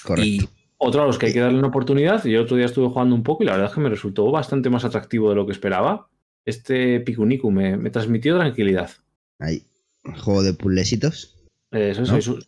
Correcto. 0.04 0.44
Y 0.44 0.48
otro 0.82 1.02
a 1.02 1.06
los 1.06 1.18
que 1.18 1.26
hay 1.26 1.32
que 1.32 1.40
darle 1.40 1.58
una 1.58 1.68
oportunidad, 1.68 2.24
yo 2.24 2.42
otro 2.42 2.56
día 2.56 2.66
estuve 2.66 2.88
jugando 2.88 3.14
un 3.14 3.22
poco 3.22 3.42
y 3.42 3.46
la 3.46 3.52
verdad 3.52 3.68
es 3.68 3.74
que 3.74 3.80
me 3.80 3.90
resultó 3.90 4.30
bastante 4.30 4.70
más 4.70 4.84
atractivo 4.84 5.28
de 5.28 5.36
lo 5.36 5.44
que 5.44 5.52
esperaba. 5.52 6.08
Este 6.44 7.00
Picunicu 7.00 7.50
me, 7.50 7.76
me 7.76 7.90
transmitió 7.90 8.38
tranquilidad. 8.38 8.90
Ahí, 9.38 9.62
juego 10.22 10.42
de 10.42 10.54
puzzlecitos. 10.54 11.36
Eso, 11.70 12.00
¿no? 12.00 12.06
sois, 12.06 12.28
un, 12.28 12.42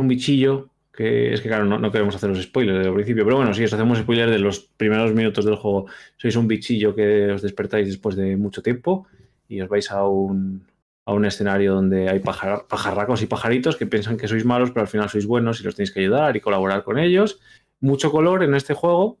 un, 0.00 0.08
bichillo 0.08 0.70
que 0.92 1.32
es 1.32 1.40
que, 1.40 1.48
claro, 1.48 1.64
no, 1.64 1.78
no, 1.78 1.92
queremos 1.92 2.16
hacer 2.16 2.30
los 2.30 2.42
spoilers 2.42 2.78
desde 2.78 2.88
el 2.88 2.94
principio, 2.94 3.24
pero 3.24 3.36
bueno, 3.36 3.54
si 3.54 3.62
os 3.62 3.72
hacemos 3.72 3.98
spoilers 3.98 4.32
de 4.32 4.38
los 4.38 4.60
primeros 4.60 5.14
minutos 5.14 5.44
del 5.44 5.54
juego. 5.56 5.86
Sois 6.16 6.34
un 6.36 6.48
bichillo 6.48 6.94
que 6.94 7.30
os 7.32 7.42
despertáis 7.42 7.86
después 7.86 8.16
de 8.16 8.36
mucho 8.36 8.62
tiempo 8.62 9.06
y 9.46 9.60
os 9.60 9.68
vais 9.68 9.90
a 9.90 10.06
un, 10.08 10.62
a 11.08 11.14
un 11.14 11.24
escenario 11.24 11.72
donde 11.72 12.10
hay 12.10 12.18
pajar, 12.18 12.66
pajarracos 12.68 13.22
y 13.22 13.26
pajaritos 13.26 13.76
que 13.76 13.86
piensan 13.86 14.18
que 14.18 14.28
sois 14.28 14.44
malos, 14.44 14.72
pero 14.72 14.82
al 14.82 14.88
final 14.88 15.08
sois 15.08 15.24
buenos 15.24 15.58
y 15.58 15.64
los 15.64 15.74
tenéis 15.74 15.90
que 15.90 16.00
ayudar 16.00 16.36
y 16.36 16.40
colaborar 16.42 16.84
con 16.84 16.98
ellos. 16.98 17.40
Mucho 17.80 18.10
color 18.10 18.42
en 18.42 18.54
este 18.54 18.74
juego, 18.74 19.18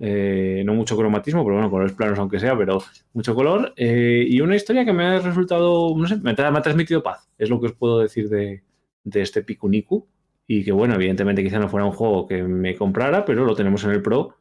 eh, 0.00 0.64
no 0.66 0.74
mucho 0.74 0.96
cromatismo, 0.96 1.44
pero 1.44 1.54
bueno, 1.54 1.70
colores 1.70 1.92
planos 1.92 2.18
aunque 2.18 2.40
sea, 2.40 2.58
pero 2.58 2.82
mucho 3.12 3.36
color. 3.36 3.72
Eh, 3.76 4.26
y 4.28 4.40
una 4.40 4.56
historia 4.56 4.84
que 4.84 4.92
me 4.92 5.04
ha 5.04 5.20
resultado, 5.20 5.96
no 5.96 6.08
sé, 6.08 6.16
me, 6.16 6.32
ha 6.32 6.62
transmitido 6.62 7.04
paz, 7.04 7.28
es 7.38 7.48
lo 7.48 7.60
que 7.60 7.66
os 7.66 7.72
puedo 7.74 8.00
decir 8.00 8.28
de, 8.28 8.64
de 9.04 9.22
este 9.22 9.44
Pikuniku. 9.44 10.08
Y 10.48 10.64
que 10.64 10.72
bueno, 10.72 10.96
evidentemente 10.96 11.44
quizá 11.44 11.60
no 11.60 11.68
fuera 11.68 11.86
un 11.86 11.92
juego 11.92 12.26
que 12.26 12.42
me 12.42 12.74
comprara, 12.74 13.24
pero 13.24 13.44
lo 13.44 13.54
tenemos 13.54 13.84
en 13.84 13.90
el 13.90 14.02
Pro 14.02 14.34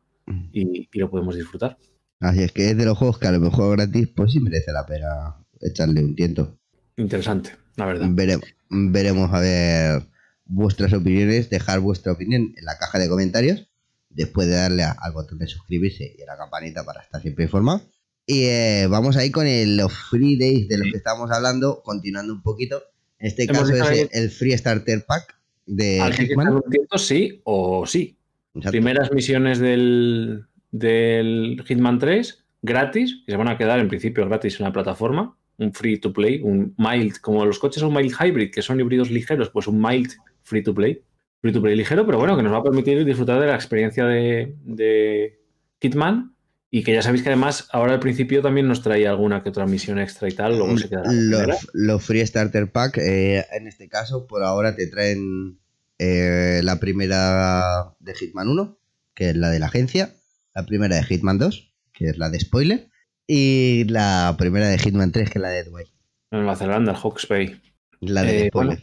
y, 0.51 0.89
y 0.91 0.97
lo 0.97 1.11
podemos 1.11 1.35
disfrutar. 1.35 1.77
Así 2.21 2.41
es 2.41 2.51
que 2.51 2.71
es 2.71 2.77
de 2.77 2.85
los 2.85 2.97
juegos 2.97 3.19
que 3.19 3.27
a 3.27 3.31
lo 3.33 3.39
mejor 3.39 3.77
gratis, 3.77 4.07
pues 4.15 4.31
sí 4.31 4.39
merece 4.39 4.71
la 4.71 4.83
pena 4.87 5.35
echarle 5.61 6.03
un 6.03 6.15
tiento. 6.15 6.57
Interesante, 6.97 7.51
la 7.75 7.85
verdad. 7.85 8.07
Veremos, 8.09 8.47
veremos 8.69 9.33
a 9.33 9.39
ver 9.39 10.03
vuestras 10.45 10.93
opiniones, 10.93 11.49
dejar 11.49 11.79
vuestra 11.79 12.11
opinión 12.11 12.53
en 12.57 12.65
la 12.65 12.77
caja 12.77 12.99
de 12.99 13.07
comentarios, 13.07 13.69
después 14.09 14.47
de 14.47 14.55
darle 14.55 14.83
al 14.83 15.13
botón 15.13 15.37
de 15.37 15.47
suscribirse 15.47 16.15
y 16.17 16.21
a 16.23 16.25
la 16.25 16.37
campanita 16.37 16.83
para 16.83 17.01
estar 17.01 17.21
siempre 17.21 17.45
informado. 17.45 17.81
Y 18.25 18.43
eh, 18.43 18.87
vamos 18.89 19.15
ahí 19.15 19.31
con 19.31 19.47
el, 19.47 19.77
los 19.77 19.93
free 19.93 20.37
days 20.37 20.67
de 20.67 20.77
los 20.77 20.91
que 20.91 20.97
estamos 20.97 21.31
hablando, 21.31 21.81
continuando 21.83 22.33
un 22.33 22.41
poquito. 22.41 22.83
En 23.19 23.27
este 23.27 23.47
caso 23.47 23.73
es 23.73 23.89
el, 23.89 24.09
el, 24.11 24.29
Free 24.29 24.57
Starter 24.57 25.05
Pack 25.05 25.37
de 25.65 26.01
Hitman. 26.13 26.61
sí 26.97 27.41
o 27.45 27.85
sí. 27.85 28.17
Exacto. 28.53 28.71
Primeras 28.71 29.11
misiones 29.13 29.59
del, 29.59 30.45
del 30.71 31.63
Hitman 31.65 31.99
3 31.99 32.43
gratis, 32.63 33.23
que 33.25 33.31
se 33.31 33.37
van 33.37 33.47
a 33.47 33.57
quedar 33.57 33.79
en 33.79 33.87
principio 33.87 34.27
gratis 34.27 34.59
en 34.59 34.65
la 34.65 34.73
plataforma, 34.73 35.36
un 35.57 35.73
free 35.73 35.99
to 35.99 36.13
play, 36.13 36.41
un 36.41 36.75
mild, 36.77 37.17
como 37.17 37.45
los 37.45 37.59
coches 37.59 37.81
son 37.81 37.93
mild 37.93 38.13
hybrid, 38.19 38.51
que 38.51 38.61
son 38.61 38.79
híbridos 38.79 39.09
ligeros, 39.09 39.49
pues 39.49 39.67
un 39.67 39.81
mild 39.81 40.11
free 40.43 40.63
to 40.63 40.73
play, 40.73 41.01
free 41.41 41.51
to 41.51 41.61
play 41.61 41.75
ligero, 41.75 42.05
pero 42.05 42.17
bueno, 42.17 42.37
que 42.37 42.43
nos 42.43 42.53
va 42.53 42.57
a 42.57 42.63
permitir 42.63 43.03
disfrutar 43.03 43.39
de 43.39 43.47
la 43.47 43.55
experiencia 43.55 44.05
de, 44.05 44.55
de 44.63 45.39
Hitman 45.81 46.35
y 46.69 46.83
que 46.83 46.93
ya 46.93 47.01
sabéis 47.01 47.23
que 47.23 47.29
además 47.29 47.67
ahora 47.71 47.93
al 47.93 47.99
principio 47.99 48.41
también 48.41 48.67
nos 48.67 48.81
traía 48.81 49.09
alguna 49.09 49.41
que 49.41 49.49
otra 49.49 49.65
misión 49.65 49.99
extra 49.99 50.27
y 50.27 50.33
tal, 50.33 50.57
luego 50.57 50.77
se 50.77 50.89
quedará. 50.89 51.11
Los, 51.11 51.67
los 51.73 52.03
Free 52.03 52.25
Starter 52.25 52.71
Pack, 52.71 52.97
eh, 52.97 53.45
en 53.53 53.67
este 53.67 53.87
caso, 53.87 54.27
por 54.27 54.43
ahora 54.43 54.75
te 54.75 54.87
traen 54.87 55.59
eh, 55.97 56.61
la 56.63 56.79
primera 56.79 57.95
de 57.99 58.13
Hitman 58.13 58.49
1, 58.49 58.79
que 59.13 59.29
es 59.29 59.35
la 59.35 59.49
de 59.49 59.59
la 59.59 59.67
agencia, 59.67 60.13
la 60.53 60.65
primera 60.65 60.97
de 60.97 61.03
Hitman 61.03 61.39
2, 61.39 61.73
que 61.93 62.09
es 62.09 62.17
la 62.17 62.29
de 62.29 62.39
spoiler, 62.39 62.89
y 63.27 63.83
la 63.85 64.35
primera 64.37 64.67
de 64.67 64.79
Hitman 64.79 65.11
3, 65.11 65.29
que 65.29 65.37
es 65.37 65.41
la 65.41 65.49
de. 65.49 65.59
En 65.59 66.39
Nueva 66.39 66.55
Zelanda, 66.55 66.93
el 66.93 66.97
Hawks 66.97 67.27
Bay. 67.27 67.59
La 67.99 68.23
de 68.23 68.45
eh. 68.45 68.49
Bueno, 68.53 68.77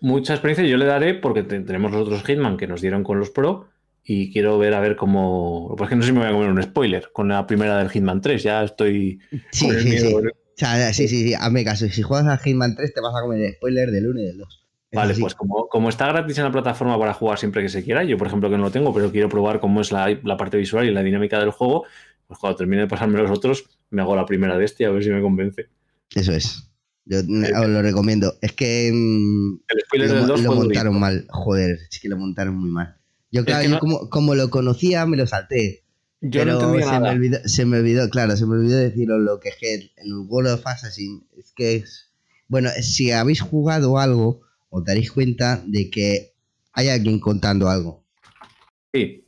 mucha 0.00 0.34
experiencia 0.34 0.66
yo 0.66 0.76
le 0.76 0.86
daré 0.86 1.14
porque 1.14 1.42
tenemos 1.42 1.92
los 1.92 2.02
otros 2.02 2.24
Hitman 2.24 2.56
que 2.56 2.66
nos 2.66 2.80
dieron 2.80 3.04
con 3.04 3.18
los 3.18 3.30
Pro 3.30 3.68
y 4.02 4.32
quiero 4.32 4.58
ver 4.58 4.74
a 4.74 4.80
ver 4.80 4.96
cómo. 4.96 5.74
Pues 5.78 5.88
que 5.88 5.96
no 5.96 6.02
sé 6.02 6.08
si 6.08 6.12
me 6.12 6.20
voy 6.20 6.28
a 6.28 6.32
comer 6.32 6.50
un 6.50 6.62
spoiler 6.62 7.10
con 7.12 7.28
la 7.28 7.46
primera 7.46 7.78
del 7.78 7.90
Hitman 7.90 8.20
3, 8.20 8.42
ya 8.42 8.64
estoy. 8.64 9.20
Sí, 9.50 9.70
sí, 9.70 9.98
sí. 9.98 10.14
O 10.14 10.56
sea, 10.56 10.92
sí, 10.92 11.08
sí, 11.08 11.28
sí, 11.28 11.34
hazme 11.34 11.64
caso. 11.64 11.88
Si 11.88 12.02
juegas 12.02 12.26
a 12.28 12.38
Hitman 12.38 12.76
3, 12.76 12.94
te 12.94 13.00
vas 13.00 13.14
a 13.16 13.22
comer 13.22 13.40
el 13.40 13.54
spoiler 13.54 13.90
del 13.90 14.08
1 14.08 14.20
y 14.20 14.24
del 14.24 14.38
2. 14.38 14.60
Vale, 14.92 15.14
pues 15.18 15.34
como, 15.34 15.66
como, 15.68 15.88
está 15.88 16.06
gratis 16.06 16.38
en 16.38 16.44
la 16.44 16.52
plataforma 16.52 16.96
para 16.98 17.12
jugar 17.14 17.38
siempre 17.38 17.62
que 17.62 17.68
se 17.68 17.82
quiera, 17.82 18.04
yo 18.04 18.16
por 18.16 18.28
ejemplo 18.28 18.48
que 18.48 18.56
no 18.56 18.62
lo 18.62 18.70
tengo, 18.70 18.94
pero 18.94 19.10
quiero 19.10 19.28
probar 19.28 19.58
cómo 19.58 19.80
es 19.80 19.90
la, 19.90 20.16
la 20.22 20.36
parte 20.36 20.56
visual 20.56 20.86
y 20.86 20.92
la 20.92 21.02
dinámica 21.02 21.40
del 21.40 21.50
juego, 21.50 21.84
pues 22.26 22.38
cuando 22.38 22.56
termine 22.56 22.82
de 22.82 22.88
pasarme 22.88 23.18
los 23.18 23.30
otros, 23.30 23.64
me 23.90 24.02
hago 24.02 24.16
la 24.16 24.26
primera 24.26 24.58
de 24.58 24.64
este 24.64 24.84
a 24.84 24.90
ver 24.90 25.04
si 25.04 25.10
me 25.10 25.20
convence. 25.20 25.66
Eso 26.14 26.32
es. 26.32 26.70
Yo 27.06 27.18
os 27.18 27.68
lo 27.68 27.82
recomiendo. 27.82 28.34
Es 28.40 28.52
que 28.52 28.90
mmm, 28.92 29.60
el 29.92 30.00
lo, 30.00 30.14
del 30.14 30.26
2 30.26 30.42
lo 30.42 30.54
montaron 30.54 30.98
mal. 30.98 31.26
Joder, 31.28 31.78
es 31.90 32.00
que 32.00 32.08
lo 32.08 32.16
montaron 32.16 32.56
muy 32.56 32.70
mal. 32.70 32.96
Yo, 33.30 33.44
claro, 33.44 33.60
es 33.60 33.66
que 33.66 33.70
no... 33.70 33.76
yo 33.76 33.80
como, 33.80 34.10
como, 34.10 34.34
lo 34.34 34.48
conocía, 34.48 35.04
me 35.06 35.16
lo 35.16 35.26
salté. 35.26 35.84
Yo 36.20 36.40
pero 36.40 36.52
no 36.52 36.60
entendía 36.60 36.84
se, 36.84 36.90
nada. 36.92 37.00
Me 37.00 37.10
olvidó, 37.10 37.38
se 37.44 37.66
me 37.66 37.78
olvidó, 37.78 38.08
claro, 38.08 38.36
se 38.36 38.46
me 38.46 38.54
olvidó 38.54 38.78
deciros 38.78 39.20
lo 39.20 39.40
que 39.40 39.50
es 39.50 39.56
que 39.60 39.74
el 39.96 40.14
World 40.26 40.52
of 40.52 40.66
Assassin 40.66 41.26
es 41.36 41.52
que 41.54 41.76
es. 41.76 42.10
Bueno, 42.48 42.70
si 42.80 43.10
habéis 43.10 43.40
jugado 43.40 43.98
algo, 43.98 44.42
os 44.70 44.84
daréis 44.84 45.10
cuenta 45.10 45.62
de 45.66 45.90
que 45.90 46.34
hay 46.72 46.88
alguien 46.88 47.20
contando 47.20 47.68
algo. 47.68 48.04
Sí, 48.92 49.24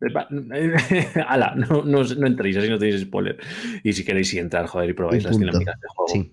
ala, 1.28 1.54
no, 1.56 1.84
no, 1.84 2.04
no, 2.04 2.26
entréis, 2.26 2.56
así 2.56 2.68
no 2.68 2.78
tenéis 2.78 3.02
spoiler. 3.02 3.38
Y 3.82 3.92
si 3.92 4.04
queréis 4.04 4.32
entrar, 4.34 4.66
joder, 4.66 4.90
y 4.90 4.92
probáis 4.92 5.24
las 5.24 5.38
dinámicas 5.38 5.80
de 5.80 5.88
juego. 5.88 6.12
Sí. 6.12 6.32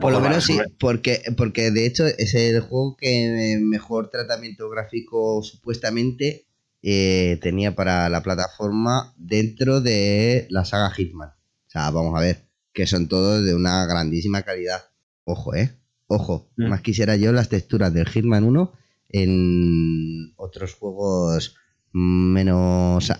Por 0.00 0.12
lo 0.12 0.20
menos 0.20 0.44
sí, 0.44 0.58
porque, 0.78 1.22
porque 1.36 1.70
de 1.70 1.86
hecho 1.86 2.06
es 2.06 2.34
el 2.34 2.60
juego 2.60 2.96
que 2.96 3.58
mejor 3.62 4.10
tratamiento 4.10 4.68
gráfico 4.68 5.42
supuestamente 5.42 6.46
eh, 6.82 7.38
tenía 7.40 7.74
para 7.74 8.08
la 8.08 8.22
plataforma 8.22 9.14
dentro 9.16 9.80
de 9.80 10.46
la 10.50 10.64
saga 10.64 10.90
Hitman. 10.90 11.28
O 11.28 11.70
sea, 11.70 11.90
vamos 11.90 12.18
a 12.18 12.22
ver, 12.22 12.48
que 12.72 12.86
son 12.86 13.08
todos 13.08 13.44
de 13.44 13.54
una 13.54 13.86
grandísima 13.86 14.42
calidad. 14.42 14.82
Ojo, 15.24 15.54
¿eh? 15.54 15.78
Ojo, 16.06 16.50
mm. 16.56 16.68
más 16.68 16.80
quisiera 16.82 17.16
yo 17.16 17.32
las 17.32 17.48
texturas 17.48 17.92
del 17.94 18.08
Hitman 18.08 18.44
1 18.44 18.72
en 19.10 20.32
otros 20.36 20.74
juegos 20.74 21.56
menos... 21.94 23.12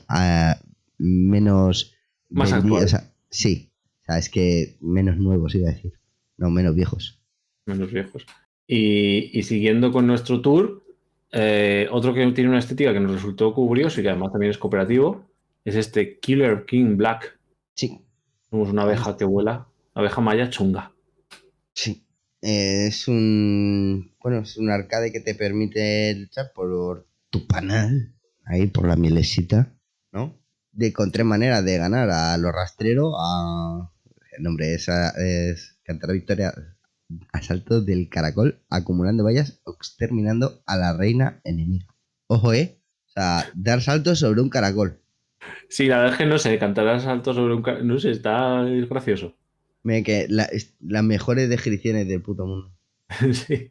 Menos... 0.98 1.94
Más 2.30 2.50
sí, 3.30 3.70
o 4.02 4.04
sea, 4.06 4.18
es 4.18 4.28
que 4.28 4.76
menos 4.80 5.16
nuevos 5.16 5.54
iba 5.54 5.70
a 5.70 5.72
decir. 5.72 5.94
No, 6.36 6.50
menos 6.50 6.74
viejos. 6.74 7.22
Menos 7.64 7.90
viejos. 7.92 8.26
Y, 8.66 9.42
siguiendo 9.42 9.92
con 9.92 10.06
nuestro 10.06 10.40
tour, 10.40 10.84
eh, 11.32 11.88
otro 11.90 12.12
que 12.12 12.26
tiene 12.32 12.50
una 12.50 12.58
estética 12.58 12.92
que 12.92 13.00
nos 13.00 13.12
resultó 13.12 13.54
curioso 13.54 14.00
y 14.00 14.02
que 14.02 14.10
además 14.10 14.32
también 14.32 14.50
es 14.50 14.58
cooperativo, 14.58 15.24
es 15.64 15.76
este 15.76 16.18
Killer 16.18 16.64
King 16.66 16.96
Black. 16.96 17.38
Sí. 17.74 18.00
Somos 18.50 18.70
una 18.70 18.82
abeja 18.82 19.16
que 19.16 19.24
vuela, 19.24 19.68
abeja 19.94 20.20
maya 20.20 20.50
chunga. 20.50 20.92
Sí. 21.72 22.04
es 22.40 23.08
un. 23.08 24.12
Bueno, 24.22 24.40
es 24.40 24.56
un 24.56 24.70
arcade 24.70 25.12
que 25.12 25.20
te 25.20 25.34
permite 25.34 26.14
luchar 26.14 26.52
por 26.54 27.06
tu 27.30 27.46
panal, 27.46 28.13
ahí 28.44 28.66
por 28.66 28.86
la 28.86 28.96
mielecita, 28.96 29.72
¿no? 30.12 30.38
De 30.72 30.92
con 30.92 31.12
tres 31.12 31.26
maneras 31.26 31.64
de 31.64 31.78
ganar 31.78 32.10
a 32.10 32.36
los 32.36 32.52
rastreros, 32.52 33.14
a 33.18 33.90
el 34.36 34.42
nombre 34.42 34.74
es, 34.74 34.88
es 34.88 35.78
cantar 35.84 36.12
victoria 36.12 36.52
asalto 37.32 37.80
del 37.80 38.08
caracol, 38.08 38.60
acumulando 38.70 39.24
vallas 39.24 39.60
o 39.64 39.72
exterminando 39.72 40.62
a 40.66 40.76
la 40.76 40.96
reina 40.96 41.40
enemiga. 41.44 41.86
Ojo, 42.26 42.52
¿eh? 42.52 42.78
O 43.06 43.10
sea, 43.10 43.44
dar 43.54 43.80
saltos 43.80 44.20
sobre 44.20 44.40
un 44.40 44.50
caracol. 44.50 45.00
Sí, 45.68 45.86
la 45.86 45.98
verdad 45.98 46.12
es 46.12 46.18
que 46.18 46.26
no 46.26 46.38
sé, 46.38 46.58
cantar 46.58 47.00
saltos 47.00 47.36
sobre 47.36 47.54
un 47.54 47.62
caracol, 47.62 47.86
no 47.86 47.98
sé, 47.98 48.10
está 48.10 48.64
gracioso. 48.88 49.36
Mira 49.82 50.02
que 50.02 50.26
las 50.28 51.04
mejores 51.04 51.48
descripciones 51.48 52.08
del 52.08 52.22
puto 52.22 52.46
mundo. 52.46 52.72
sí, 53.32 53.70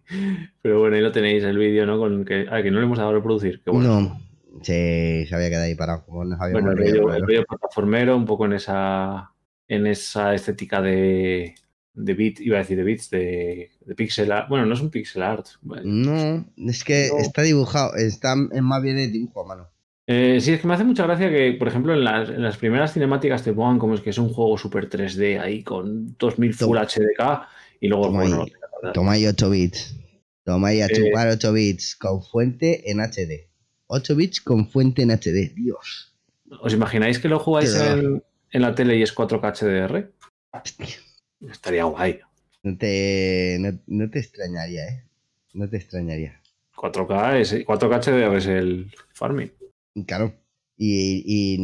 pero 0.62 0.80
bueno, 0.80 0.96
ahí 0.96 1.02
lo 1.02 1.12
tenéis 1.12 1.44
el 1.44 1.58
vídeo, 1.58 1.86
¿no? 1.88 1.98
Con 1.98 2.24
que, 2.24 2.46
ah, 2.50 2.62
que 2.62 2.70
no 2.70 2.80
le 2.80 2.86
hemos 2.86 3.00
dado 3.00 3.10
a 3.10 3.14
reproducir. 3.14 3.62
No, 3.66 4.22
se, 4.62 5.28
había 5.32 5.50
quedado 5.50 5.66
ahí 5.66 5.76
parado. 5.76 6.06
Como 6.06 6.20
bueno, 6.52 6.72
el 6.72 7.26
vídeo 7.26 7.46
plataformero, 7.46 8.16
un 8.16 8.26
poco 8.26 8.46
en 8.46 8.54
esa 8.54 9.34
en 9.68 9.88
esa 9.88 10.34
estética 10.34 10.82
de, 10.82 11.56
de 11.94 12.14
bit, 12.14 12.40
iba 12.42 12.58
a 12.58 12.60
decir 12.60 12.78
de 12.78 12.84
bits, 12.84 13.10
de, 13.10 13.72
de 13.82 13.96
pixel 13.96 14.32
art. 14.32 14.50
Bueno, 14.50 14.66
no 14.66 14.74
es 14.74 14.82
un 14.82 14.90
pixel 14.90 15.24
art. 15.24 15.48
no, 15.62 16.46
es 16.58 16.84
que 16.84 17.08
está 17.20 17.42
dibujado, 17.42 17.96
está 17.96 18.36
más 18.36 18.82
bien 18.82 18.98
de 18.98 19.08
dibujo 19.08 19.42
a 19.42 19.48
mano. 19.48 19.70
Eh, 20.06 20.40
sí, 20.42 20.52
es 20.52 20.60
que 20.60 20.68
me 20.68 20.74
hace 20.74 20.84
mucha 20.84 21.06
gracia 21.06 21.30
que, 21.30 21.56
por 21.58 21.70
ejemplo, 21.70 21.94
en 21.94 22.04
las, 22.04 22.58
primeras 22.58 22.94
cinemáticas 22.94 23.44
te 23.44 23.54
pongan 23.54 23.80
como 23.80 23.94
es 23.96 24.02
que 24.02 24.10
es 24.10 24.18
un 24.18 24.30
juego 24.30 24.58
super 24.58 24.90
3D 24.90 25.40
ahí 25.40 25.64
con 25.64 26.18
2000 26.18 26.54
Full 26.56 26.78
HDK 26.78 27.48
y 27.80 27.88
luego, 27.88 28.08
toma 28.08 28.24
bueno, 28.24 28.46
toma 28.94 29.14
ahí 29.14 29.26
8 29.26 29.50
bits. 29.50 29.98
Toma 30.44 30.70
ahí 30.70 30.82
a 30.82 30.88
eh, 30.88 30.90
chupar 30.94 31.30
8 31.30 31.54
bits 31.54 31.96
con 31.96 32.22
fuente 32.22 32.92
en 32.92 33.00
HD. 33.00 33.48
8 33.94 34.16
bits 34.16 34.42
con 34.42 34.68
fuente 34.68 35.04
en 35.04 35.12
HD, 35.12 35.54
Dios. 35.54 36.14
¿Os 36.62 36.74
imagináis 36.74 37.20
que 37.20 37.30
lo 37.30 37.40
jugáis 37.40 37.76
en, 37.76 38.24
en 38.54 38.62
la 38.62 38.76
tele 38.76 38.98
y 38.98 39.02
es 39.02 39.16
4K 39.16 39.54
HDR. 39.60 40.12
Estaría 41.52 41.84
guay. 41.86 42.20
No 42.62 42.78
te, 42.78 43.58
no, 43.88 44.10
te 44.10 44.20
extrañaría, 44.20 44.88
¿eh? 44.88 45.04
No 45.54 45.68
te 45.68 45.78
extrañaría. 45.78 46.40
4K, 46.76 47.40
es, 47.40 47.54
4K 47.66 48.04
HDR 48.04 48.38
es 48.38 48.46
el 48.48 48.92
farming. 49.14 49.52
Claro. 50.08 50.34
Y, 50.78 51.58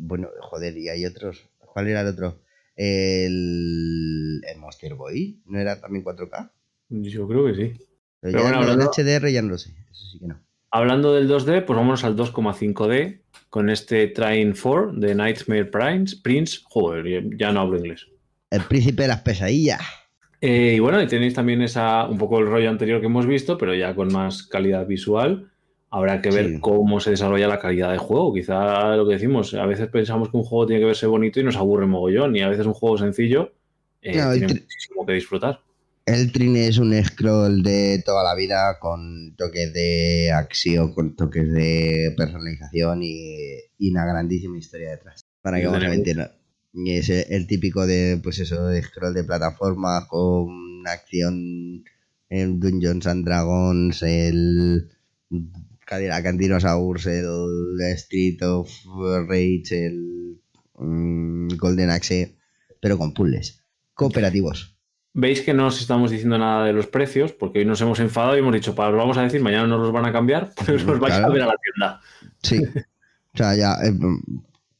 bueno, 0.00 0.28
joder, 0.40 0.76
y 0.76 0.88
hay 0.88 1.04
otros. 1.04 1.48
¿Cuál 1.58 1.88
era 1.88 2.02
el 2.02 2.08
otro? 2.08 2.42
El, 2.74 4.42
el 4.46 4.58
Monster 4.58 4.94
Boy, 4.94 5.40
¿no 5.46 5.58
era 5.58 5.80
también 5.80 6.04
4K? 6.04 6.50
Yo 6.88 7.26
creo 7.26 7.46
que 7.46 7.54
sí. 7.54 7.86
Pero, 8.20 8.42
bueno, 8.42 8.58
hablando, 8.58 8.90
de 8.90 9.18
HDR 9.18 9.30
ya 9.30 9.42
no 9.42 9.50
lo 9.50 9.58
sé, 9.58 9.70
eso 9.90 10.06
sí 10.12 10.18
que 10.18 10.26
no. 10.26 10.45
Hablando 10.76 11.14
del 11.14 11.26
2D, 11.26 11.64
pues 11.64 11.74
vámonos 11.74 12.04
al 12.04 12.16
2,5D, 12.16 13.20
con 13.48 13.70
este 13.70 14.08
Train 14.08 14.52
4 14.52 14.92
de 14.92 15.14
Nightmare 15.14 15.64
Prince. 15.64 16.18
Prince, 16.22 16.58
joder, 16.64 17.34
ya 17.38 17.50
no 17.50 17.60
hablo 17.60 17.78
inglés. 17.78 18.06
El 18.50 18.60
príncipe 18.60 19.04
de 19.04 19.08
las 19.08 19.22
pesadillas. 19.22 19.80
Eh, 20.42 20.74
y 20.76 20.78
bueno, 20.78 21.00
y 21.00 21.06
tenéis 21.06 21.32
también 21.32 21.62
esa, 21.62 22.04
un 22.04 22.18
poco 22.18 22.40
el 22.40 22.46
rollo 22.46 22.68
anterior 22.68 23.00
que 23.00 23.06
hemos 23.06 23.24
visto, 23.24 23.56
pero 23.56 23.74
ya 23.74 23.94
con 23.94 24.12
más 24.12 24.42
calidad 24.42 24.86
visual. 24.86 25.50
Habrá 25.88 26.20
que 26.20 26.28
ver 26.28 26.60
cómo 26.60 27.00
se 27.00 27.12
desarrolla 27.12 27.48
la 27.48 27.58
calidad 27.58 27.90
de 27.90 27.96
juego. 27.96 28.34
Quizá 28.34 28.96
lo 28.96 29.06
que 29.08 29.14
decimos, 29.14 29.54
a 29.54 29.64
veces 29.64 29.88
pensamos 29.88 30.28
que 30.28 30.36
un 30.36 30.44
juego 30.44 30.66
tiene 30.66 30.80
que 30.80 30.86
verse 30.88 31.06
bonito 31.06 31.40
y 31.40 31.44
nos 31.44 31.56
aburre 31.56 31.86
mogollón. 31.86 32.36
Y 32.36 32.42
a 32.42 32.50
veces 32.50 32.66
un 32.66 32.74
juego 32.74 32.98
sencillo 32.98 33.54
eh, 34.02 34.12
tiene 34.12 34.48
muchísimo 34.48 35.06
que 35.06 35.14
disfrutar. 35.14 35.58
El 36.06 36.30
Trine 36.30 36.68
es 36.68 36.78
un 36.78 36.94
scroll 37.04 37.64
de 37.64 38.00
toda 38.06 38.22
la 38.22 38.36
vida 38.36 38.78
con 38.78 39.34
toques 39.36 39.72
de 39.72 40.30
acción, 40.30 40.94
con 40.94 41.16
toques 41.16 41.50
de 41.50 42.14
personalización 42.16 43.00
y, 43.02 43.90
una 43.90 44.06
grandísima 44.06 44.56
historia 44.56 44.90
detrás. 44.92 45.22
Para 45.42 45.58
que 45.58 45.66
vamos 45.66 45.82
a 45.82 45.88
mentir. 45.88 46.30
Y 46.74 46.92
es 46.92 47.10
el 47.10 47.48
típico 47.48 47.88
de, 47.88 48.20
pues 48.22 48.38
eso, 48.38 48.68
de 48.68 48.82
scroll 48.82 49.14
de 49.14 49.24
plataforma 49.24 50.06
con 50.06 50.86
acción 50.86 51.82
en 52.28 52.60
Dungeons 52.60 53.08
and 53.08 53.24
Dragons, 53.24 54.00
el 54.04 54.88
Cadillac 55.84 56.24
and 56.24 56.38
Dinosaurs, 56.38 57.06
el 57.06 57.80
Street 57.96 58.40
of 58.44 58.70
Rage, 59.26 59.86
el 59.86 60.40
mm, 60.78 61.48
Golden 61.56 61.90
Axe, 61.90 62.36
pero 62.80 62.96
con 62.96 63.12
puzzles 63.12 63.60
cooperativos. 63.92 64.75
Veis 65.18 65.40
que 65.40 65.54
no 65.54 65.68
os 65.68 65.80
estamos 65.80 66.10
diciendo 66.10 66.36
nada 66.36 66.66
de 66.66 66.74
los 66.74 66.88
precios, 66.88 67.32
porque 67.32 67.60
hoy 67.60 67.64
nos 67.64 67.80
hemos 67.80 68.00
enfadado 68.00 68.36
y 68.36 68.40
hemos 68.40 68.52
dicho, 68.52 68.74
para 68.74 68.90
los 68.90 68.98
vamos 68.98 69.16
a 69.16 69.22
decir, 69.22 69.40
mañana 69.40 69.66
no 69.66 69.78
los 69.78 69.90
van 69.90 70.04
a 70.04 70.12
cambiar, 70.12 70.50
pues 70.66 70.84
os 70.84 71.00
vais 71.00 71.14
a 71.14 71.28
ver 71.30 71.40
a 71.40 71.46
la 71.46 71.56
tienda. 71.56 72.00
Sí. 72.42 72.62
O 73.34 73.38
sea, 73.38 73.54
ya 73.54 73.74
eh, 73.84 73.92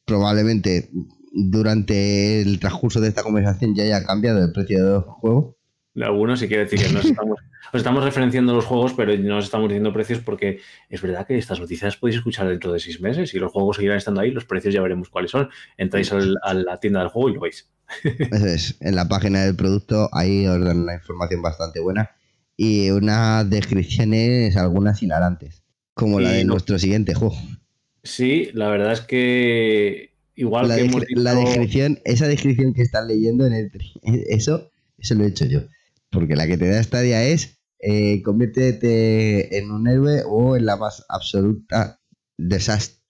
probablemente 0.06 0.88
durante 1.30 2.40
el 2.40 2.58
transcurso 2.58 3.02
de 3.02 3.08
esta 3.08 3.22
conversación 3.22 3.74
ya 3.74 3.84
haya 3.84 4.02
cambiado 4.02 4.42
el 4.42 4.50
precio 4.50 4.82
de 4.82 4.90
los 4.92 5.04
juegos. 5.04 5.54
De 5.92 6.06
algunos 6.06 6.40
sí 6.40 6.48
quiere 6.48 6.64
decir 6.64 6.80
que 6.80 6.90
nos 6.90 7.04
estamos, 7.04 7.38
os 7.72 7.78
estamos 7.78 8.04
referenciando 8.04 8.54
los 8.54 8.64
juegos, 8.64 8.94
pero 8.94 9.16
no 9.16 9.38
os 9.38 9.44
estamos 9.44 9.68
diciendo 9.68 9.92
precios 9.92 10.20
porque 10.20 10.60
es 10.88 11.02
verdad 11.02 11.26
que 11.26 11.38
estas 11.38 11.60
noticias 11.60 11.96
podéis 11.96 12.18
escuchar 12.18 12.48
dentro 12.48 12.72
de 12.72 12.80
seis 12.80 13.00
meses 13.00 13.34
y 13.34 13.38
los 13.38 13.52
juegos 13.52 13.76
seguirán 13.76 13.98
estando 13.98 14.20
ahí, 14.20 14.30
los 14.30 14.44
precios 14.44 14.74
ya 14.74 14.82
veremos 14.82 15.08
cuáles 15.08 15.30
son. 15.30 15.48
Entráis 15.76 16.12
a 16.12 16.54
la 16.54 16.80
tienda 16.80 17.00
del 17.00 17.08
juego 17.08 17.30
y 17.30 17.34
lo 17.34 17.40
veis. 17.40 17.68
Eso 18.02 18.46
es, 18.46 18.76
en 18.80 18.96
la 18.96 19.08
página 19.08 19.44
del 19.44 19.54
producto 19.56 20.08
ahí 20.12 20.46
os 20.46 20.62
dan 20.64 20.80
una 20.80 20.94
información 20.94 21.42
bastante 21.42 21.80
buena 21.80 22.10
y 22.56 22.90
unas 22.90 23.48
descripciones 23.48 24.56
algunas 24.56 25.02
hilarantes, 25.02 25.62
como 25.94 26.20
la 26.20 26.32
de 26.32 26.44
nuestro 26.44 26.78
siguiente 26.78 27.14
juego. 27.14 27.36
Sí, 28.02 28.50
la 28.54 28.68
verdad 28.68 28.92
es 28.92 29.00
que 29.00 30.14
igual 30.34 30.68
la 30.68 30.76
que 30.76 30.90
la 31.16 31.34
descripción, 31.34 31.98
esa 32.04 32.28
descripción 32.28 32.72
que 32.72 32.82
están 32.82 33.08
leyendo 33.08 33.46
en 33.46 33.52
el 33.52 33.70
eso, 34.28 34.70
eso 34.98 35.14
lo 35.14 35.24
he 35.24 35.28
hecho 35.28 35.44
yo, 35.44 35.62
porque 36.10 36.36
la 36.36 36.46
que 36.46 36.56
te 36.56 36.68
da 36.68 36.82
Stadia 36.82 37.24
es 37.24 37.60
eh, 37.78 38.22
conviértete 38.22 39.58
en 39.58 39.70
un 39.70 39.86
héroe 39.86 40.22
o 40.26 40.56
en 40.56 40.66
la 40.66 40.76
más 40.76 41.04
absoluta 41.08 42.00
desastre 42.38 43.02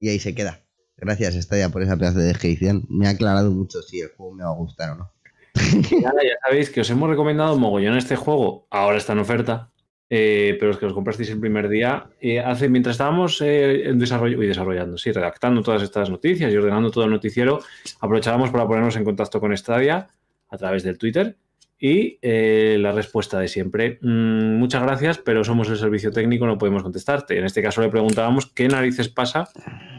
y 0.00 0.08
ahí 0.08 0.18
se 0.18 0.34
queda. 0.34 0.60
Gracias, 0.96 1.34
Stadia, 1.34 1.68
por 1.70 1.82
esa 1.82 1.96
pedazo 1.96 2.18
de 2.18 2.26
descripción. 2.26 2.84
Me 2.88 3.06
ha 3.06 3.10
aclarado 3.10 3.50
mucho 3.50 3.82
si 3.82 4.00
el 4.00 4.08
juego 4.08 4.34
me 4.34 4.44
va 4.44 4.50
a 4.50 4.54
gustar 4.54 4.90
o 4.90 4.96
no. 4.96 5.12
ya, 5.54 6.12
sabéis 6.46 6.70
que 6.70 6.80
os 6.80 6.90
hemos 6.90 7.08
recomendado 7.08 7.58
mogollón 7.58 7.96
este 7.96 8.16
juego. 8.16 8.66
Ahora 8.70 8.98
está 8.98 9.12
en 9.12 9.18
oferta. 9.20 9.72
Eh, 10.14 10.58
pero 10.60 10.72
es 10.72 10.76
que 10.76 10.84
os 10.84 10.92
comprasteis 10.92 11.30
el 11.30 11.40
primer 11.40 11.70
día. 11.70 12.10
Eh, 12.20 12.38
hace, 12.38 12.68
mientras 12.68 12.94
estábamos 12.94 13.40
eh, 13.40 13.88
en 13.88 13.98
desarrollo, 13.98 14.42
y 14.42 14.46
desarrollando, 14.46 14.98
sí, 14.98 15.10
redactando 15.10 15.62
todas 15.62 15.82
estas 15.82 16.10
noticias 16.10 16.52
y 16.52 16.56
ordenando 16.56 16.90
todo 16.90 17.04
el 17.04 17.10
noticiero, 17.10 17.60
aprovechábamos 17.98 18.50
para 18.50 18.66
ponernos 18.66 18.94
en 18.96 19.04
contacto 19.04 19.40
con 19.40 19.56
Stadia 19.56 20.08
a 20.50 20.58
través 20.58 20.82
del 20.82 20.98
Twitter. 20.98 21.38
Y 21.84 22.20
la 22.22 22.92
respuesta 22.92 23.40
de 23.40 23.48
siempre, 23.48 23.98
mm, 24.02 24.54
muchas 24.56 24.82
gracias, 24.82 25.18
pero 25.18 25.42
somos 25.42 25.68
el 25.68 25.76
servicio 25.76 26.12
técnico, 26.12 26.46
no 26.46 26.56
podemos 26.56 26.84
contestarte. 26.84 27.36
En 27.36 27.44
este 27.44 27.60
caso 27.60 27.82
le 27.82 27.88
preguntábamos 27.88 28.46
qué 28.46 28.68
narices 28.68 29.08
pasa 29.08 29.48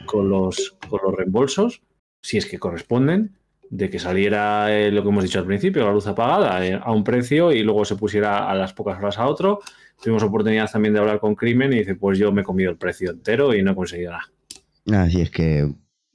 con 0.06 0.30
los, 0.30 0.78
con 0.88 1.02
los 1.04 1.14
reembolsos, 1.14 1.82
si 2.22 2.38
es 2.38 2.46
que 2.46 2.58
corresponden, 2.58 3.36
de 3.74 3.90
que 3.90 3.98
saliera 3.98 4.72
eh, 4.72 4.92
lo 4.92 5.02
que 5.02 5.10
hemos 5.10 5.24
dicho 5.24 5.40
al 5.40 5.48
principio, 5.48 5.84
la 5.84 5.92
luz 5.92 6.06
apagada 6.06 6.64
eh, 6.64 6.80
a 6.80 6.92
un 6.92 7.04
precio 7.04 7.52
y 7.52 7.64
luego 7.64 7.86
se 7.86 7.96
pusiera 7.96 8.48
a 8.48 8.54
las 8.54 8.72
pocas 8.72 9.00
horas 9.00 9.18
a 9.18 9.28
otro. 9.28 9.62
Tuvimos 10.00 10.22
oportunidad 10.22 10.72
también 10.72 10.94
de 10.94 11.00
hablar 11.00 11.20
con 11.20 11.34
Crimen 11.34 11.74
y 11.74 11.78
dice, 11.78 11.96
pues 11.96 12.20
yo 12.20 12.32
me 12.32 12.42
he 12.42 12.46
comido 12.46 12.70
el 12.70 12.78
precio 12.78 13.10
entero 13.10 13.56
y 13.56 13.64
no 13.64 13.72
he 13.72 13.76
conseguido 13.76 14.12
nada. 14.12 15.06
Así 15.06 15.22
es 15.22 15.32
que, 15.32 15.68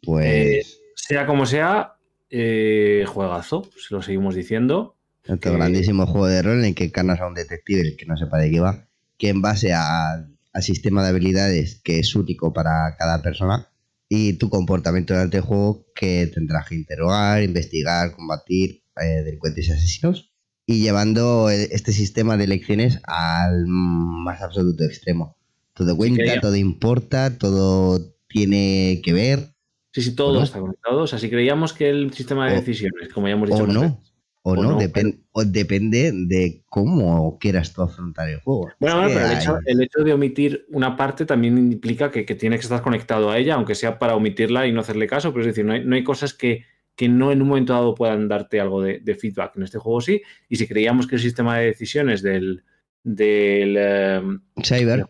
pues... 0.02 0.26
Eh, 0.26 0.62
sea 0.94 1.26
como 1.26 1.46
sea, 1.46 1.96
juegazo, 2.30 3.68
se 3.76 3.94
lo 3.94 4.02
seguimos 4.02 4.36
diciendo. 4.36 4.96
Otro 5.28 5.52
grandísimo 5.52 6.06
juego 6.06 6.26
de 6.26 6.42
rol 6.42 6.58
en 6.60 6.64
el 6.66 6.74
que 6.74 6.84
encarnas 6.84 7.20
a 7.20 7.26
un 7.26 7.34
detective 7.34 7.82
el 7.82 7.96
que 7.96 8.06
no 8.06 8.16
sepa 8.16 8.38
de 8.38 8.50
qué 8.50 8.60
va, 8.60 8.88
que 9.18 9.28
en 9.28 9.42
base 9.42 9.72
al 9.72 10.36
sistema 10.60 11.02
de 11.02 11.10
habilidades 11.10 11.80
que 11.82 11.98
es 11.98 12.14
único 12.16 12.52
para 12.52 12.96
cada 12.98 13.22
persona 13.22 13.68
y 14.08 14.34
tu 14.34 14.48
comportamiento 14.48 15.14
durante 15.14 15.36
el 15.36 15.42
juego 15.42 15.86
que 15.94 16.26
tendrás 16.32 16.68
que 16.68 16.76
interrogar, 16.76 17.42
investigar, 17.42 18.12
combatir 18.12 18.82
eh, 19.00 19.22
delincuentes 19.22 19.68
y 19.68 19.72
asesinos 19.72 20.32
y 20.66 20.80
llevando 20.80 21.48
este 21.50 21.92
sistema 21.92 22.36
de 22.36 22.44
elecciones 22.44 23.00
al 23.04 23.66
más 23.66 24.42
absoluto 24.42 24.84
extremo. 24.84 25.36
Todo 25.72 25.96
cuenta, 25.96 26.40
todo 26.40 26.56
importa, 26.56 27.38
todo 27.38 28.00
tiene 28.28 29.00
que 29.02 29.12
ver. 29.12 29.54
Sí, 29.92 30.02
sí, 30.02 30.14
todo 30.14 30.42
está 30.42 30.60
conectado. 30.60 31.02
O 31.02 31.06
sea, 31.06 31.18
si 31.18 31.30
creíamos 31.30 31.72
que 31.72 31.88
el 31.88 32.12
sistema 32.12 32.48
de 32.48 32.56
decisiones, 32.56 33.10
como 33.12 33.28
ya 33.28 33.34
hemos 33.34 33.48
dicho, 33.48 33.62
o 33.62 33.66
no, 33.66 34.02
o, 34.42 34.56
no, 34.56 34.78
depende 34.78 36.12
de 36.12 36.62
cómo 36.68 37.38
quieras 37.38 37.72
tú 37.72 37.82
afrontar 37.82 38.28
el 38.30 38.40
juego. 38.40 38.70
Bueno, 38.78 39.02
pero 39.08 39.60
el 39.66 39.82
hecho, 39.82 40.04
de 40.04 40.12
omitir 40.12 40.66
una 40.70 40.96
parte 40.96 41.26
también 41.26 41.58
implica 41.58 42.10
que, 42.10 42.24
que 42.24 42.34
tienes 42.34 42.60
que 42.60 42.64
estar 42.64 42.82
conectado 42.82 43.30
a 43.30 43.38
ella, 43.38 43.54
aunque 43.54 43.74
sea 43.74 43.98
para 43.98 44.14
omitirla 44.14 44.66
y 44.66 44.72
no 44.72 44.80
hacerle 44.80 45.06
caso. 45.06 45.32
Pero 45.32 45.42
es 45.42 45.48
decir, 45.48 45.64
no 45.64 45.72
hay, 45.72 45.84
no 45.84 45.96
hay 45.96 46.04
cosas 46.04 46.32
que, 46.32 46.64
que, 46.96 47.08
no 47.08 47.30
en 47.32 47.42
un 47.42 47.48
momento 47.48 47.72
dado 47.72 47.94
puedan 47.94 48.28
darte 48.28 48.60
algo 48.60 48.82
de, 48.82 49.14
feedback. 49.20 49.56
En 49.56 49.64
este 49.64 49.78
juego 49.78 50.00
sí. 50.00 50.22
Y 50.48 50.56
si 50.56 50.66
creíamos 50.66 51.06
que 51.06 51.16
el 51.16 51.22
sistema 51.22 51.58
de 51.58 51.66
decisiones 51.66 52.22
del. 52.22 52.64
del 53.02 53.76
em, 53.76 54.40
Cyber 54.62 55.04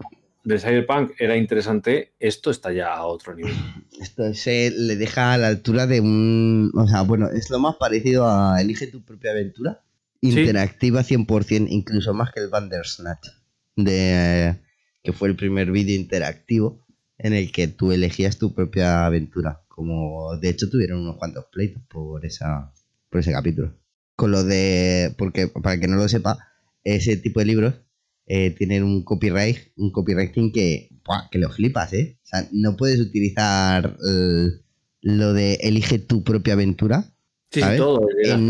de 0.48 0.58
Cyberpunk 0.58 1.12
era 1.18 1.36
interesante, 1.36 2.14
esto 2.18 2.50
está 2.50 2.72
ya 2.72 2.94
a 2.94 3.04
otro 3.04 3.34
nivel. 3.34 3.52
Esto 4.00 4.32
se 4.32 4.70
le 4.70 4.96
deja 4.96 5.32
a 5.32 5.38
la 5.38 5.48
altura 5.48 5.86
de 5.86 6.00
un... 6.00 6.70
O 6.74 6.86
sea, 6.86 7.02
bueno, 7.02 7.28
es 7.28 7.50
lo 7.50 7.58
más 7.58 7.76
parecido 7.76 8.28
a 8.28 8.60
Elige 8.60 8.86
tu 8.86 9.04
propia 9.04 9.32
aventura. 9.32 9.82
Interactiva 10.20 11.02
100%, 11.02 11.66
incluso 11.68 12.14
más 12.14 12.32
que 12.32 12.40
el 12.40 12.48
Bandersnatch. 12.48 13.26
De, 13.76 14.56
que 15.02 15.12
fue 15.12 15.28
el 15.28 15.36
primer 15.36 15.72
vídeo 15.72 15.96
interactivo 15.96 16.86
en 17.18 17.32
el 17.32 17.50
que 17.50 17.66
tú 17.66 17.90
elegías 17.90 18.38
tu 18.38 18.54
propia 18.54 19.04
aventura. 19.04 19.62
Como 19.68 20.36
de 20.36 20.48
hecho 20.48 20.70
tuvieron 20.70 21.00
unos 21.00 21.16
cuantos 21.16 21.46
pleitos 21.52 21.82
por, 21.88 22.24
esa, 22.24 22.72
por 23.10 23.20
ese 23.20 23.32
capítulo. 23.32 23.74
Con 24.14 24.30
lo 24.30 24.44
de... 24.44 25.12
Porque 25.18 25.48
para 25.48 25.74
el 25.74 25.80
que 25.80 25.88
no 25.88 25.96
lo 25.96 26.08
sepa, 26.08 26.38
ese 26.84 27.16
tipo 27.16 27.40
de 27.40 27.46
libros 27.46 27.74
eh, 28.30 28.50
tienen 28.50 28.82
un 28.82 29.04
copyright, 29.04 29.56
un 29.76 29.90
copywriting 29.90 30.52
que, 30.52 30.90
que 31.30 31.38
lo 31.38 31.48
flipas, 31.48 31.94
¿eh? 31.94 32.18
O 32.22 32.26
sea, 32.26 32.46
no 32.52 32.76
puedes 32.76 33.00
utilizar 33.00 33.96
eh, 34.06 34.48
lo 35.00 35.32
de 35.32 35.54
elige 35.54 35.98
tu 35.98 36.22
propia 36.22 36.52
aventura. 36.52 37.14
Sí, 37.50 37.62
todo, 37.78 38.06
en, 38.22 38.46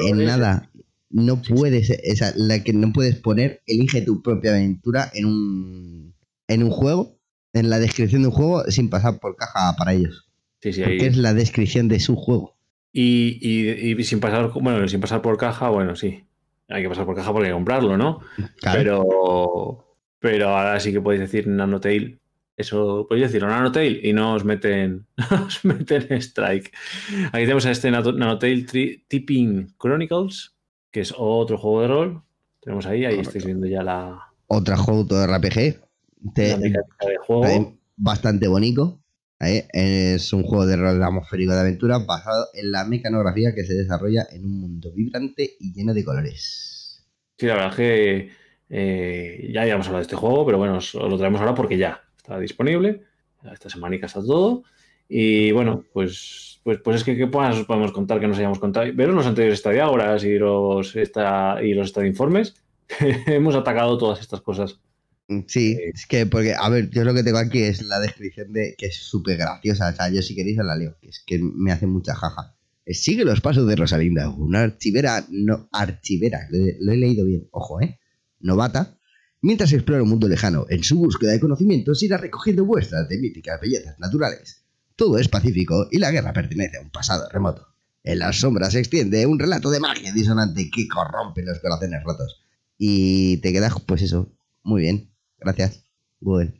en, 0.00 0.24
nada. 0.24 0.72
No 1.08 1.40
puedes, 1.40 1.90
esa, 1.90 2.32
la 2.34 2.64
que 2.64 2.72
no 2.72 2.92
puedes 2.92 3.14
poner 3.14 3.62
elige 3.68 4.02
tu 4.02 4.22
propia 4.22 4.50
aventura 4.50 5.08
en 5.14 5.26
un, 5.26 6.14
en 6.48 6.64
un 6.64 6.70
juego, 6.70 7.20
en 7.52 7.70
la 7.70 7.78
descripción 7.78 8.22
de 8.22 8.28
un 8.28 8.34
juego, 8.34 8.64
sin 8.70 8.90
pasar 8.90 9.20
por 9.20 9.36
caja 9.36 9.76
para 9.78 9.94
ellos. 9.94 10.28
Sí, 10.60 10.72
sí, 10.72 10.82
porque 10.82 11.06
es 11.06 11.16
la 11.16 11.32
descripción 11.32 11.86
de 11.86 12.00
su 12.00 12.16
juego. 12.16 12.56
Y, 12.92 13.38
y, 13.40 13.92
y, 13.92 14.02
sin 14.02 14.18
pasar, 14.18 14.50
bueno, 14.60 14.88
sin 14.88 14.98
pasar 14.98 15.22
por 15.22 15.38
caja, 15.38 15.68
bueno, 15.68 15.94
sí 15.94 16.25
hay 16.68 16.82
que 16.82 16.88
pasar 16.88 17.06
por 17.06 17.14
caja 17.14 17.32
porque 17.32 17.46
hay 17.46 17.50
que 17.50 17.56
comprarlo, 17.56 17.96
¿no? 17.96 18.20
Pero, 18.62 19.96
pero 20.18 20.48
ahora 20.48 20.80
sí 20.80 20.92
que 20.92 21.00
podéis 21.00 21.20
decir 21.20 21.46
Nanotail. 21.46 22.20
Eso 22.56 23.06
podéis 23.08 23.30
decir 23.30 23.42
Nanotail 23.42 24.00
y 24.02 24.12
no 24.12 24.34
os 24.34 24.44
meten, 24.44 25.06
os 25.46 25.64
meten 25.64 26.12
strike. 26.20 26.74
Aquí 27.26 27.42
tenemos 27.42 27.66
a 27.66 27.70
este 27.70 27.90
Nanotail 27.90 28.66
Tipping 29.08 29.74
Chronicles, 29.78 30.54
que 30.90 31.00
es 31.00 31.14
otro 31.16 31.58
juego 31.58 31.82
de 31.82 31.88
rol. 31.88 32.22
Tenemos 32.60 32.86
ahí, 32.86 33.04
ahí 33.04 33.20
estáis 33.20 33.44
viendo 33.44 33.66
ya 33.66 33.82
la. 33.82 34.18
Otro 34.48 34.76
juego 34.76 35.04
de 35.04 35.26
RPG. 35.26 35.80
de 36.34 37.16
juego. 37.20 37.78
Bastante 37.96 38.48
bonito. 38.48 39.00
Es 39.38 40.32
un 40.32 40.42
juego 40.42 40.66
de 40.66 40.76
rol 40.76 41.02
atmosférico 41.02 41.52
de 41.52 41.60
aventura 41.60 41.98
basado 41.98 42.46
en 42.54 42.72
la 42.72 42.84
mecanografía 42.84 43.54
que 43.54 43.64
se 43.64 43.74
desarrolla 43.74 44.26
en 44.30 44.44
un 44.44 44.60
mundo 44.60 44.92
vibrante 44.92 45.56
y 45.60 45.72
lleno 45.74 45.92
de 45.92 46.04
colores. 46.04 47.06
Sí, 47.38 47.46
la 47.46 47.54
verdad 47.54 47.70
es 47.70 47.76
que 47.76 48.30
eh, 48.70 49.50
ya 49.52 49.62
habíamos 49.62 49.86
hablado 49.86 50.00
de 50.00 50.06
este 50.06 50.16
juego, 50.16 50.46
pero 50.46 50.58
bueno, 50.58 50.78
lo 50.94 51.18
traemos 51.18 51.40
ahora 51.40 51.54
porque 51.54 51.76
ya 51.76 52.02
está 52.16 52.38
disponible. 52.38 53.02
Esta 53.52 53.68
semana 53.68 53.96
está 53.96 54.22
todo. 54.22 54.64
Y 55.08 55.52
bueno, 55.52 55.84
pues, 55.92 56.60
pues, 56.64 56.78
pues 56.82 56.96
es 56.96 57.04
que 57.04 57.16
¿qué 57.16 57.26
podemos 57.26 57.92
contar 57.92 58.18
que 58.18 58.26
nos 58.26 58.38
hayamos 58.38 58.58
contado? 58.58 58.86
Veros 58.94 59.14
los 59.14 59.26
anteriores 59.26 59.58
estadiágoras 59.58 60.24
y 60.24 60.38
los, 60.38 60.96
esta, 60.96 61.62
y 61.62 61.74
los. 61.74 61.92
Hemos 63.26 63.54
atacado 63.54 63.98
todas 63.98 64.20
estas 64.20 64.40
cosas. 64.40 64.80
Mm, 65.28 65.40
sí, 65.48 65.76
es 65.92 66.06
que, 66.06 66.26
porque, 66.26 66.54
a 66.54 66.68
ver, 66.68 66.90
yo 66.90 67.04
lo 67.04 67.14
que 67.14 67.22
tengo 67.22 67.38
aquí 67.38 67.62
es 67.62 67.82
la 67.82 67.98
descripción 68.00 68.52
de 68.52 68.74
que 68.78 68.86
es 68.86 68.96
súper 68.96 69.36
graciosa. 69.38 69.90
O 69.90 69.94
sea, 69.96 70.08
yo 70.08 70.22
si 70.22 70.34
queréis 70.34 70.58
la 70.58 70.76
leo, 70.76 70.96
que 71.00 71.08
es 71.08 71.22
que 71.26 71.38
me 71.40 71.72
hace 71.72 71.86
mucha 71.86 72.14
jaja. 72.14 72.54
Sigue 72.86 73.24
los 73.24 73.40
pasos 73.40 73.66
de 73.66 73.74
Rosalinda, 73.74 74.28
una 74.28 74.62
archivera, 74.62 75.26
no, 75.28 75.68
archivera, 75.72 76.46
lo, 76.50 76.92
he 76.92 76.96
leído 76.96 77.24
bien, 77.24 77.48
ojo, 77.50 77.80
¿eh? 77.80 77.98
Novata, 78.38 78.96
mientras 79.42 79.72
explora 79.72 80.04
un 80.04 80.08
mundo 80.08 80.28
lejano, 80.28 80.66
en 80.68 80.84
su 80.84 80.96
búsqueda 80.96 81.32
de 81.32 81.40
conocimientos 81.40 82.00
irá 82.04 82.16
recogiendo 82.16 82.64
muestras 82.64 83.08
de 83.08 83.18
míticas 83.18 83.60
bellezas 83.60 83.98
naturales. 83.98 84.62
Todo 84.94 85.18
es 85.18 85.28
pacífico 85.28 85.88
y 85.90 85.98
la 85.98 86.12
guerra 86.12 86.32
pertenece 86.32 86.78
a 86.78 86.82
un 86.82 86.90
pasado 86.90 87.28
remoto. 87.28 87.66
En 88.04 88.20
las 88.20 88.38
sombras 88.38 88.72
se 88.72 88.78
extiende 88.78 89.26
un 89.26 89.40
relato 89.40 89.70
de 89.70 89.80
magia 89.80 90.12
disonante 90.12 90.70
que 90.70 90.86
corrompe 90.86 91.42
los 91.42 91.58
corazones 91.58 92.04
rotos. 92.04 92.44
Y 92.78 93.38
te 93.38 93.52
quedas, 93.52 93.74
pues 93.84 94.02
eso, 94.02 94.32
muy 94.62 94.82
bien. 94.82 95.10
Gracias, 95.38 95.84
Google. 96.20 96.52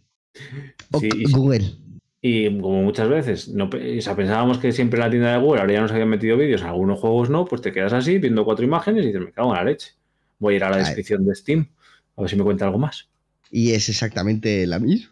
Google. 1.33 1.73
Y 2.21 2.61
como 2.61 2.83
muchas 2.83 3.09
veces, 3.09 3.49
no, 3.49 3.71
pensábamos 3.71 4.59
que 4.59 4.73
siempre 4.73 4.99
en 4.99 5.05
la 5.05 5.11
tienda 5.11 5.33
de 5.33 5.39
Google 5.39 5.61
ahora 5.61 5.73
ya 5.73 5.81
nos 5.81 5.93
habían 5.93 6.09
metido 6.09 6.37
vídeos, 6.37 6.63
algunos 6.63 6.99
juegos 6.99 7.31
no, 7.31 7.45
pues 7.45 7.63
te 7.63 7.73
quedas 7.73 7.93
así 7.93 8.19
viendo 8.19 8.45
cuatro 8.45 8.65
imágenes 8.65 9.05
y 9.05 9.09
dices, 9.09 9.23
me 9.23 9.33
cago 9.33 9.51
en 9.51 9.57
la 9.57 9.65
leche. 9.65 9.93
Voy 10.39 10.55
a 10.55 10.57
ir 10.57 10.65
a 10.65 10.71
la 10.71 10.79
descripción 10.79 11.25
de 11.25 11.35
Steam 11.35 11.69
a 12.17 12.23
ver 12.23 12.31
si 12.31 12.37
me 12.37 12.45
cuenta 12.45 12.65
algo 12.65 12.79
más. 12.79 13.09
Y 13.51 13.73
es 13.73 13.89
exactamente 13.89 14.67
la 14.67 14.79
misma. 14.79 15.11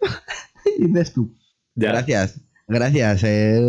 y 0.76 0.86
dices 0.88 1.12
tú. 1.12 1.32
Gracias, 1.74 2.40
gracias, 2.66 3.24
eh, 3.24 3.60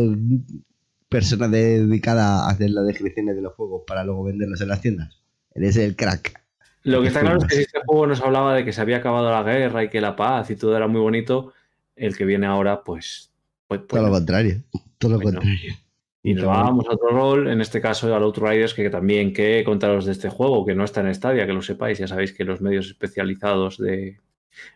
persona 1.10 1.48
dedicada 1.48 2.46
a 2.46 2.50
hacer 2.50 2.70
las 2.70 2.86
descripciones 2.86 3.36
de 3.36 3.42
los 3.42 3.54
juegos 3.54 3.84
para 3.86 4.04
luego 4.04 4.24
venderlos 4.24 4.62
en 4.62 4.68
las 4.70 4.82
tiendas. 4.82 5.22
Eres 5.54 5.78
el 5.78 5.96
crack. 5.96 6.45
Lo 6.86 7.02
que 7.02 7.08
está 7.08 7.22
claro 7.22 7.38
es 7.40 7.46
que 7.46 7.56
si 7.56 7.62
este 7.64 7.80
juego 7.86 8.08
nos 8.08 8.22
hablaba 8.22 8.56
de 8.56 8.64
que 8.64 8.72
se 8.72 8.80
había 8.80 8.98
acabado 8.98 9.30
la 9.30 9.44
guerra 9.44 9.84
y 9.84 9.90
que 9.90 10.00
la 10.00 10.16
paz 10.16 10.50
y 10.52 10.56
todo 10.56 10.78
era 10.78 10.88
muy 10.88 11.02
bonito, 11.02 11.54
el 11.96 12.16
que 12.16 12.26
viene 12.26 12.46
ahora, 12.46 12.84
pues. 12.84 13.32
pues, 13.68 13.82
pues 13.82 14.00
todo 14.00 14.08
lo 14.08 14.14
contrario. 14.14 14.62
Todo 14.98 15.14
lo 15.14 15.22
contrario. 15.22 15.74
Y 16.22 16.34
nos 16.34 16.46
vamos 16.46 16.86
a 16.90 16.94
otro 16.94 17.10
rol, 17.10 17.48
en 17.48 17.62
este 17.62 17.82
caso 17.82 18.14
al 18.16 18.24
Outriders, 18.24 18.74
que 18.74 18.90
también 18.90 19.34
que 19.34 19.64
contaros 19.64 20.06
de 20.06 20.12
este 20.12 20.30
juego, 20.30 20.66
que 20.66 20.74
no 20.74 20.84
está 20.84 21.02
en 21.02 21.14
Stadia, 21.14 21.46
que 21.46 21.54
lo 21.54 21.62
sepáis, 21.62 22.00
ya 22.00 22.08
sabéis 22.08 22.34
que 22.34 22.44
los 22.44 22.62
medios 22.62 22.88
especializados 22.88 23.78
de, 23.78 24.20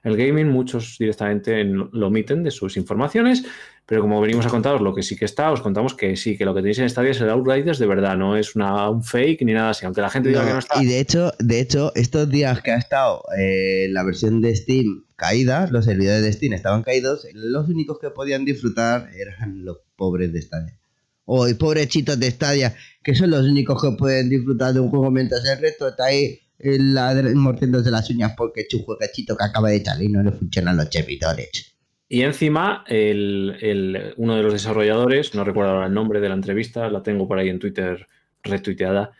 el 0.04 0.18
gaming 0.18 0.48
muchos 0.48 0.98
directamente 0.98 1.63
lo 1.63 2.08
omiten 2.08 2.44
de 2.44 2.52
sus 2.52 2.78
informaciones, 2.78 3.44
pero 3.86 4.02
como 4.02 4.22
venimos 4.22 4.46
a 4.46 4.50
contaros 4.50 4.82
lo 4.82 4.94
que 4.94 5.02
sí 5.02 5.15
que 5.15 5.26
está, 5.26 5.52
os 5.52 5.62
contamos 5.62 5.96
que 5.96 6.15
sí, 6.15 6.38
que 6.38 6.46
lo 6.46 6.54
que 6.54 6.62
tenéis 6.62 6.80
en 6.80 6.89
Stadia 6.89 7.12
es 7.12 7.22
el 7.22 7.30
Outriders 7.30 7.80
de 7.80 7.88
verdad, 7.88 8.15
no 8.15 8.38
es 8.38 8.56
una, 8.56 8.89
un 8.89 9.04
fake 9.04 9.42
ni 9.42 9.54
nada 9.54 9.72
así, 9.72 9.86
aunque 9.86 10.02
la 10.02 10.10
gente 10.10 10.30
diga 10.30 10.46
que 10.46 10.54
no 10.54 10.60
está. 10.60 10.82
Y 10.82 10.86
de 10.86 11.00
hecho, 11.00 11.32
de 11.39 11.60
hecho, 11.60 11.92
estos 11.96 12.30
días 12.30 12.62
que 12.62 12.72
ha 12.72 12.78
estado 12.78 13.24
eh, 13.38 13.88
la 13.89 14.04
versión 14.04 14.42
de 14.42 14.56
Steam 14.56 15.06
caída, 15.15 15.68
los 15.72 15.86
servidores 15.86 16.22
de 16.22 16.32
Steam 16.32 16.54
estaban 16.54 16.84
caídos, 16.84 17.26
los 17.34 17.68
únicos 17.68 18.00
que 18.00 18.10
podían 18.12 18.46
disfrutar 18.46 19.10
eran 19.15 19.65
los 19.65 19.80
pobres 19.96 20.32
de 20.34 20.42
Stadia. 20.42 20.78
O 21.26 21.46
oh, 21.46 21.58
pobrecitos 21.58 22.20
de 22.20 22.32
Stadia, 22.32 22.76
que 23.04 23.15
son 23.15 23.30
los 23.30 23.44
únicos 23.44 23.82
que 23.82 23.92
pueden 23.98 24.30
disfrutar 24.30 24.74
de 24.74 24.80
un 24.80 24.89
juego 24.89 25.12
mientras 25.12 25.46
el 25.46 25.60
resto 25.60 25.89
está 25.89 26.06
ahí 26.06 26.39
mordiéndose 27.36 27.91
las 27.91 28.10
uñas 28.10 28.34
porque 28.38 28.62
es 28.62 28.74
un 28.74 28.84
jueguecito 28.84 29.36
que 29.38 29.43
acaba 29.43 29.69
de 29.69 29.78
echar 29.78 30.02
y 30.02 30.10
no 30.10 30.22
le 30.24 30.32
funcionan 30.32 30.78
los 30.78 30.89
servidores. 30.89 31.76
Y 32.12 32.24
encima, 32.24 32.84
el, 32.88 34.14
uno 34.18 34.36
de 34.36 34.41
los 34.41 34.53
desarrolladores, 34.53 35.36
no 35.36 35.43
recuerdo 35.43 35.74
ahora 35.74 35.86
el 35.86 35.93
nombre 35.93 36.20
de 36.20 36.28
la 36.28 36.34
entrevista, 36.34 36.89
la 36.89 37.03
tengo 37.03 37.28
por 37.28 37.38
ahí 37.38 37.49
en 37.49 37.60
Twitter 37.60 38.07
retuiteada, 38.41 39.12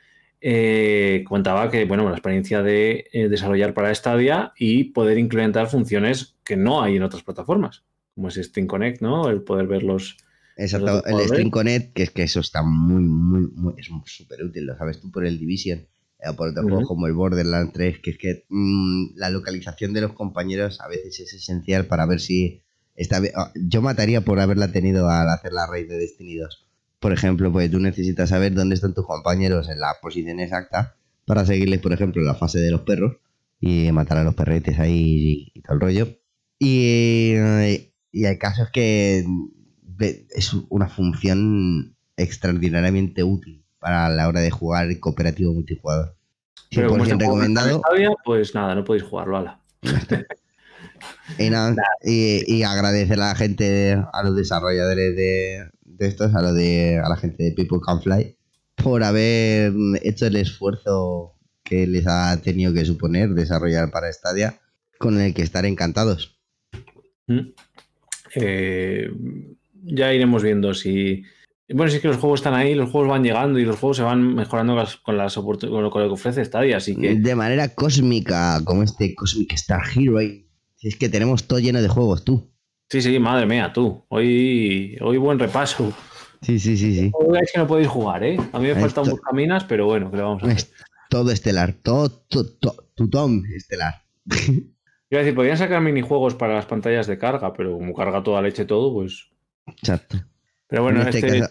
eh, 0.42 1.24
contaba 1.28 1.70
que, 1.70 1.86
bueno, 1.86 2.06
la 2.06 2.16
experiencia 2.16 2.64
de 2.64 3.06
eh, 3.12 3.30
desarrollar 3.30 3.76
para 3.76 3.94
Stadia 3.94 4.54
y 4.58 4.86
poder 4.86 5.20
implementar 5.20 5.68
funciones 5.68 6.36
que 6.44 6.58
no 6.58 6.82
hay 6.82 6.96
en 6.96 7.04
otras 7.04 7.22
plataformas, 7.22 7.84
como 8.16 8.30
es 8.30 8.36
Steam 8.36 8.66
Connect, 8.66 9.02
¿no? 9.02 9.30
El 9.30 9.44
poder 9.44 9.68
ver 9.68 9.84
los... 9.84 10.18
Exacto, 10.58 11.06
el 11.06 11.28
Steam 11.28 11.52
Connect, 11.52 11.94
que 11.94 12.04
es 12.04 12.10
que 12.10 12.24
eso 12.24 12.40
está 12.40 12.64
muy, 12.64 13.04
muy, 13.04 13.48
muy, 13.54 13.74
es 13.78 13.90
súper 14.06 14.44
útil, 14.44 14.66
lo 14.66 14.76
sabes 14.76 15.00
tú 15.00 15.12
por 15.12 15.28
el 15.28 15.38
Division 15.38 15.86
eh, 16.20 16.34
por 16.36 16.50
otros 16.50 16.66
juegos 16.66 16.88
como 16.88 17.08
el 17.08 17.14
Borderlands 17.14 17.72
3, 17.74 18.00
que 18.00 18.12
es 18.12 18.18
que 18.18 18.46
mm, 18.50 19.16
la 19.16 19.30
localización 19.30 19.94
de 19.94 20.02
los 20.02 20.14
compañeros 20.14 20.82
a 20.82 20.88
veces 20.90 21.20
es 21.20 21.34
esencial 21.34 21.86
para 21.86 22.06
ver 22.06 22.20
si 22.20 22.62
está 22.96 23.22
ah, 23.36 23.52
Yo 23.56 23.82
mataría 23.82 24.22
por 24.22 24.40
haberla 24.40 24.72
tenido 24.72 25.10
al 25.10 25.30
hacer 25.30 25.54
la 25.54 25.66
raid 25.66 25.88
de 25.88 25.98
Destiny 25.98 26.36
2. 26.36 26.66
Por 27.00 27.14
ejemplo, 27.14 27.52
pues 27.54 27.72
tú 27.72 27.80
necesitas 27.80 28.30
saber 28.30 28.54
dónde 28.54 28.76
están 28.76 28.94
tus 28.94 29.06
compañeros 29.06 29.70
en 29.70 29.80
la 29.80 29.96
posición 30.02 30.42
exacta 30.42 30.98
para 31.26 31.46
seguirles, 31.46 31.80
por 31.80 31.94
ejemplo, 31.94 32.22
la 32.22 32.36
fase 32.36 32.60
de 32.60 32.72
los 32.72 32.82
perros 32.82 33.18
y 33.62 33.90
matar 33.94 34.18
a 34.18 34.24
los 34.24 34.36
perretes 34.36 34.78
ahí 34.80 35.52
y, 35.54 35.62
todo 35.62 35.76
el 35.76 35.80
rollo. 35.80 36.20
Y, 36.60 37.34
y 38.12 38.26
el 38.26 38.38
caso 38.38 38.64
es 38.64 38.70
que 38.72 39.26
es 40.32 40.54
una 40.68 40.90
función 40.90 41.96
extraordinariamente 42.18 43.24
útil 43.24 43.64
para 43.80 44.10
la 44.10 44.28
hora 44.28 44.42
de 44.42 44.52
jugar 44.52 44.88
cooperativo 45.00 45.54
multijugador. 45.54 46.16
Pero 46.70 46.90
como 46.90 47.06
recomendado. 47.06 47.82
pues 48.24 48.54
nada, 48.54 48.76
no 48.76 48.84
podéis 48.84 49.04
jugarlo, 49.04 49.38
ala. 49.38 49.60
y, 51.40 51.50
nada, 51.50 51.76
y, 52.04 52.64
agradecer 52.64 53.20
a 53.20 53.30
la 53.30 53.36
gente, 53.36 53.98
a 54.14 54.24
los 54.24 54.36
desarrolladores 54.36 55.16
de, 55.16 55.70
estos, 56.00 56.36
a, 56.36 56.42
lo 56.42 56.54
de, 56.54 57.02
a 57.04 57.10
la 57.10 57.16
gente 57.16 57.44
de 57.44 57.52
People 57.54 57.80
Can 57.84 58.02
Fly, 58.02 58.38
por 58.76 59.04
haber 59.04 59.74
hecho 60.04 60.28
el 60.28 60.36
esfuerzo 60.36 61.34
que 61.64 61.88
les 61.88 62.06
ha 62.08 62.40
tenido 62.42 62.74
que 62.74 62.86
suponer 62.86 63.30
desarrollar 63.30 63.90
para 63.92 64.12
Stadia, 64.12 64.60
con 64.98 65.20
el 65.20 65.34
que 65.34 65.42
estar 65.42 65.66
encantados. 65.66 66.40
Mm. 67.28 67.54
Eh, 68.36 69.10
ya 69.84 70.14
iremos 70.14 70.44
viendo 70.44 70.74
si. 70.74 71.24
Bueno, 71.72 71.90
si 71.92 71.98
es 71.98 72.02
que 72.02 72.08
los 72.08 72.18
juegos 72.18 72.40
están 72.40 72.56
ahí, 72.56 72.74
los 72.74 72.90
juegos 72.90 73.10
van 73.10 73.24
llegando 73.24 73.60
y 73.60 73.66
los 73.66 73.78
juegos 73.78 73.98
se 73.98 74.04
van 74.04 74.34
mejorando 74.34 74.74
con, 75.04 75.18
las 75.18 75.36
con 75.36 75.84
lo 75.84 75.92
que 75.92 76.00
ofrece 76.00 76.44
Stadia, 76.44 76.78
así 76.78 76.96
que. 76.96 77.16
De 77.16 77.36
manera 77.36 77.76
cósmica, 77.76 78.60
como 78.66 78.82
este 78.84 79.14
Cosmic 79.14 79.54
Star 79.54 79.84
Hero. 79.96 80.20
Si 80.76 80.88
es 80.88 80.96
que 80.96 81.10
tenemos 81.10 81.44
todo 81.44 81.60
lleno 81.60 81.82
de 81.82 81.88
juegos, 81.88 82.24
tú. 82.24 82.50
Sí, 82.90 83.02
sí, 83.02 83.20
madre 83.20 83.46
mía, 83.46 83.72
tú. 83.72 84.04
Hoy, 84.10 84.98
hoy 85.02 85.18
buen 85.18 85.38
repaso. 85.38 85.94
Sí, 86.42 86.58
sí, 86.58 86.76
sí, 86.76 86.96
sí. 86.96 87.12
Es 87.42 87.52
que 87.52 87.60
no 87.60 87.68
podéis 87.68 87.90
jugar, 87.90 88.24
¿eh? 88.24 88.38
A 88.52 88.60
mí 88.60 88.68
me 88.68 88.76
faltan 88.76 89.08
un 89.10 89.18
caminas, 89.18 89.66
pero 89.66 89.86
bueno, 89.86 90.10
que 90.10 90.18
le 90.18 90.24
vamos 90.24 90.42
a 90.42 90.48
hacer. 90.48 90.70
Todo 91.10 91.32
estelar, 91.32 91.74
todo, 91.74 92.10
todo, 92.10 92.90
tom 93.12 93.44
estelar. 93.56 94.06
Iba 94.26 95.22
a 95.22 95.24
decir, 95.24 95.36
podrían 95.36 95.58
sacar 95.58 95.82
minijuegos 95.82 96.36
para 96.36 96.56
las 96.56 96.66
pantallas 96.66 97.08
de 97.08 97.18
carga, 97.18 97.54
pero 97.54 97.74
como 97.74 97.94
carga 97.94 98.24
toda 98.24 98.42
leche 98.42 98.66
todo, 98.66 98.94
pues. 98.94 99.28
Exacto. 99.68 100.18
Pero 100.70 100.84
bueno, 100.84 101.02
este, 101.02 101.42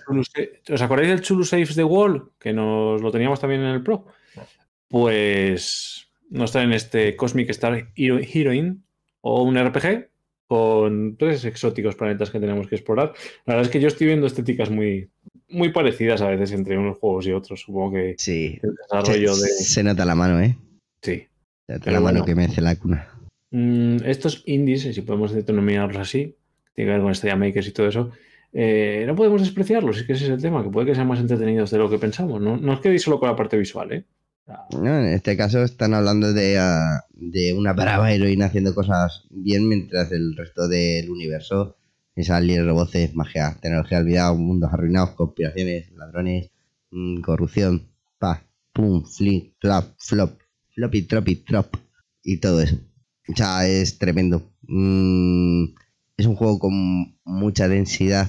¿os 0.73 0.81
acordáis 0.81 1.09
del 1.09 1.23
Chulu 1.23 1.45
Saves 1.45 1.75
the 1.75 1.83
Wall? 1.83 2.31
Que 2.39 2.53
nos 2.53 3.03
lo 3.03 3.11
teníamos 3.11 3.41
también 3.41 3.63
en 3.63 3.75
el 3.75 3.83
Pro. 3.83 4.07
Pues 4.87 6.09
no 6.31 6.45
está 6.45 6.63
en 6.63 6.73
este 6.73 7.17
Cosmic 7.17 7.51
Star 7.51 7.89
Heroine 7.97 8.77
o 9.21 9.43
un 9.43 9.59
RPG 9.59 10.09
con 10.47 11.17
tres 11.17 11.45
exóticos 11.45 11.97
planetas 11.97 12.31
que 12.31 12.39
tenemos 12.39 12.69
que 12.69 12.77
explorar. 12.77 13.13
La 13.45 13.55
verdad 13.55 13.67
es 13.67 13.73
que 13.73 13.81
yo 13.81 13.89
estoy 13.89 14.07
viendo 14.07 14.29
estéticas 14.29 14.71
muy, 14.71 15.11
muy 15.49 15.71
parecidas 15.73 16.23
a 16.23 16.29
veces 16.29 16.53
entre 16.53 16.79
unos 16.79 16.99
juegos 16.99 17.27
y 17.27 17.33
otros. 17.33 17.61
Supongo 17.61 17.95
que 17.95 18.15
sí. 18.19 18.61
el 18.63 18.75
desarrollo 18.77 19.35
se, 19.35 19.43
de. 19.43 19.49
Se 19.49 19.83
nota 19.83 20.05
la 20.05 20.15
mano, 20.15 20.41
¿eh? 20.41 20.57
Sí. 21.03 21.27
Se 21.67 21.73
nota 21.73 21.91
la 21.91 22.01
mano 22.01 22.25
que 22.25 22.37
me 22.37 22.45
hace 22.45 22.61
la 22.61 22.77
cuna. 22.77 23.09
Mm, 23.51 23.97
estos 24.05 24.45
indies, 24.47 24.83
si 24.83 25.01
podemos 25.01 25.33
denominarlos 25.33 25.97
así, 25.97 26.37
tiene 26.75 26.91
que 26.91 26.95
ver 26.95 27.03
con 27.03 27.15
Stadia 27.15 27.35
Makers 27.35 27.67
y 27.67 27.73
todo 27.73 27.89
eso, 27.89 28.13
eh, 28.53 29.05
no 29.07 29.15
podemos 29.15 29.43
despreciarlos, 29.43 29.99
es 29.99 30.05
que 30.05 30.13
ese 30.15 30.25
es 30.25 30.31
el 30.31 30.41
tema, 30.41 30.63
que 30.63 30.71
puede 30.71 30.87
que 30.87 30.95
sean 30.95 31.09
más 31.09 31.21
entretenidos 31.21 31.71
de 31.71 31.79
lo 31.79 31.91
que 31.91 31.99
pensamos. 31.99 32.41
No, 32.41 32.57
no 32.57 32.73
os 32.73 32.81
quedéis 32.81 33.03
solo 33.03 33.19
con 33.19 33.29
la 33.29 33.37
parte 33.37 33.57
visual, 33.57 33.93
¿eh? 33.93 34.05
en 34.73 35.13
este 35.13 35.37
caso 35.37 35.63
están 35.63 35.95
hablando 35.95 36.29
ah, 36.29 37.05
de, 37.13 37.53
una 37.53 37.73
brava 37.73 38.13
heroína 38.13 38.47
haciendo 38.47 38.75
cosas 38.75 39.27
bien 39.31 39.69
mientras 39.69 40.11
el 40.13 40.35
resto 40.37 40.69
del 40.69 41.11
universo 41.11 41.77
es 42.15 42.31
alien, 42.31 42.73
voces, 42.73 43.15
magia, 43.15 43.57
tecnología 43.61 43.99
olvidada, 43.99 44.33
mundos 44.33 44.73
arruinados, 44.73 45.11
conspiraciones, 45.11 45.93
ladrones, 45.93 46.51
mm, 46.91 47.21
corrupción, 47.21 47.89
pa, 48.19 48.43
pum, 48.73 49.05
flip, 49.05 49.55
flop, 49.61 49.95
flop, 49.99 50.41
floppy, 50.75 51.03
tropi, 51.03 51.37
trop 51.37 51.77
y 52.25 52.39
todo 52.39 52.61
eso. 52.61 52.77
O 53.29 53.37
sea, 53.37 53.69
es 53.69 53.99
tremendo. 53.99 54.51
Mm, 54.63 55.67
es 56.17 56.27
un 56.27 56.35
juego 56.35 56.59
con 56.59 57.17
mucha 57.25 57.69
densidad 57.69 58.29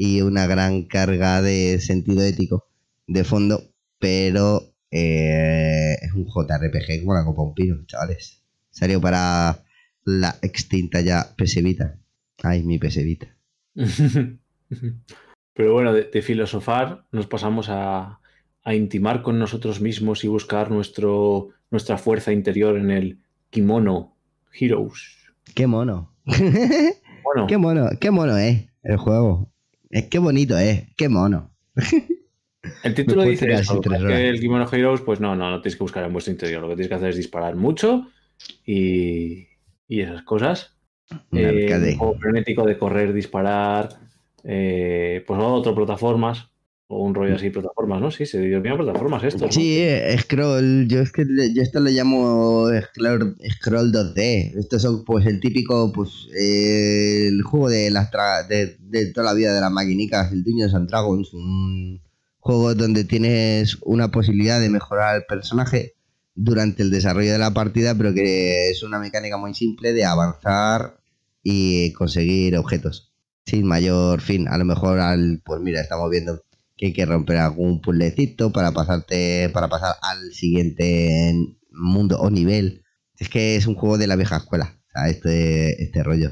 y 0.00 0.22
una 0.22 0.46
gran 0.46 0.84
carga 0.84 1.42
de 1.42 1.80
sentido 1.80 2.22
ético 2.22 2.68
de 3.08 3.24
fondo, 3.24 3.74
pero 3.98 4.62
eh, 4.92 5.96
es 6.00 6.12
un 6.12 6.24
JRPG 6.24 7.00
como 7.00 7.14
la 7.14 7.24
Copa 7.24 7.42
Un 7.42 7.54
Pino, 7.54 7.84
chavales. 7.84 8.40
Salió 8.70 9.00
para 9.00 9.64
la 10.04 10.36
extinta 10.40 11.00
ya 11.00 11.34
PS 11.36 11.62
Vita. 11.64 11.98
Ay, 12.44 12.62
mi 12.62 12.78
PS 12.78 13.04
Vita. 13.04 13.34
Pero 15.54 15.72
bueno, 15.72 15.92
de, 15.92 16.22
filosofar 16.22 17.04
nos 17.10 17.26
pasamos 17.26 17.66
a, 17.68 18.20
intimar 18.66 19.22
con 19.22 19.38
nosotros 19.38 19.80
mismos 19.80 20.22
y 20.22 20.28
buscar 20.28 20.70
nuestro, 20.70 21.48
nuestra 21.70 21.98
fuerza 21.98 22.32
interior 22.32 22.76
en 22.76 22.90
el 22.92 23.18
Kimono 23.50 24.14
Heroes. 24.52 25.16
Qué 25.54 25.66
mono. 25.66 26.14
Qué 27.48 27.56
mono, 27.56 27.88
qué 28.00 28.10
mono 28.10 28.36
es 28.36 28.68
el 28.84 28.98
juego. 28.98 29.50
Es 29.90 30.06
que 30.06 30.18
bonito 30.18 30.56
es, 30.58 30.86
qué 30.96 31.08
mono. 31.08 31.50
El 32.82 32.94
título 32.94 33.22
dice 33.22 33.52
eso, 33.52 33.80
que 33.80 34.28
el 34.28 34.40
Kimono 34.40 34.68
Heroes, 34.70 35.00
pues 35.00 35.20
no, 35.20 35.34
no, 35.36 35.50
no 35.50 35.60
tienes 35.60 35.76
que 35.76 35.84
buscar 35.84 36.04
en 36.04 36.12
vuestro 36.12 36.32
interior. 36.32 36.60
Lo 36.60 36.68
que 36.68 36.74
tienes 36.74 36.88
que 36.88 36.94
hacer 36.94 37.10
es 37.10 37.16
disparar 37.16 37.56
mucho 37.56 38.08
y, 38.66 39.46
y 39.86 40.00
esas 40.00 40.22
cosas. 40.22 40.76
Un 41.30 41.38
eh, 41.38 41.96
frenético 42.20 42.64
de 42.64 42.76
correr, 42.76 43.12
disparar, 43.12 43.88
eh, 44.44 45.24
pues 45.26 45.40
otro 45.42 45.74
plataformas, 45.74 46.50
o 46.90 47.04
un 47.04 47.14
rollo 47.14 47.36
así, 47.36 47.50
plataformas, 47.50 48.00
¿no? 48.00 48.10
Sí, 48.10 48.24
se 48.24 48.38
denomina 48.38 48.76
plataformas 48.76 49.22
esto. 49.22 49.52
Sí, 49.52 49.78
scroll. 50.18 50.88
Yo 50.88 51.00
es 51.00 51.12
que 51.12 51.24
yo 51.54 51.62
esto 51.62 51.80
le 51.80 51.92
llamo 51.92 52.66
scroll, 52.68 53.36
scroll 53.56 53.92
2D. 53.92 54.58
Estos 54.58 54.82
son 54.82 55.04
pues 55.04 55.26
el 55.26 55.38
típico, 55.38 55.92
pues 55.92 56.28
eh, 56.34 57.28
el 57.28 57.42
juego 57.42 57.68
de 57.68 57.90
las 57.90 58.10
de, 58.48 58.78
de, 58.80 59.12
toda 59.12 59.26
la 59.26 59.34
vida 59.34 59.52
de 59.52 59.60
las 59.60 59.70
maquinicas, 59.70 60.32
el 60.32 60.42
Dungeons 60.42 60.74
and 60.74 60.88
Dragons, 60.88 61.34
un 61.34 62.00
juego 62.40 62.74
donde 62.74 63.04
tienes 63.04 63.76
una 63.82 64.10
posibilidad 64.10 64.58
de 64.58 64.70
mejorar 64.70 65.16
el 65.16 65.24
personaje 65.28 65.94
durante 66.34 66.82
el 66.82 66.90
desarrollo 66.90 67.32
de 67.32 67.38
la 67.38 67.52
partida, 67.52 67.94
pero 67.94 68.14
que 68.14 68.70
es 68.70 68.82
una 68.82 68.98
mecánica 68.98 69.36
muy 69.36 69.52
simple 69.52 69.92
de 69.92 70.06
avanzar 70.06 71.00
y 71.42 71.92
conseguir 71.92 72.56
objetos 72.56 73.12
sin 73.44 73.66
mayor 73.66 74.22
fin. 74.22 74.48
A 74.48 74.56
lo 74.56 74.64
mejor 74.64 75.00
al, 75.00 75.42
pues 75.44 75.60
mira, 75.60 75.82
estamos 75.82 76.10
viendo 76.10 76.42
que 76.78 76.86
hay 76.86 76.92
que 76.92 77.04
romper 77.04 77.36
algún 77.38 77.82
puzzlecito 77.82 78.52
para 78.52 78.72
pasarte, 78.72 79.50
para 79.52 79.68
pasar 79.68 79.96
al 80.00 80.32
siguiente 80.32 81.34
mundo 81.70 82.18
o 82.20 82.30
nivel. 82.30 82.84
Es 83.18 83.28
que 83.28 83.56
es 83.56 83.66
un 83.66 83.74
juego 83.74 83.98
de 83.98 84.06
la 84.06 84.16
vieja 84.16 84.36
escuela, 84.36 84.78
o 84.86 84.90
sea, 84.92 85.08
este, 85.10 85.82
este 85.82 86.02
rollo, 86.04 86.30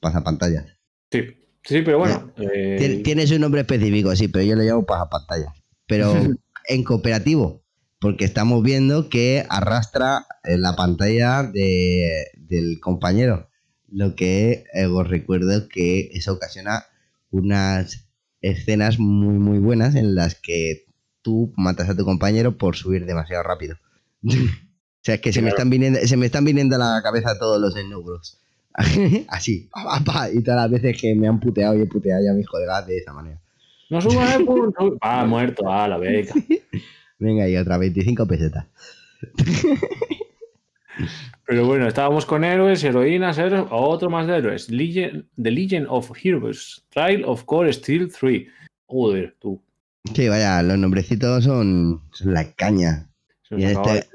pasa 0.00 0.24
pantallas. 0.24 0.66
Sí, 1.12 1.20
sí, 1.62 1.82
pero 1.82 1.98
bueno. 1.98 2.32
Eh... 2.36 3.00
Tiene 3.04 3.28
su 3.28 3.38
nombre 3.38 3.60
específico, 3.60 4.14
sí, 4.16 4.26
pero 4.26 4.44
yo 4.44 4.56
lo 4.56 4.62
llamo 4.62 4.84
pasa 4.84 5.08
pantallas. 5.08 5.54
Pero 5.86 6.12
en 6.68 6.84
cooperativo, 6.84 7.62
porque 8.00 8.24
estamos 8.24 8.64
viendo 8.64 9.08
que 9.08 9.46
arrastra 9.48 10.26
la 10.42 10.74
pantalla 10.74 11.44
de, 11.44 12.26
del 12.36 12.80
compañero, 12.80 13.48
lo 13.88 14.16
que 14.16 14.64
eh, 14.74 14.86
os 14.86 15.08
recuerdo 15.08 15.68
que 15.68 16.10
eso 16.12 16.32
ocasiona 16.32 16.86
unas 17.30 18.09
escenas 18.40 18.98
muy, 18.98 19.34
muy 19.34 19.58
buenas 19.58 19.94
en 19.94 20.14
las 20.14 20.34
que 20.34 20.86
tú 21.22 21.52
matas 21.56 21.88
a 21.88 21.96
tu 21.96 22.04
compañero 22.04 22.56
por 22.56 22.76
subir 22.76 23.06
demasiado 23.06 23.42
rápido. 23.42 23.76
o 24.22 24.30
sea, 25.02 25.16
es 25.16 25.20
que 25.20 25.32
se, 25.32 25.42
me 25.42 25.50
están 25.50 25.70
viniendo, 25.70 25.98
se 26.00 26.16
me 26.16 26.26
están 26.26 26.44
viniendo 26.44 26.76
a 26.76 26.78
la 26.78 27.02
cabeza 27.02 27.38
todos 27.38 27.60
los 27.60 27.76
ennubros. 27.76 28.38
Así, 29.28 29.68
y 30.32 30.42
todas 30.42 30.60
las 30.62 30.70
veces 30.70 31.00
que 31.00 31.14
me 31.14 31.28
han 31.28 31.40
puteado 31.40 31.76
y 31.76 31.82
he 31.82 31.86
puteado 31.86 32.24
ya 32.24 32.30
a 32.30 32.34
mi 32.34 32.42
hijo 32.42 32.58
de 32.58 32.66
gas 32.66 32.86
de 32.86 32.98
esa 32.98 33.12
manera. 33.12 33.40
No 33.90 34.00
suba 34.00 34.34
el 34.34 34.44
punto. 34.44 34.96
Ah, 35.00 35.24
muerto, 35.26 35.64
ah, 35.68 35.88
la 35.88 35.98
beca. 35.98 36.34
Venga, 37.18 37.48
y 37.48 37.56
otra 37.56 37.76
25 37.76 38.26
pesetas. 38.26 38.66
Pero 41.50 41.66
bueno, 41.66 41.88
estábamos 41.88 42.26
con 42.26 42.44
héroes, 42.44 42.84
heroínas, 42.84 43.36
héroes, 43.36 43.64
otro 43.72 44.08
más 44.08 44.28
de 44.28 44.36
héroes. 44.36 44.68
The 44.68 45.50
Legion 45.50 45.84
of 45.88 46.12
Heroes, 46.22 46.84
Trial 46.90 47.24
of 47.24 47.42
Core 47.42 47.72
Steel 47.72 48.08
3. 48.08 48.46
Joder, 48.86 49.34
tú. 49.40 49.60
Sí, 50.14 50.28
vaya, 50.28 50.62
los 50.62 50.78
nombrecitos 50.78 51.42
son, 51.42 52.02
la 52.20 52.52
caña. 52.52 53.10
Este, 53.50 54.06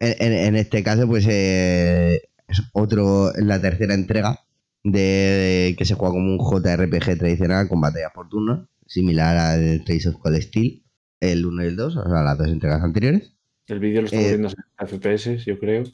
en, 0.00 0.56
este, 0.56 0.82
caso, 0.82 1.06
pues 1.06 1.24
eh, 1.30 2.22
es 2.48 2.62
otro, 2.72 3.30
la 3.36 3.60
tercera 3.60 3.94
entrega 3.94 4.40
de, 4.82 5.76
que 5.78 5.84
se 5.84 5.94
juega 5.94 6.14
como 6.14 6.34
un 6.34 6.38
JRPG 6.38 7.16
tradicional 7.16 7.68
con 7.68 7.80
batallas 7.80 8.10
por 8.12 8.28
turno, 8.28 8.66
similar 8.86 9.36
al 9.36 9.84
Trace 9.84 10.08
of 10.08 10.16
Cold 10.16 10.42
Steel, 10.42 10.82
el 11.20 11.46
1 11.46 11.62
y 11.62 11.66
el 11.68 11.76
2, 11.76 11.96
o 11.96 12.10
sea, 12.10 12.22
las 12.24 12.36
dos 12.36 12.48
entregas 12.48 12.82
anteriores. 12.82 13.36
El 13.68 13.78
vídeo 13.78 14.00
lo 14.00 14.06
estamos 14.06 14.26
eh, 14.26 14.28
viendo 14.30 14.48
en 14.48 14.88
FPS, 14.88 15.44
yo 15.44 15.60
creo. 15.60 15.84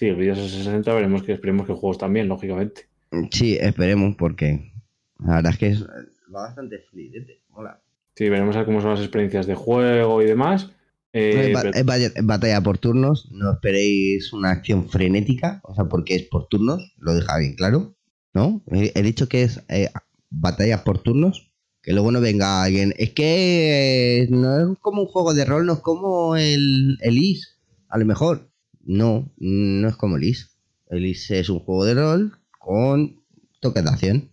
Sí, 0.00 0.06
el 0.06 0.16
vídeo 0.16 0.32
es 0.32 0.50
60, 0.50 0.94
veremos 0.94 1.22
que 1.22 1.32
esperemos 1.32 1.66
que 1.66 1.74
juegos 1.74 1.98
también, 1.98 2.26
lógicamente. 2.26 2.86
Sí, 3.30 3.58
esperemos, 3.60 4.16
porque 4.16 4.72
la 5.18 5.34
verdad 5.34 5.52
es 5.52 5.58
que 5.58 5.66
es, 5.66 5.82
va 5.82 6.44
bastante 6.44 6.78
fluidete. 6.78 7.42
Hola. 7.50 7.82
Sí, 8.14 8.30
veremos 8.30 8.56
a 8.56 8.64
cómo 8.64 8.80
son 8.80 8.92
las 8.92 9.00
experiencias 9.00 9.46
de 9.46 9.54
juego 9.54 10.22
y 10.22 10.24
demás. 10.24 10.70
Eh, 11.12 11.52
es, 11.52 11.84
pero- 11.84 12.26
batalla 12.26 12.62
por 12.62 12.78
turnos, 12.78 13.30
no 13.30 13.52
esperéis 13.52 14.32
una 14.32 14.52
acción 14.52 14.88
frenética, 14.88 15.60
o 15.64 15.74
sea, 15.74 15.84
porque 15.84 16.14
es 16.14 16.22
por 16.22 16.48
turnos, 16.48 16.94
lo 16.96 17.12
deja 17.12 17.36
bien 17.36 17.54
claro, 17.56 17.94
¿no? 18.32 18.62
He, 18.70 19.02
dicho 19.02 19.28
que 19.28 19.42
es 19.42 19.62
eh, 19.68 19.90
batalla 20.30 20.82
por 20.82 21.02
turnos, 21.02 21.52
que 21.82 21.92
luego 21.92 22.10
no 22.10 22.22
venga 22.22 22.62
alguien, 22.62 22.94
es 22.96 23.10
que 23.10 24.22
eh, 24.22 24.28
no 24.30 24.72
es 24.72 24.78
como 24.78 25.02
un 25.02 25.08
juego 25.08 25.34
de 25.34 25.44
rol, 25.44 25.66
no 25.66 25.74
es 25.74 25.80
como 25.80 26.36
el, 26.36 26.96
el 27.02 27.18
IS, 27.18 27.58
a 27.90 27.98
lo 27.98 28.06
mejor. 28.06 28.49
No, 28.84 29.30
no 29.38 29.88
es 29.88 29.96
como 29.96 30.16
el 30.16 30.24
IS. 30.24 30.56
El 30.88 31.06
IS 31.06 31.30
es 31.32 31.48
un 31.48 31.60
juego 31.60 31.84
de 31.84 31.94
rol 31.94 32.38
con 32.58 33.20
toques 33.60 33.84
de 33.84 33.90
acción. 33.90 34.30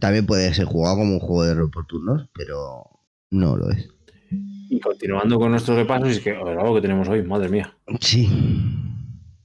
También 0.00 0.26
puede 0.26 0.52
ser 0.54 0.66
jugado 0.66 0.96
como 0.98 1.14
un 1.14 1.20
juego 1.20 1.44
de 1.44 1.54
rol 1.54 1.70
por 1.70 1.86
turnos, 1.86 2.28
pero 2.34 2.84
no 3.30 3.56
lo 3.56 3.70
es. 3.70 3.88
Y 4.30 4.78
continuando 4.80 5.38
con 5.38 5.50
nuestros 5.50 5.76
repasos, 5.76 6.08
es 6.10 6.20
que 6.20 6.30
a 6.36 6.44
ver, 6.44 6.58
algo 6.58 6.74
que 6.76 6.80
tenemos 6.82 7.08
hoy, 7.08 7.22
madre 7.22 7.48
mía. 7.48 7.74
Sí. 8.00 8.28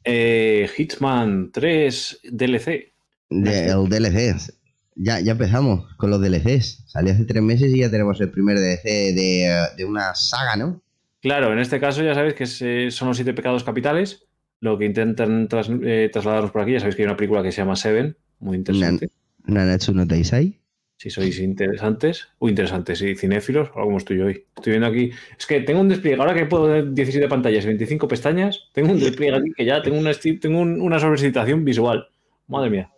Eh, 0.03 0.69
Hitman 0.75 1.51
3 1.51 2.19
DLC. 2.31 2.93
De- 3.29 3.67
el 3.71 3.89
DLC. 3.89 4.53
Ya, 4.97 5.19
ya 5.19 5.33
empezamos 5.33 5.93
con 5.97 6.09
los 6.09 6.21
DLCs. 6.21 6.83
Salió 6.87 7.11
hace 7.11 7.25
tres 7.25 7.41
meses 7.43 7.73
y 7.73 7.79
ya 7.79 7.89
tenemos 7.91 8.21
el 8.21 8.29
primer 8.31 8.57
DLC 8.57 9.13
de, 9.13 9.67
de 9.75 9.85
una 9.85 10.15
saga, 10.15 10.55
¿no? 10.55 10.81
Claro, 11.21 11.51
en 11.51 11.59
este 11.59 11.79
caso 11.81 12.01
ya 12.03 12.13
sabéis 12.13 12.35
que 12.35 12.91
son 12.91 13.07
los 13.09 13.17
siete 13.17 13.33
pecados 13.33 13.63
capitales. 13.63 14.25
Lo 14.61 14.77
que 14.77 14.85
intentan 14.85 15.47
tras- 15.47 15.69
eh, 15.83 16.09
trasladarnos 16.11 16.51
por 16.51 16.61
aquí, 16.61 16.73
ya 16.73 16.79
sabéis 16.79 16.95
que 16.95 17.01
hay 17.03 17.07
una 17.07 17.17
película 17.17 17.43
que 17.43 17.51
se 17.51 17.61
llama 17.61 17.75
Seven, 17.75 18.15
muy 18.39 18.57
interesante. 18.57 19.09
Nanatsu 19.45 19.93
no 19.93 20.07
Taisai. 20.07 20.59
Si 20.97 21.09
sois 21.09 21.39
interesantes, 21.39 22.29
o 22.39 22.47
interesantes 22.47 23.01
y 23.01 23.15
cinéfilos, 23.15 23.67
algo 23.75 23.83
como 23.85 23.97
estoy 23.97 24.21
hoy. 24.21 24.45
Estoy 24.55 24.71
viendo 24.71 24.87
aquí. 24.87 25.11
Es 25.37 25.45
que 25.45 25.59
tengo 25.59 25.81
un 25.81 25.89
despliegue, 25.89 26.19
ahora 26.19 26.33
que 26.33 26.45
puedo 26.45 26.67
ver 26.67 26.93
17 26.93 27.27
pantallas 27.27 27.65
y 27.65 27.67
25 27.67 28.07
pestañas, 28.07 28.69
tengo 28.73 28.93
un 28.93 28.99
despliegue 29.01 29.35
aquí 29.35 29.51
que 29.55 29.65
ya 29.65 29.81
tengo 29.81 29.99
una, 29.99 30.11
tengo 30.13 30.59
un- 30.59 30.79
una 30.79 30.97
sobrecitación 30.99 31.65
visual. 31.65 32.07
Madre 32.47 32.69
mía. 32.69 32.91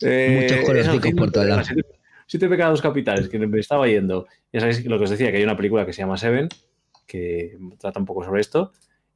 Eh, 0.00 0.38
Muchos 0.42 0.64
colorcicos 0.64 1.06
eso, 1.06 1.16
por 1.16 1.32
todos 1.32 1.46
lados. 1.48 1.66
Siete, 1.66 1.82
siete 2.26 2.48
pecados 2.48 2.80
capitales, 2.80 3.28
que 3.28 3.38
me 3.40 3.58
estaba 3.58 3.88
yendo. 3.88 4.26
Ya 4.52 4.60
sabéis 4.60 4.84
lo 4.86 4.96
que 4.98 5.04
os 5.04 5.10
decía, 5.10 5.30
que 5.32 5.38
hay 5.38 5.42
una 5.44 5.56
película 5.56 5.84
que 5.84 5.92
se 5.92 6.02
llama 6.02 6.16
Seven, 6.16 6.48
que 7.06 7.58
trata 7.78 7.98
un 7.98 8.06
poco 8.06 8.22
sobre 8.24 8.40
esto. 8.40 8.72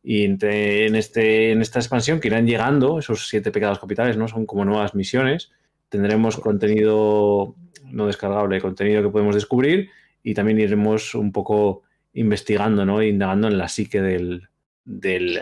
Y 0.06 0.24
en, 0.24 0.94
este, 0.96 1.50
en 1.52 1.62
esta 1.62 1.78
expansión 1.78 2.20
que 2.20 2.28
irán 2.28 2.46
llegando 2.46 2.98
esos 2.98 3.26
siete 3.26 3.50
pecados 3.50 3.78
capitales, 3.78 4.18
¿no? 4.18 4.28
Son 4.28 4.44
como 4.44 4.64
nuevas 4.66 4.94
misiones. 4.94 5.50
Tendremos 5.88 6.36
contenido 6.36 7.56
no 7.90 8.06
descargable, 8.06 8.60
contenido 8.60 9.02
que 9.02 9.08
podemos 9.08 9.34
descubrir 9.34 9.88
y 10.22 10.34
también 10.34 10.60
iremos 10.60 11.14
un 11.14 11.32
poco 11.32 11.82
investigando, 12.12 12.84
¿no? 12.84 13.02
Indagando 13.02 13.48
en 13.48 13.56
la 13.56 13.68
psique 13.68 14.02
del, 14.02 14.48
del, 14.84 15.34
de, 15.34 15.40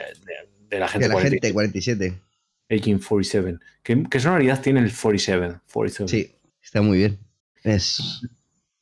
de 0.70 0.78
la 0.78 0.86
gente 0.88 1.06
De 1.06 1.08
la 1.08 1.14
40, 1.14 1.30
gente 1.30 1.52
47. 1.52 2.20
Agent 2.70 3.04
47. 3.04 3.58
¿Qué, 3.82 4.04
qué 4.08 4.20
sonoridad 4.20 4.62
tiene 4.62 4.80
el 4.80 4.92
47? 4.92 5.58
47? 5.72 6.08
Sí, 6.08 6.32
está 6.62 6.82
muy 6.82 6.98
bien. 6.98 7.18
Es, 7.64 8.22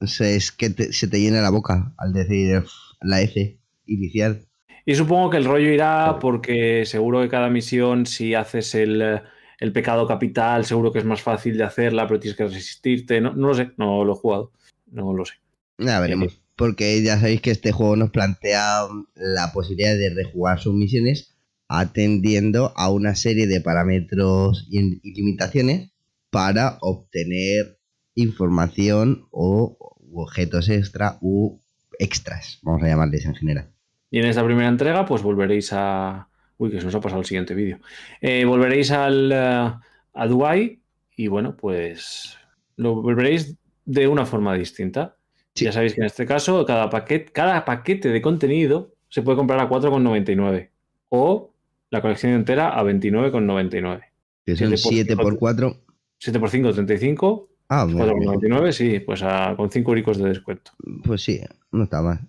es, 0.00 0.20
es 0.20 0.52
que 0.52 0.70
te- 0.70 0.92
se 0.92 1.08
te 1.08 1.20
llena 1.20 1.40
la 1.40 1.50
boca 1.50 1.94
al 1.96 2.12
decir 2.12 2.62
la 3.00 3.22
F 3.22 3.58
inicial. 3.86 4.46
Y 4.84 4.94
supongo 4.94 5.30
que 5.30 5.36
el 5.36 5.44
rollo 5.44 5.70
irá 5.70 6.18
porque 6.20 6.84
seguro 6.86 7.20
que 7.20 7.28
cada 7.28 7.48
misión, 7.48 8.06
si 8.06 8.34
haces 8.34 8.74
el, 8.74 9.02
eh, 9.02 9.22
el 9.58 9.72
pecado 9.72 10.06
capital, 10.06 10.64
seguro 10.64 10.92
que 10.92 11.00
es 11.00 11.04
más 11.04 11.22
fácil 11.22 11.56
de 11.56 11.64
hacerla, 11.64 12.06
pero 12.06 12.20
tienes 12.20 12.36
que 12.36 12.44
resistirte. 12.44 13.20
No, 13.20 13.32
no 13.34 13.48
lo 13.48 13.54
sé, 13.54 13.72
no 13.76 14.04
lo 14.04 14.14
he 14.14 14.16
jugado. 14.16 14.52
No 14.90 15.12
lo 15.12 15.24
sé. 15.24 15.34
Ya 15.78 16.00
veremos. 16.00 16.40
Porque 16.56 17.02
ya 17.02 17.18
sabéis 17.18 17.40
que 17.40 17.50
este 17.50 17.72
juego 17.72 17.96
nos 17.96 18.10
plantea 18.10 18.86
la 19.14 19.52
posibilidad 19.52 19.96
de 19.96 20.14
rejugar 20.14 20.60
sus 20.60 20.74
misiones 20.74 21.36
atendiendo 21.72 22.72
a 22.76 22.90
una 22.90 23.14
serie 23.14 23.46
de 23.46 23.60
parámetros 23.60 24.66
y, 24.68 25.00
limitaciones 25.12 25.92
para 26.30 26.78
obtener 26.80 27.78
información 28.16 29.28
o 29.30 29.78
objetos 30.12 30.68
extra 30.68 31.18
u 31.20 31.60
extras, 31.98 32.58
vamos 32.62 32.82
a 32.82 32.88
llamarles 32.88 33.24
en 33.24 33.36
general. 33.36 33.70
Y 34.10 34.18
en 34.18 34.26
esta 34.26 34.44
primera 34.44 34.68
entrega, 34.68 35.04
pues 35.06 35.22
volveréis 35.22 35.72
a. 35.72 36.28
Uy, 36.58 36.70
que 36.70 36.78
se 36.80 36.84
nos 36.86 36.94
ha 36.94 37.00
pasado 37.00 37.20
el 37.20 37.26
siguiente 37.26 37.54
vídeo. 37.54 37.78
Eh, 38.20 38.44
volveréis 38.44 38.90
al, 38.90 39.30
eh, 39.32 39.72
a 40.14 40.26
Dubai 40.26 40.80
y 41.16 41.28
bueno, 41.28 41.56
pues 41.56 42.36
lo 42.76 42.96
volveréis 43.02 43.56
de 43.84 44.08
una 44.08 44.26
forma 44.26 44.54
distinta. 44.54 45.16
Sí. 45.54 45.64
Ya 45.64 45.72
sabéis 45.72 45.94
que 45.94 46.00
en 46.00 46.06
este 46.06 46.26
caso, 46.26 46.64
cada 46.66 46.90
paquete, 46.90 47.32
cada 47.32 47.64
paquete 47.64 48.08
de 48.10 48.20
contenido 48.20 48.94
se 49.08 49.22
puede 49.22 49.36
comprar 49.38 49.58
a 49.60 49.68
4,99 49.68 50.70
o 51.08 51.52
la 51.90 52.00
colección 52.02 52.32
entera 52.32 52.70
a 52.78 52.82
29,99. 52.84 54.02
Que 54.44 54.56
son 54.56 54.76
Siete 54.76 54.82
por 54.82 54.92
7 54.92 55.08
cinco. 55.10 55.22
por 55.22 55.38
4 55.38 55.76
7 56.18 56.38
por 56.40 56.50
5, 56.50 56.72
35. 56.74 57.48
Ah, 57.68 57.84
bueno, 57.84 58.12
4,99, 58.14 58.72
sí, 58.72 59.00
pues 59.00 59.22
a- 59.22 59.54
con 59.56 59.70
5 59.70 59.90
euricos 59.92 60.18
de 60.18 60.28
descuento. 60.28 60.72
pues 61.04 61.22
sí, 61.22 61.40
no 61.72 61.84
está 61.84 62.02
mal. 62.02 62.20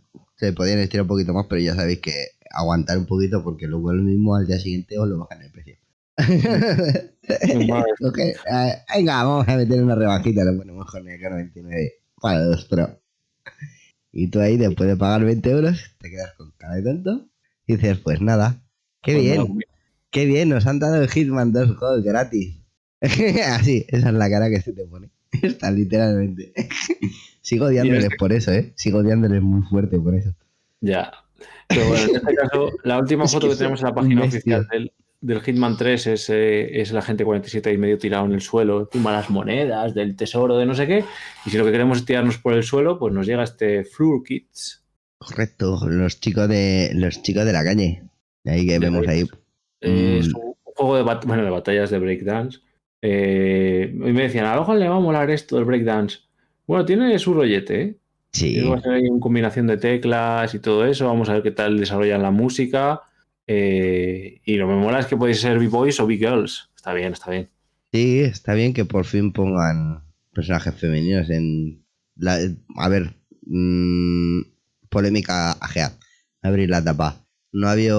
Se 0.42 0.54
podían 0.54 0.80
estirar 0.80 1.04
un 1.04 1.08
poquito 1.08 1.34
más, 1.36 1.46
pero 1.48 1.62
ya 1.62 1.76
sabéis 1.76 2.00
que 2.00 2.14
aguantar 2.50 2.98
un 2.98 3.06
poquito 3.06 3.44
porque 3.44 3.68
luego 3.68 3.94
lo 3.94 4.02
mismo 4.02 4.36
al 4.36 4.48
día 4.48 4.58
siguiente 4.58 4.98
os 4.98 5.08
lo 5.08 5.20
bajan 5.20 5.44
el 5.44 5.52
precio. 5.52 5.78
Vale. 7.68 7.86
Ok, 8.02 8.18
eh, 8.18 8.84
venga, 8.96 9.24
vamos 9.24 9.48
a 9.48 9.56
meter 9.56 9.84
una 9.84 9.94
rebajita, 9.94 10.44
lo 10.44 10.58
ponemos 10.58 10.90
con 10.90 11.08
el 11.08 11.22
99 11.22 11.94
para 12.20 12.44
los 12.44 12.66
Pro. 12.66 13.00
Y 14.12 14.30
tú 14.30 14.40
ahí, 14.40 14.58
después 14.58 14.90
de 14.90 14.98
pagar 14.98 15.24
20 15.24 15.48
euros, 15.52 15.80
te 16.00 16.10
quedas 16.10 16.34
con 16.34 16.52
cara 16.58 16.74
de 16.74 16.82
tonto 16.82 17.30
y 17.68 17.76
dices, 17.76 18.00
pues 18.00 18.20
nada, 18.20 18.64
qué 19.04 19.14
Pues 19.14 19.24
bien, 19.24 19.60
qué 20.10 20.26
bien, 20.26 20.50
nos 20.50 20.66
han 20.66 20.80
dado 20.80 21.04
el 21.04 21.08
Hitman 21.08 21.54
2 21.54 21.78
juegos 21.78 22.04
gratis. 22.04 22.58
Así, 23.02 23.86
esa 23.90 24.10
es 24.10 24.16
la 24.16 24.28
cara 24.28 24.50
que 24.50 24.60
se 24.60 24.74
te 24.74 24.86
pone. 24.86 25.12
Está 25.44 25.70
literalmente. 25.70 26.52
Sigo 27.42 27.66
odiándoles 27.66 28.06
este- 28.06 28.16
por 28.18 28.32
eso, 28.34 28.52
¿eh? 28.52 28.72
Sigo 28.76 29.00
odiándoles 29.00 29.42
muy 29.42 29.62
fuerte 29.64 30.00
por 30.00 30.16
eso. 30.16 30.34
Ya. 30.82 31.12
Pero 31.68 31.86
bueno, 31.88 32.04
en 32.10 32.16
este 32.18 32.36
caso, 32.36 32.70
la 32.84 33.00
última 33.00 33.24
Es 33.26 33.32
foto 33.32 33.48
que 33.48 33.54
que 33.54 33.58
tenemos 33.58 33.80
en 33.82 33.86
la 33.88 33.96
página 33.96 34.24
oficial 34.24 34.68
del, 34.72 34.92
del 35.22 35.42
Hitman 35.42 35.78
3 35.78 36.08
es, 36.08 36.30
eh, 36.30 36.82
es 36.82 36.92
la 36.92 37.02
gente 37.02 37.24
47 37.26 37.70
ahí 37.70 37.78
medio 37.78 37.98
tirado 37.98 38.26
en 38.26 38.34
el 38.34 38.42
suelo, 38.42 38.82
encima 38.82 39.12
las 39.12 39.30
monedas, 39.30 39.94
del 39.96 40.16
tesoro, 40.16 40.58
de 40.58 40.66
no 40.66 40.76
sé 40.76 40.86
qué. 40.88 41.04
Y 41.46 41.50
si 41.50 41.58
lo 41.58 41.66
que 41.66 41.72
queremos 41.72 42.00
es 42.00 42.06
tirarnos 42.06 42.38
por 42.38 42.54
el 42.54 42.64
suelo, 42.64 43.00
pues 43.00 43.14
nos 43.14 43.26
llega 43.26 43.44
este 43.44 43.84
Floor 43.86 44.24
Kits. 44.24 44.84
Correcto, 45.18 45.80
los 45.88 46.20
chicos 46.20 46.48
de 46.50 46.92
los 46.96 47.22
chicos 47.22 47.46
de 47.46 47.54
la 47.54 47.64
calle. 47.64 48.04
Ahí 48.46 48.66
que 48.66 48.74
De 48.74 48.80
vemos 48.80 49.08
ahí. 49.08 49.22
Eh, 49.82 50.18
Es 50.20 50.30
Mm. 50.30 50.36
un 50.38 50.54
juego 50.76 50.96
de, 50.98 51.04
bueno, 51.26 51.44
de 51.44 51.50
batallas 51.52 51.90
de 51.92 52.00
breakdance. 52.00 52.60
Eh, 53.04 53.90
y 53.94 53.98
me 54.14 54.24
decían, 54.24 54.46
a 54.46 54.54
lo 54.56 54.62
mejor 54.62 54.78
le 54.78 54.88
va 54.90 54.96
a 54.98 55.00
molar 55.00 55.30
esto 55.32 55.56
del 55.56 55.66
breakdance. 55.66 56.20
Bueno, 56.68 56.86
tiene 56.86 57.18
su 57.20 57.34
rollete, 57.34 57.82
¿eh? 57.82 57.98
Sí, 58.34 58.54
Tiene 58.54 58.70
bastante 58.70 58.98
ahí 59.00 59.10
una 59.10 59.20
combinación 59.20 59.68
de 59.68 59.78
teclas 59.78 60.54
y 60.56 60.60
todo 60.60 60.86
eso. 60.86 61.08
Vamos 61.08 61.30
a 61.30 61.34
ver 61.34 61.44
qué 61.44 61.52
tal 61.52 61.78
desarrollan 61.80 62.22
la 62.22 62.32
música. 62.32 63.02
Eh, 63.48 64.42
y 64.46 64.56
lo 64.56 64.68
que 64.68 64.74
me 64.74 64.80
mola 64.80 65.00
es 65.00 65.08
que 65.08 65.18
podéis 65.18 65.42
ser 65.42 65.60
B-Boys 65.60 66.00
o 66.00 66.08
B-Girls. 66.08 66.70
Está 66.76 66.94
bien, 66.94 67.14
está 67.14 67.32
bien. 67.32 67.50
sí, 67.92 68.20
está 68.22 68.54
bien 68.54 68.74
que 68.74 68.86
por 68.86 69.06
fin 69.06 69.34
pongan 69.34 70.04
personajes 70.34 70.76
femeninos 70.76 71.30
en 71.30 71.84
la, 72.16 72.40
a 72.78 72.90
ver, 72.90 73.16
mm, 73.46 74.42
polémica 74.90 75.52
ajea. 75.54 75.98
Abrir 76.42 76.70
la 76.70 76.84
tapa. 76.84 77.26
No 77.52 77.68
había 77.68 77.94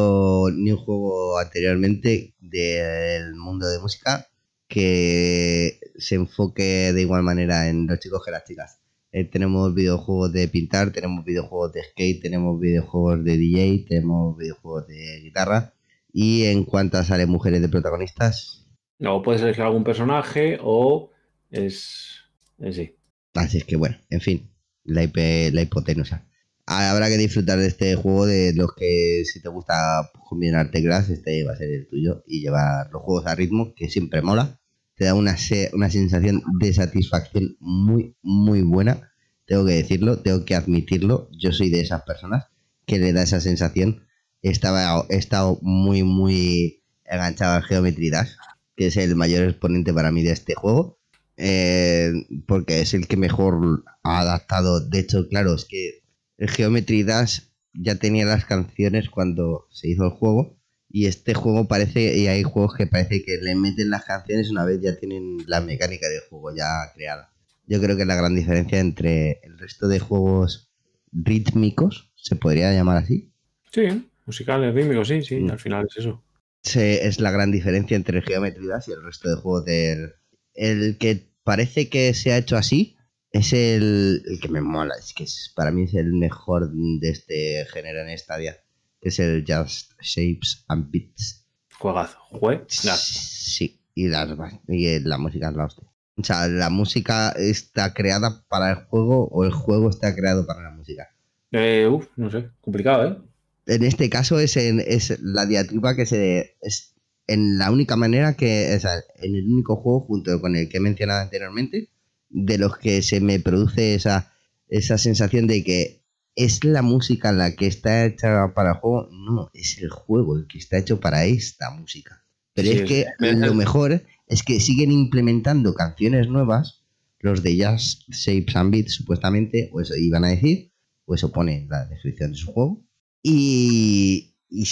ni 0.54 0.72
un 0.72 0.78
juego 0.78 1.38
anteriormente 1.38 2.34
del 2.40 3.34
mundo 3.34 3.68
de 3.68 3.78
música 3.80 4.26
que 4.72 5.78
se 5.96 6.14
enfoque 6.16 6.92
de 6.92 7.00
igual 7.02 7.22
manera 7.22 7.68
en 7.68 7.86
los 7.86 7.98
chicos 8.00 8.22
que 8.24 8.30
las 8.30 8.44
chicas. 8.44 8.78
Eh, 9.12 9.24
tenemos 9.24 9.74
videojuegos 9.74 10.32
de 10.32 10.48
pintar, 10.48 10.90
tenemos 10.92 11.24
videojuegos 11.24 11.72
de 11.74 11.82
skate, 11.90 12.22
tenemos 12.22 12.58
videojuegos 12.58 13.22
de 13.24 13.36
DJ, 13.36 13.84
tenemos 13.88 14.36
videojuegos 14.38 14.86
de 14.88 15.20
guitarra. 15.22 15.74
Y 16.12 16.44
en 16.44 16.64
cuanto 16.64 16.96
a 16.98 17.04
salen 17.04 17.28
mujeres 17.28 17.60
de 17.60 17.68
protagonistas, 17.68 18.66
O 19.04 19.22
puedes 19.22 19.42
elegir 19.42 19.62
algún 19.64 19.84
personaje 19.84 20.58
o 20.62 21.10
es. 21.50 22.16
es 22.58 22.76
sí. 22.76 22.96
así 23.34 23.58
es 23.58 23.64
que 23.64 23.76
bueno, 23.76 23.96
en 24.10 24.20
fin, 24.20 24.50
la, 24.84 25.02
hipe- 25.04 25.50
la 25.52 25.62
hipotenusa. 25.62 26.26
Habrá 26.66 27.08
que 27.08 27.18
disfrutar 27.18 27.58
de 27.58 27.66
este 27.66 27.94
juego 27.96 28.24
de 28.26 28.52
los 28.54 28.74
que 28.74 29.24
si 29.26 29.42
te 29.42 29.48
gusta 29.48 30.10
combinar 30.28 30.70
teclas, 30.70 31.10
este 31.10 31.44
va 31.44 31.52
a 31.52 31.56
ser 31.56 31.70
el 31.70 31.88
tuyo 31.88 32.22
y 32.26 32.40
llevar 32.40 32.88
los 32.92 33.02
juegos 33.02 33.26
a 33.26 33.34
ritmo, 33.34 33.74
que 33.74 33.90
siempre 33.90 34.22
mola. 34.22 34.60
Te 35.02 35.06
da 35.06 35.14
una, 35.14 35.36
una 35.72 35.90
sensación 35.90 36.44
de 36.60 36.72
satisfacción 36.72 37.56
muy, 37.58 38.14
muy 38.22 38.62
buena. 38.62 39.10
Tengo 39.46 39.66
que 39.66 39.72
decirlo, 39.72 40.20
tengo 40.20 40.44
que 40.44 40.54
admitirlo. 40.54 41.28
Yo 41.36 41.50
soy 41.50 41.70
de 41.70 41.80
esas 41.80 42.02
personas 42.02 42.44
que 42.86 43.00
le 43.00 43.12
da 43.12 43.24
esa 43.24 43.40
sensación. 43.40 44.06
Estaba, 44.42 45.04
estado 45.08 45.58
muy, 45.60 46.04
muy 46.04 46.84
enganchado 47.04 47.56
al 47.56 47.64
Geometry 47.64 48.10
Dash, 48.10 48.30
que 48.76 48.86
es 48.86 48.96
el 48.96 49.16
mayor 49.16 49.42
exponente 49.42 49.92
para 49.92 50.12
mí 50.12 50.22
de 50.22 50.30
este 50.30 50.54
juego. 50.54 51.00
eh, 51.36 52.12
porque 52.46 52.80
es 52.80 52.94
el 52.94 53.08
que 53.08 53.16
mejor 53.16 53.82
ha 54.04 54.20
adaptado. 54.20 54.88
De 54.88 55.00
hecho, 55.00 55.26
claro, 55.28 55.56
es 55.56 55.64
que 55.64 56.04
el 56.38 56.48
Geometry 56.48 57.02
Dash 57.02 57.40
ya 57.74 57.96
tenía 57.96 58.24
las 58.24 58.44
canciones 58.44 59.10
cuando 59.10 59.66
se 59.72 59.88
hizo 59.88 60.04
el 60.04 60.10
juego. 60.10 60.61
Y 60.94 61.06
este 61.06 61.32
juego 61.32 61.66
parece, 61.68 62.18
y 62.18 62.26
hay 62.26 62.42
juegos 62.42 62.74
que 62.76 62.86
parece 62.86 63.24
que 63.24 63.38
le 63.38 63.54
meten 63.54 63.88
las 63.88 64.04
canciones 64.04 64.50
una 64.50 64.64
vez 64.66 64.78
ya 64.82 64.94
tienen 64.98 65.38
la 65.46 65.60
mecánica 65.62 66.06
del 66.08 66.20
juego 66.28 66.54
ya 66.54 66.66
creada. 66.94 67.32
Yo 67.66 67.80
creo 67.80 67.96
que 67.96 68.02
es 68.02 68.08
la 68.08 68.14
gran 68.16 68.34
diferencia 68.34 68.78
entre 68.78 69.40
el 69.42 69.58
resto 69.58 69.88
de 69.88 70.00
juegos 70.00 70.70
rítmicos, 71.12 72.10
se 72.16 72.36
podría 72.36 72.72
llamar 72.72 72.98
así. 72.98 73.32
Sí, 73.72 74.10
musicales, 74.26 74.74
rítmicos, 74.74 75.08
sí, 75.08 75.22
sí, 75.22 75.46
al 75.50 75.58
final 75.58 75.86
es 75.90 75.96
eso. 75.98 76.22
Se- 76.62 77.06
es 77.06 77.20
la 77.20 77.30
gran 77.30 77.50
diferencia 77.50 77.96
entre 77.96 78.18
el 78.18 78.24
Geometry 78.24 78.66
Dash 78.66 78.88
y 78.88 78.92
el 78.92 79.02
resto 79.02 79.30
de 79.30 79.36
juegos 79.36 79.64
del... 79.64 80.12
El 80.54 80.98
que 80.98 81.30
parece 81.44 81.88
que 81.88 82.12
se 82.14 82.32
ha 82.32 82.38
hecho 82.38 82.56
así 82.56 82.96
es 83.32 83.52
el, 83.54 84.22
el 84.26 84.40
que 84.40 84.48
me 84.48 84.60
mola, 84.60 84.94
es 84.98 85.14
que 85.14 85.24
es- 85.24 85.52
para 85.56 85.70
mí 85.70 85.84
es 85.84 85.94
el 85.94 86.12
mejor 86.12 86.70
de 86.70 87.08
este 87.08 87.64
género 87.72 88.00
en 88.06 88.16
Stadia, 88.18 88.58
que 89.02 89.08
es 89.08 89.18
el 89.18 89.44
Just 89.46 89.92
Shapes 90.00 90.64
and 90.68 90.90
Beats. 90.90 91.44
Juegazo, 91.78 92.16
juegazo. 92.30 92.96
Sí, 92.96 93.82
y, 93.94 94.06
las, 94.06 94.28
y 94.68 95.00
la 95.00 95.18
música 95.18 95.48
es 95.48 95.56
la 95.56 95.64
hostia. 95.64 95.88
O 96.16 96.22
sea, 96.24 96.46
la 96.46 96.70
música 96.70 97.30
está 97.30 97.92
creada 97.92 98.44
para 98.48 98.70
el 98.70 98.76
juego 98.86 99.26
o 99.28 99.44
el 99.44 99.50
juego 99.50 99.90
está 99.90 100.14
creado 100.14 100.46
para 100.46 100.62
la 100.62 100.70
música. 100.70 101.08
Eh, 101.50 101.88
uf, 101.90 102.06
no 102.16 102.30
sé, 102.30 102.50
complicado, 102.60 103.08
¿eh? 103.08 103.18
En 103.66 103.82
este 103.82 104.08
caso 104.08 104.38
es, 104.38 104.56
en, 104.56 104.80
es 104.80 105.18
la 105.20 105.46
diatriba 105.46 105.96
que 105.96 106.06
se... 106.06 106.56
Es 106.60 106.94
en 107.26 107.58
la 107.58 107.70
única 107.70 107.96
manera 107.96 108.36
que... 108.36 108.72
O 108.76 108.80
sea, 108.80 108.92
en 109.20 109.34
el 109.34 109.46
único 109.46 109.76
juego 109.76 110.00
junto 110.00 110.40
con 110.40 110.54
el 110.54 110.68
que 110.68 110.76
he 110.76 110.80
mencionado 110.80 111.22
anteriormente, 111.22 111.90
de 112.28 112.58
los 112.58 112.78
que 112.78 113.02
se 113.02 113.20
me 113.20 113.40
produce 113.40 113.94
esa, 113.94 114.32
esa 114.68 114.98
sensación 114.98 115.46
de 115.46 115.64
que 115.64 116.01
es 116.34 116.64
la 116.64 116.82
música 116.82 117.32
la 117.32 117.54
que 117.54 117.66
está 117.66 118.04
hecha 118.06 118.52
para 118.54 118.70
el 118.72 118.76
juego. 118.76 119.08
No, 119.12 119.50
es 119.54 119.78
el 119.82 119.90
juego 119.90 120.36
el 120.36 120.46
que 120.46 120.58
está 120.58 120.78
hecho 120.78 121.00
para 121.00 121.24
esta 121.24 121.70
música. 121.70 122.24
Pero 122.54 122.70
Sí, 122.70 122.78
es 122.78 122.84
que 122.84 123.06
es- 123.20 123.38
lo 123.38 123.54
mejor 123.54 124.02
es 124.26 124.42
que 124.42 124.60
siguen 124.60 124.92
implementando 124.92 125.74
canciones 125.74 126.28
nuevas, 126.28 126.84
los 127.20 127.42
de 127.42 127.64
Just 127.64 128.02
Shapes 128.10 128.56
and 128.56 128.72
Beats, 128.72 128.94
supuestamente, 128.94 129.70
o 129.72 129.80
eso 129.80 129.94
iban 129.96 130.24
a 130.24 130.28
decir, 130.28 130.72
o 131.04 131.14
eso 131.14 131.30
pone 131.32 131.58
en 131.62 131.68
la 131.68 131.86
descripción 131.86 132.32
de 132.32 132.38
su 132.38 132.52
juego, 132.52 132.82
y, 133.22 134.34
y 134.50 134.64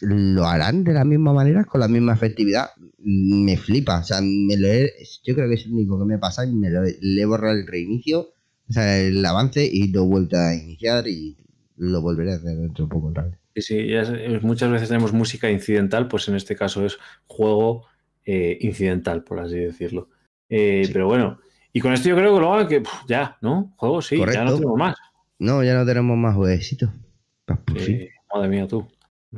lo 0.00 0.46
harán 0.46 0.84
de 0.84 0.92
la 0.92 1.04
misma 1.04 1.32
manera, 1.32 1.64
con 1.64 1.80
la 1.80 1.88
misma 1.88 2.14
efectividad. 2.14 2.70
Me 2.98 3.56
flipa, 3.56 4.00
o 4.00 4.04
sea, 4.04 4.20
me 4.20 4.56
lo 4.56 4.68
he- 4.68 4.92
yo 5.24 5.34
creo 5.34 5.48
que 5.48 5.54
es 5.54 5.64
el 5.66 5.72
único 5.72 5.98
que 5.98 6.04
me 6.06 6.18
pasa 6.18 6.44
y 6.46 6.52
me 6.54 6.70
lo 6.70 6.84
he, 6.84 6.96
le 7.00 7.22
he 7.22 7.26
borrado 7.26 7.56
el 7.58 7.66
reinicio, 7.66 8.28
o 8.68 8.72
sea, 8.72 8.98
el 8.98 9.24
avance 9.24 9.64
y 9.70 9.88
lo 9.92 10.04
vuelto 10.04 10.36
a 10.36 10.54
iniciar 10.54 11.06
y 11.08 11.36
lo 11.76 12.00
volveré 12.00 12.32
a 12.32 12.36
hacer 12.36 12.56
dentro 12.56 12.86
de 12.86 12.90
poco 12.90 13.08
otra 13.08 13.24
vez. 13.24 13.38
Sí, 13.54 13.62
sí, 13.62 13.86
ya 13.88 14.02
es- 14.02 14.42
muchas 14.42 14.70
veces 14.70 14.88
tenemos 14.88 15.12
música 15.12 15.50
incidental, 15.50 16.08
pues 16.08 16.28
en 16.28 16.34
este 16.36 16.56
caso 16.56 16.84
es 16.84 16.98
juego 17.26 17.86
eh, 18.24 18.58
incidental, 18.60 19.22
por 19.22 19.38
así 19.38 19.56
decirlo. 19.56 20.08
Eh, 20.48 20.82
Sí. 20.86 20.92
Pero 20.92 21.06
bueno, 21.06 21.38
y 21.72 21.80
con 21.80 21.92
esto 21.92 22.08
yo 22.08 22.16
creo 22.16 22.34
que 22.34 22.40
lo 22.40 22.68
que 22.68 22.80
puf, 22.80 22.92
ya, 23.08 23.38
¿no? 23.40 23.72
Juego 23.76 24.02
sí, 24.02 24.16
ya 24.32 24.42
no 24.44 24.54
tenemos 24.54 24.76
más. 24.78 24.96
No, 25.38 25.62
ya 25.62 25.74
no 25.76 25.86
tenemos 25.86 26.16
más 26.16 26.34
jueguecitos. 26.34 26.90
Eh, 27.76 28.08
madre 28.34 28.48
mía, 28.48 28.66
tú. 28.66 28.86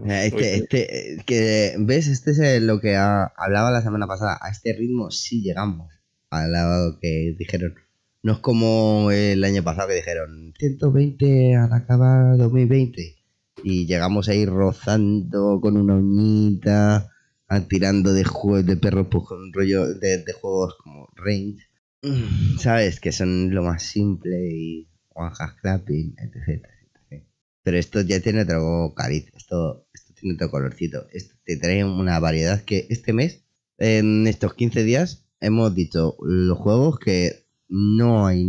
Eh, 0.06 0.26
Este, 0.26 0.54
este, 0.54 1.12
eh, 1.14 1.22
que, 1.26 1.74
¿Ves? 1.80 2.06
Este 2.08 2.30
es 2.30 2.38
eh, 2.38 2.60
lo 2.60 2.80
que 2.80 2.96
ha- 2.96 3.32
hablaba 3.36 3.70
la 3.70 3.82
semana 3.82 4.06
pasada. 4.06 4.38
A 4.40 4.50
este 4.50 4.72
ritmo 4.72 5.10
sí 5.10 5.42
llegamos 5.42 5.92
a 6.30 6.46
lo 6.46 6.98
que 7.00 7.34
dijeron. 7.38 7.74
No 8.22 8.32
es 8.32 8.38
como 8.38 9.10
el 9.12 9.42
año 9.44 9.62
pasado 9.62 9.88
que 9.88 9.94
dijeron 9.94 10.52
120 10.58 11.56
al 11.56 11.72
acabar 11.72 12.36
2020 12.36 13.16
y 13.62 13.86
llegamos 13.86 14.28
a 14.28 14.34
ir 14.34 14.48
rozando 14.48 15.60
con 15.60 15.76
una 15.76 15.94
uñita, 15.96 17.10
a- 17.48 17.60
tirando 17.68 18.12
de 18.12 18.24
juegos 18.24 18.66
de 18.66 18.76
perros 18.76 19.06
pues, 19.10 19.24
con 19.24 19.52
rollo 19.52 19.86
de, 19.94 20.24
juegos 20.40 20.76
como 20.82 21.08
Range. 21.14 21.58
Mm, 22.02 22.58
¿Sabes? 22.58 23.00
Que 23.00 23.12
son 23.12 23.52
lo 23.54 23.62
más 23.62 23.82
simple 23.82 24.36
y 24.52 24.88
One 25.14 25.34
Clapping, 25.60 26.14
etc, 26.18 26.64
etc. 27.10 27.24
Pero 27.62 27.76
esto 27.76 28.00
ya 28.02 28.20
tiene 28.20 28.42
otro 28.42 28.92
cariz, 28.94 29.26
esto, 29.36 29.86
esto 29.92 30.14
tiene 30.14 30.34
otro 30.34 30.50
colorcito. 30.50 31.06
Esto 31.12 31.34
te 31.44 31.56
trae 31.56 31.84
una 31.84 32.20
variedad 32.20 32.62
que 32.62 32.86
este 32.90 33.12
mes, 33.12 33.44
en 33.78 34.26
estos 34.26 34.54
15 34.54 34.84
días, 34.84 35.26
hemos 35.40 35.74
dicho 35.74 36.16
los 36.20 36.58
juegos 36.58 36.98
que 37.00 37.47
no 37.68 38.26
hay 38.26 38.46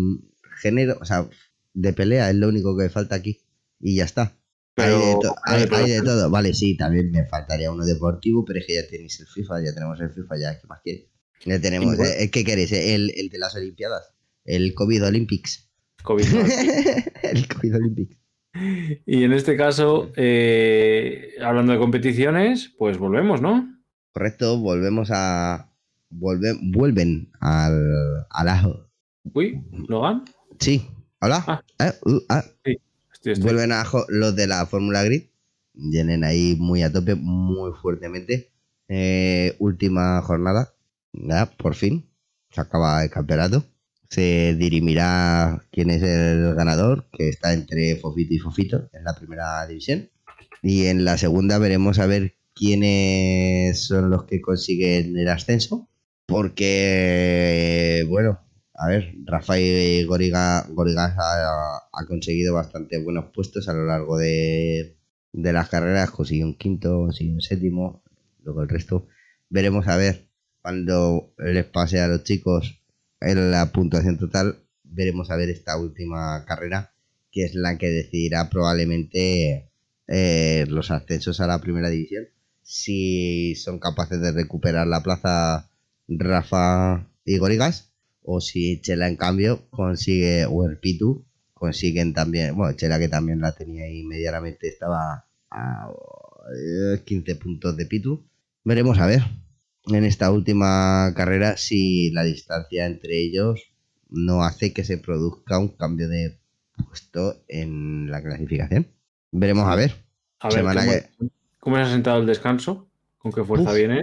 género, 0.61 0.97
o 1.01 1.05
sea, 1.05 1.27
de 1.73 1.93
pelea 1.93 2.29
es 2.29 2.35
lo 2.35 2.49
único 2.49 2.77
que 2.77 2.89
falta 2.89 3.15
aquí. 3.15 3.39
Y 3.79 3.95
ya 3.95 4.05
está. 4.05 4.35
Pero- 4.75 4.97
hay, 4.97 5.05
de 5.07 5.15
to- 5.21 5.35
hay- 5.45 5.63
pero- 5.65 5.75
hay 5.77 5.91
de 5.91 6.01
todo. 6.01 6.29
Vale, 6.29 6.53
sí, 6.53 6.75
también 6.77 7.11
me 7.11 7.25
faltaría 7.25 7.71
uno 7.71 7.85
deportivo, 7.85 8.43
pero 8.45 8.59
es 8.59 8.65
que 8.67 8.75
ya 8.75 8.87
tenéis 8.87 9.19
el 9.19 9.27
FIFA, 9.27 9.63
ya 9.63 9.73
tenemos 9.73 9.99
el 10.01 10.09
FIFA, 10.11 10.35
ya, 10.39 10.59
¿qué 10.59 10.67
más 10.67 10.79
quieres? 10.83 11.05
Ya 11.45 11.59
tenemos, 11.61 11.97
eh, 11.99 12.29
¿qué 12.31 12.43
queréis? 12.43 12.71
El, 12.73 13.11
el 13.15 13.29
de 13.29 13.37
las 13.37 13.55
Olimpiadas, 13.55 14.13
el 14.43 14.73
COVID 14.73 15.05
Olympics. 15.05 15.69
COVID. 16.03 16.25
el 17.23 17.47
COVID 17.47 17.75
Olympics. 17.75 18.17
y 19.05 19.23
en 19.23 19.31
este 19.31 19.55
caso, 19.55 20.11
eh, 20.17 21.35
hablando 21.41 21.71
de 21.73 21.79
competiciones, 21.79 22.73
pues 22.77 22.97
volvemos, 22.97 23.41
¿no? 23.41 23.73
Correcto, 24.11 24.59
volvemos 24.59 25.09
a. 25.13 25.71
Vuelve, 26.09 26.57
vuelven 26.61 27.31
al, 27.39 28.25
al 28.29 28.47
ajo. 28.49 28.88
Uy, 29.23 29.61
Logan. 29.87 30.23
Sí, 30.59 30.87
hola. 31.19 31.43
Ah. 31.47 31.63
Eh, 31.79 31.93
uh, 32.05 32.21
ah. 32.29 32.43
Estoy, 33.13 33.33
estoy. 33.33 33.43
Vuelven 33.43 33.71
a 33.71 33.85
los 34.07 34.35
de 34.35 34.47
la 34.47 34.65
Fórmula 34.65 35.03
Grid. 35.03 35.23
Vienen 35.73 36.23
ahí 36.23 36.55
muy 36.59 36.83
a 36.83 36.91
tope, 36.91 37.15
muy 37.15 37.71
fuertemente. 37.81 38.51
Eh, 38.87 39.55
última 39.59 40.21
jornada. 40.21 40.73
Ya, 41.13 41.45
por 41.45 41.75
fin. 41.75 42.09
Se 42.51 42.61
acaba 42.61 43.03
el 43.03 43.09
campeonato. 43.09 43.63
Se 44.09 44.55
dirimirá 44.55 45.63
quién 45.71 45.91
es 45.91 46.01
el 46.01 46.55
ganador, 46.55 47.07
que 47.11 47.29
está 47.29 47.53
entre 47.53 47.95
Fofito 47.97 48.33
y 48.33 48.39
Fofito 48.39 48.89
en 48.93 49.03
la 49.03 49.13
primera 49.13 49.65
división. 49.67 50.09
Y 50.63 50.87
en 50.87 51.05
la 51.05 51.17
segunda 51.17 51.59
veremos 51.59 51.99
a 51.99 52.07
ver 52.07 52.35
quiénes 52.55 53.85
son 53.85 54.09
los 54.09 54.25
que 54.25 54.41
consiguen 54.41 55.17
el 55.17 55.27
ascenso. 55.27 55.87
Porque, 56.25 58.05
bueno, 58.07 58.39
a 58.79 58.87
ver, 58.87 59.13
Rafael 59.25 60.07
Goriga, 60.07 60.65
Gorigas 60.69 61.13
ha, 61.17 62.05
conseguido 62.07 62.53
bastante 62.53 62.97
buenos 62.97 63.25
puestos 63.33 63.67
a 63.67 63.73
lo 63.73 63.85
largo 63.85 64.17
de, 64.17 64.95
de 65.33 65.53
las 65.53 65.67
carreras. 65.67 66.11
Consiguió 66.11 66.45
un 66.45 66.55
quinto, 66.55 67.01
consiguió 67.01 67.33
un 67.33 67.41
séptimo. 67.41 68.01
Luego 68.41 68.63
el 68.63 68.69
resto 68.69 69.05
veremos 69.49 69.85
a 69.89 69.97
ver 69.97 70.29
cuando 70.61 71.33
les 71.37 71.65
pase 71.65 71.99
a 71.99 72.07
los 72.07 72.23
chicos 72.23 72.81
en 73.19 73.51
la 73.51 73.69
puntuación 73.73 74.17
total. 74.17 74.59
Veremos 74.85 75.29
a 75.29 75.35
ver 75.35 75.49
esta 75.49 75.77
última 75.77 76.45
carrera, 76.45 76.93
que 77.33 77.43
es 77.43 77.55
la 77.55 77.77
que 77.77 77.89
decidirá 77.89 78.49
probablemente 78.49 79.71
eh, 80.07 80.65
los 80.69 80.89
ascensos 80.89 81.41
a 81.41 81.47
la 81.47 81.59
primera 81.59 81.89
división. 81.89 82.29
Si 82.63 83.55
son 83.55 83.77
capaces 83.77 84.21
de 84.21 84.31
recuperar 84.31 84.87
la 84.87 85.03
plaza 85.03 85.69
Rafa 86.07 87.05
y 87.25 87.37
Gorigas, 87.39 87.88
o 88.31 88.41
si 88.41 88.79
Chela 88.81 89.07
en 89.07 89.15
cambio 89.15 89.67
consigue, 89.71 90.45
o 90.45 90.65
el 90.65 90.77
Pitu, 90.77 91.25
consiguen 91.53 92.13
también, 92.13 92.55
bueno, 92.55 92.75
Chela 92.77 92.99
que 92.99 93.07
también 93.09 93.41
la 93.41 93.53
tenía 93.53 93.85
ahí 93.85 94.03
medianamente, 94.03 94.67
estaba 94.67 95.25
a 95.49 95.89
eh, 96.55 97.01
15 97.03 97.35
puntos 97.35 97.75
de 97.75 97.85
Pitu. 97.87 98.23
Veremos 98.63 98.99
a 98.99 99.07
ver 99.07 99.23
en 99.87 100.05
esta 100.05 100.29
última 100.31 101.11
carrera 101.15 101.57
si 101.57 102.11
la 102.11 102.23
distancia 102.23 102.85
entre 102.85 103.17
ellos 103.19 103.61
no 104.09 104.43
hace 104.43 104.73
que 104.73 104.83
se 104.83 104.99
produzca 104.99 105.57
un 105.57 105.69
cambio 105.69 106.07
de 106.07 106.37
puesto 106.87 107.43
en 107.47 108.11
la 108.11 108.21
clasificación. 108.21 108.87
Veremos 109.31 109.67
a 109.67 109.75
ver. 109.75 109.91
A 110.39 110.49
ver, 110.49 110.57
semana 110.59 110.81
¿cómo, 110.81 110.91
que- 110.91 111.31
cómo 111.59 111.75
se 111.77 111.81
ha 111.81 111.89
sentado 111.89 112.19
el 112.21 112.27
descanso? 112.27 112.87
¿Con 113.17 113.31
qué 113.31 113.43
fuerza 113.43 113.71
Uf. 113.71 113.75
viene? 113.75 114.01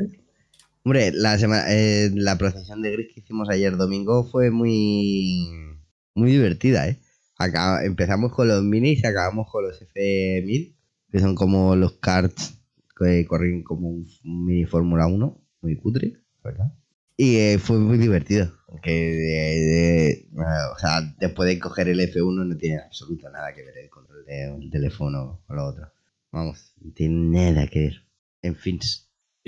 Hombre, 0.87 1.11
la 1.13 1.37
semana, 1.37 1.65
eh, 1.69 2.13
la 2.15 2.39
procesión 2.39 2.81
de 2.81 2.93
gris 2.93 3.09
que 3.13 3.19
hicimos 3.19 3.49
ayer 3.51 3.77
domingo 3.77 4.23
fue 4.23 4.53
muy 4.53 5.51
muy 6.15 6.31
divertida, 6.31 6.87
¿eh? 6.87 7.01
Acá, 7.37 7.85
empezamos 7.85 8.33
con 8.33 8.47
los 8.47 8.63
minis 8.63 9.03
y 9.03 9.07
acabamos 9.09 9.51
con 9.51 9.65
los 9.65 9.83
F1000, 9.83 10.77
que 11.11 11.19
son 11.19 11.35
como 11.35 11.75
los 11.75 11.95
karts 11.95 12.61
que 12.97 13.27
corren 13.27 13.65
como 13.65 13.89
un 13.89 14.07
mini 14.23 14.65
Fórmula 14.65 15.09
1, 15.09 15.45
muy 15.61 15.77
cutre, 15.77 16.23
¿verdad? 16.45 16.73
Y 17.17 17.35
eh, 17.39 17.59
fue 17.59 17.79
muy 17.81 17.99
divertido, 17.99 18.53
porque 18.69 20.13
eh, 20.13 20.29
o 20.73 20.79
sea, 20.79 21.01
después 21.19 21.49
de 21.49 21.59
coger 21.59 21.89
el 21.89 21.99
F1 21.99 22.47
no 22.47 22.57
tiene 22.57 22.79
absoluto 22.79 23.29
nada 23.29 23.53
que 23.53 23.65
ver 23.65 23.77
el 23.77 23.91
control 23.91 24.25
del 24.25 24.71
teléfono 24.71 25.43
con 25.49 25.57
lo 25.57 25.67
otro. 25.67 25.93
Vamos, 26.31 26.75
no 26.81 26.93
tiene 26.93 27.51
nada 27.51 27.67
que 27.67 27.81
ver. 27.81 27.95
En 28.43 28.55
fin. 28.55 28.79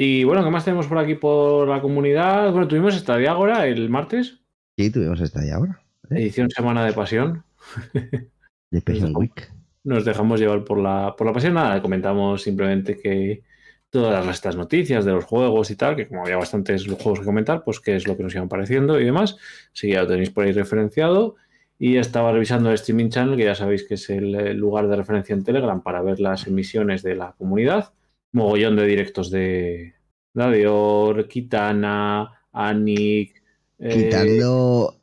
Y 0.01 0.23
bueno, 0.23 0.45
¿qué 0.45 0.51
más 0.51 0.65
tenemos 0.65 0.87
por 0.87 0.99
aquí 0.99 1.17
por 1.17 1.67
la 1.67 1.81
comunidad? 1.81 2.53
Bueno, 2.53 2.69
tuvimos 2.69 2.95
esta 2.95 3.17
Diágora 3.17 3.67
el 3.67 3.91
martes, 3.91 4.39
Sí, 4.77 4.91
tuvimos 4.93 5.21
esta 5.21 5.45
ya 5.45 5.57
ahora. 5.57 5.83
edición 6.09 6.49
Semana 6.51 6.85
de 6.85 6.93
Pasión. 6.93 7.43
De 8.71 8.81
Passion 8.81 9.17
Week. 9.17 9.51
nos 9.83 10.05
dejamos 10.05 10.39
llevar 10.39 10.63
por 10.63 10.79
la, 10.79 11.17
por 11.19 11.27
la 11.27 11.33
pasión. 11.33 11.55
Nada, 11.55 11.83
comentamos 11.83 12.43
simplemente 12.43 12.97
que 12.97 13.43
todas 13.91 14.25
estas 14.29 14.55
noticias 14.55 15.05
de 15.05 15.11
los 15.13 15.25
juegos 15.25 15.71
y 15.73 15.77
tal, 15.77 15.97
que 15.97 16.07
como 16.07 16.23
había 16.23 16.37
bastantes 16.37 16.87
juegos 16.87 17.19
que 17.19 17.25
comentar, 17.25 17.65
pues 17.65 17.81
qué 17.81 17.97
es 17.97 18.07
lo 18.07 18.17
que 18.17 18.23
nos 18.23 18.35
iban 18.37 18.49
pareciendo 18.49 19.01
y 19.01 19.05
demás. 19.05 19.37
Si 19.73 19.91
ya 19.91 20.03
lo 20.03 20.07
tenéis 20.09 20.31
por 20.31 20.45
ahí 20.45 20.53
referenciado. 20.53 21.35
Y 21.81 21.97
estaba 21.97 22.31
revisando 22.31 22.69
el 22.69 22.75
Streaming 22.77 23.09
Channel, 23.09 23.37
que 23.37 23.45
ya 23.45 23.55
sabéis 23.57 23.83
que 23.85 23.95
es 23.95 24.09
el 24.11 24.57
lugar 24.57 24.87
de 24.87 24.97
referencia 24.97 25.33
en 25.35 25.43
Telegram 25.45 25.83
para 25.83 26.03
ver 26.03 26.21
las 26.21 26.47
emisiones 26.47 27.03
de 27.03 27.15
la 27.17 27.33
comunidad. 27.39 27.93
Mogollón 28.33 28.77
de 28.77 28.87
directos 28.87 29.31
de 29.31 29.95
Dadior, 30.35 31.27
Kitana, 31.29 32.31
Anik. 32.53 33.43
Eh, 33.79 34.05
quitando. 34.05 35.01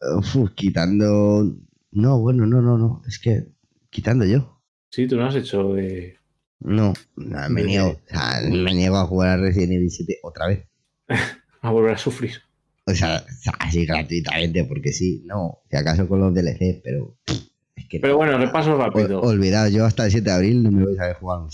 quitando. 0.56 1.56
No, 1.92 2.20
bueno, 2.20 2.46
no, 2.46 2.62
no, 2.62 2.78
no. 2.78 3.02
Es 3.08 3.20
que. 3.20 3.46
Quitando 3.90 4.26
yo. 4.26 4.62
Sí, 4.90 5.08
tú 5.08 5.18
no 5.18 5.26
has 5.26 5.36
hecho 5.36 5.74
de. 5.74 6.18
No, 6.60 6.94
me 7.16 7.64
niego. 7.64 8.00
me 8.50 8.74
niego 8.74 8.98
a 8.98 9.06
jugar 9.06 9.30
a 9.30 9.38
Resident 9.38 9.74
Evil 9.74 9.92
7 9.92 10.20
otra 10.24 10.48
vez. 10.48 10.68
a 11.62 11.72
volver 11.72 11.94
a 11.94 11.98
sufrir. 11.98 12.34
O 12.88 12.94
sea, 12.94 13.24
así 13.60 13.86
gratuitamente, 13.86 14.64
porque 14.66 14.92
sí, 14.92 15.24
no. 15.26 15.60
Si 15.70 15.78
acaso 15.78 16.08
con 16.08 16.20
los 16.20 16.34
DLC, 16.34 16.82
pero. 16.84 17.18
Es 17.76 17.88
que 17.90 18.00
pero 18.00 18.18
bueno, 18.18 18.38
repaso 18.38 18.78
rápido. 18.78 19.22
olvidad, 19.22 19.70
yo 19.70 19.86
hasta 19.86 20.06
el 20.06 20.12
7 20.12 20.30
de 20.30 20.36
abril 20.36 20.64
no 20.64 20.72
me 20.72 20.86
vais 20.86 21.00
a 21.00 21.08
ver 21.08 21.16
jugar 21.16 21.40
un, 21.40 21.50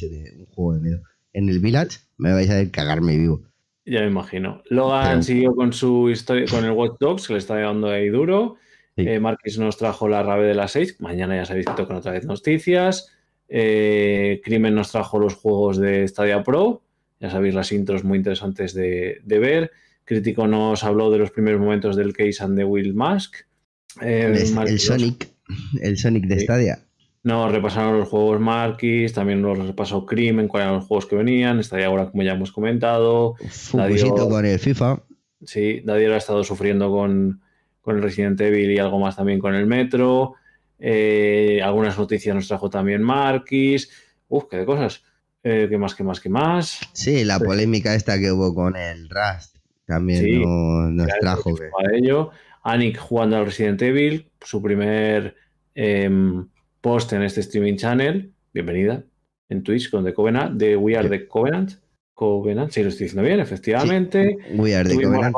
juego 0.53 0.73
de 0.73 0.81
miedo. 0.81 1.01
En 1.33 1.49
el 1.49 1.59
Village 1.59 1.99
me 2.17 2.33
vais 2.33 2.49
a 2.49 2.55
ver 2.55 2.71
cagarme 2.71 3.17
vivo. 3.17 3.41
Ya 3.85 4.01
me 4.01 4.07
imagino. 4.07 4.61
Logan 4.69 5.23
siguió 5.23 5.55
con 5.55 5.73
su 5.73 6.09
historia, 6.09 6.45
con 6.49 6.63
el 6.65 6.71
Watch 6.71 6.97
Dogs, 6.99 7.27
que 7.27 7.33
le 7.33 7.39
está 7.39 7.55
llevando 7.55 7.89
ahí 7.89 8.09
duro. 8.09 8.57
Eh, 8.97 9.19
Marquis 9.19 9.57
nos 9.57 9.77
trajo 9.77 10.07
la 10.07 10.21
rave 10.21 10.47
de 10.47 10.53
las 10.53 10.71
6. 10.73 10.97
Mañana 10.99 11.35
ya 11.35 11.45
sabéis 11.45 11.65
que 11.65 11.73
tocan 11.73 11.97
otra 11.97 12.11
vez 12.11 12.25
noticias. 12.25 13.09
Eh, 13.47 14.41
Crimen 14.43 14.75
nos 14.75 14.91
trajo 14.91 15.19
los 15.19 15.35
juegos 15.35 15.77
de 15.77 16.07
Stadia 16.07 16.43
Pro. 16.43 16.83
Ya 17.19 17.29
sabéis 17.29 17.55
las 17.55 17.71
intros 17.71 18.03
muy 18.03 18.17
interesantes 18.17 18.73
de, 18.73 19.21
de 19.23 19.39
ver. 19.39 19.71
Crítico 20.05 20.47
nos 20.47 20.83
habló 20.83 21.09
de 21.11 21.19
los 21.19 21.31
primeros 21.31 21.59
momentos 21.59 21.95
del 21.95 22.13
Case 22.13 22.43
and 22.43 22.57
the 22.57 22.63
Will 22.63 22.93
Mask. 22.93 23.35
Eh, 24.01 24.33
el, 24.65 24.79
Sonic, 24.79 25.29
el 25.81 25.97
Sonic 25.97 26.25
de 26.25 26.39
Stadia. 26.39 26.79
Nos 27.23 27.51
repasaron 27.51 27.99
los 27.99 28.09
juegos 28.09 28.39
Marquis, 28.39 29.13
también 29.13 29.41
nos 29.41 29.57
repasó 29.59 30.05
Crimen, 30.05 30.47
cuáles 30.47 30.65
eran 30.65 30.79
los 30.79 30.87
juegos 30.87 31.05
que 31.05 31.15
venían. 31.15 31.63
Stadia 31.63 31.85
ahora, 31.85 32.09
como 32.09 32.23
ya 32.23 32.33
hemos 32.33 32.51
comentado. 32.51 33.35
Dadio, 33.73 34.15
con 34.15 34.45
el 34.45 34.57
FIFA. 34.57 35.03
Sí, 35.43 35.81
Dadio 35.85 36.13
ha 36.13 36.17
estado 36.17 36.43
sufriendo 36.43 36.89
con, 36.91 37.41
el 37.85 38.01
Resident 38.01 38.41
Evil 38.41 38.71
y 38.71 38.79
algo 38.79 38.99
más 38.99 39.15
también 39.15 39.39
con 39.39 39.53
el 39.53 39.67
Metro. 39.67 40.33
Eh, 40.79 41.61
algunas 41.63 41.97
noticias 41.97 42.33
nos 42.35 42.47
trajo 42.47 42.69
también 42.71 43.03
Marquis. 43.03 43.91
Uf, 44.27 44.45
qué 44.49 44.57
de 44.57 44.65
cosas. 44.65 45.03
Eh, 45.43 45.67
¿Qué 45.69 45.77
más, 45.77 45.93
qué 45.93 46.03
más, 46.03 46.19
qué 46.19 46.29
más? 46.29 46.79
Sí, 46.93 47.23
la 47.23 47.39
polémica 47.39 47.95
esta 47.95 48.19
que 48.19 48.31
hubo 48.31 48.53
con 48.53 48.75
el 48.75 49.09
Rust 49.09 49.57
también 49.85 50.41
nos, 50.95 51.07
trajo. 51.19 51.51
Ello. 51.93 52.31
Anik 52.63 52.97
jugando 52.97 53.37
al 53.37 53.45
Resident 53.45 53.81
Evil, 53.81 54.29
su 54.39 54.61
primer 54.61 55.35
em, 55.73 56.47
post 56.81 57.13
en 57.13 57.21
este 57.21 57.41
streaming 57.41 57.77
channel. 57.77 58.33
Bienvenida 58.53 59.03
en 59.49 59.63
Twitch 59.63 59.89
con 59.89 60.03
The 60.03 60.13
Covenant, 60.13 60.57
de 60.57 60.75
We 60.75 60.97
Are 60.97 61.07
The 61.07 61.27
Covenant. 61.27 61.73
Covenant, 62.13 62.71
sí, 62.71 62.83
lo 62.83 62.89
estoy 62.89 63.05
diciendo 63.05 63.27
bien, 63.27 63.39
efectivamente. 63.39 64.37
We 64.55 64.75
Are 64.75 64.89
The 64.89 64.95
Covenant. 64.95 65.35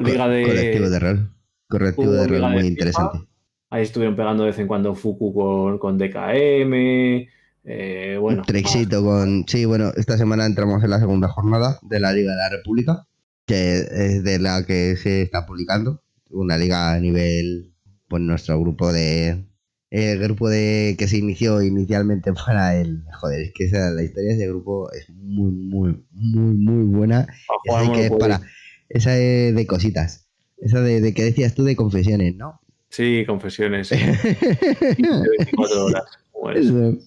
liga 0.00 0.28
de... 0.28 0.44
Correctivo 0.44 0.90
de 0.90 0.98
rol. 0.98 1.30
Correctivo 1.68 2.12
de 2.12 2.26
rol 2.26 2.50
muy 2.52 2.66
interesante. 2.66 3.18
Ahí 3.70 3.84
estuvieron 3.84 4.16
pegando 4.16 4.42
de 4.42 4.50
vez 4.50 4.58
en 4.58 4.66
cuando 4.66 4.94
Fuku 4.94 5.32
con, 5.32 5.78
con 5.78 5.96
DKM. 5.96 7.26
Eh, 7.64 8.18
bueno, 8.20 8.42
Trexito 8.42 9.02
con. 9.02 9.44
Sí, 9.46 9.64
bueno, 9.64 9.92
esta 9.96 10.18
semana 10.18 10.44
entramos 10.44 10.82
en 10.84 10.90
la 10.90 10.98
segunda 10.98 11.28
jornada 11.28 11.78
de 11.82 12.00
la 12.00 12.12
Liga 12.12 12.32
de 12.32 12.36
la 12.36 12.50
República 12.50 13.06
que 13.46 13.80
es 13.80 14.24
de 14.24 14.38
la 14.38 14.64
que 14.64 14.96
se 14.96 15.22
está 15.22 15.46
publicando, 15.46 16.02
una 16.30 16.56
liga 16.56 16.92
a 16.92 17.00
nivel, 17.00 17.74
pues 18.08 18.22
nuestro 18.22 18.60
grupo 18.60 18.92
de, 18.92 19.44
el 19.92 20.18
grupo 20.18 20.48
de 20.48 20.96
que 20.98 21.06
se 21.06 21.18
inició 21.18 21.60
inicialmente 21.60 22.32
para 22.46 22.74
el, 22.76 23.02
joder, 23.12 23.42
es 23.42 23.52
que 23.52 23.64
esa, 23.64 23.90
la 23.90 24.02
historia 24.02 24.30
de 24.30 24.36
ese 24.36 24.48
grupo 24.48 24.90
es 24.92 25.08
muy, 25.10 25.52
muy, 25.52 26.02
muy, 26.10 26.54
muy 26.54 26.96
buena. 26.96 27.26
Esa 27.64 27.92
que 27.92 28.06
es 28.06 28.10
para, 28.10 28.40
esa 28.88 29.12
de, 29.12 29.66
cositas, 29.68 30.26
esa 30.58 30.80
de, 30.80 31.00
de, 31.02 31.12
que 31.12 31.24
decías 31.24 31.54
tú 31.54 31.64
de 31.64 31.76
confesiones, 31.76 32.34
¿no? 32.36 32.60
Sí, 32.88 33.24
confesiones. 33.26 33.90
Sí. 36.54 36.98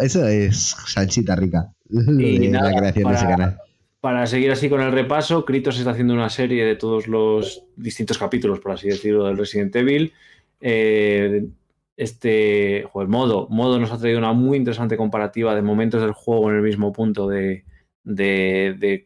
Eso, 0.00 0.28
es 0.28 0.76
salsita 0.86 1.34
rica. 1.34 1.72
Y 1.90 2.50
la 2.50 2.72
creación 2.72 3.10
de 3.10 3.16
ese 3.16 3.26
canal. 3.26 3.58
Para 4.00 4.26
seguir 4.28 4.52
así 4.52 4.68
con 4.68 4.80
el 4.80 4.92
repaso, 4.92 5.44
Kritos 5.44 5.76
está 5.76 5.90
haciendo 5.90 6.14
una 6.14 6.30
serie 6.30 6.64
de 6.64 6.76
todos 6.76 7.08
los 7.08 7.64
distintos 7.74 8.16
capítulos, 8.16 8.60
por 8.60 8.70
así 8.70 8.86
decirlo, 8.86 9.26
del 9.26 9.36
Resident 9.36 9.74
Evil. 9.74 10.12
Eh, 10.60 11.48
este 11.96 12.86
joder, 12.92 13.08
modo, 13.08 13.48
modo 13.48 13.78
nos 13.78 13.90
ha 13.90 13.98
traído 13.98 14.18
una 14.18 14.32
muy 14.32 14.58
interesante 14.58 14.96
comparativa 14.96 15.54
de 15.54 15.62
momentos 15.62 16.02
del 16.02 16.12
juego 16.12 16.50
en 16.50 16.56
el 16.56 16.62
mismo 16.62 16.92
punto 16.92 17.26
de, 17.26 17.64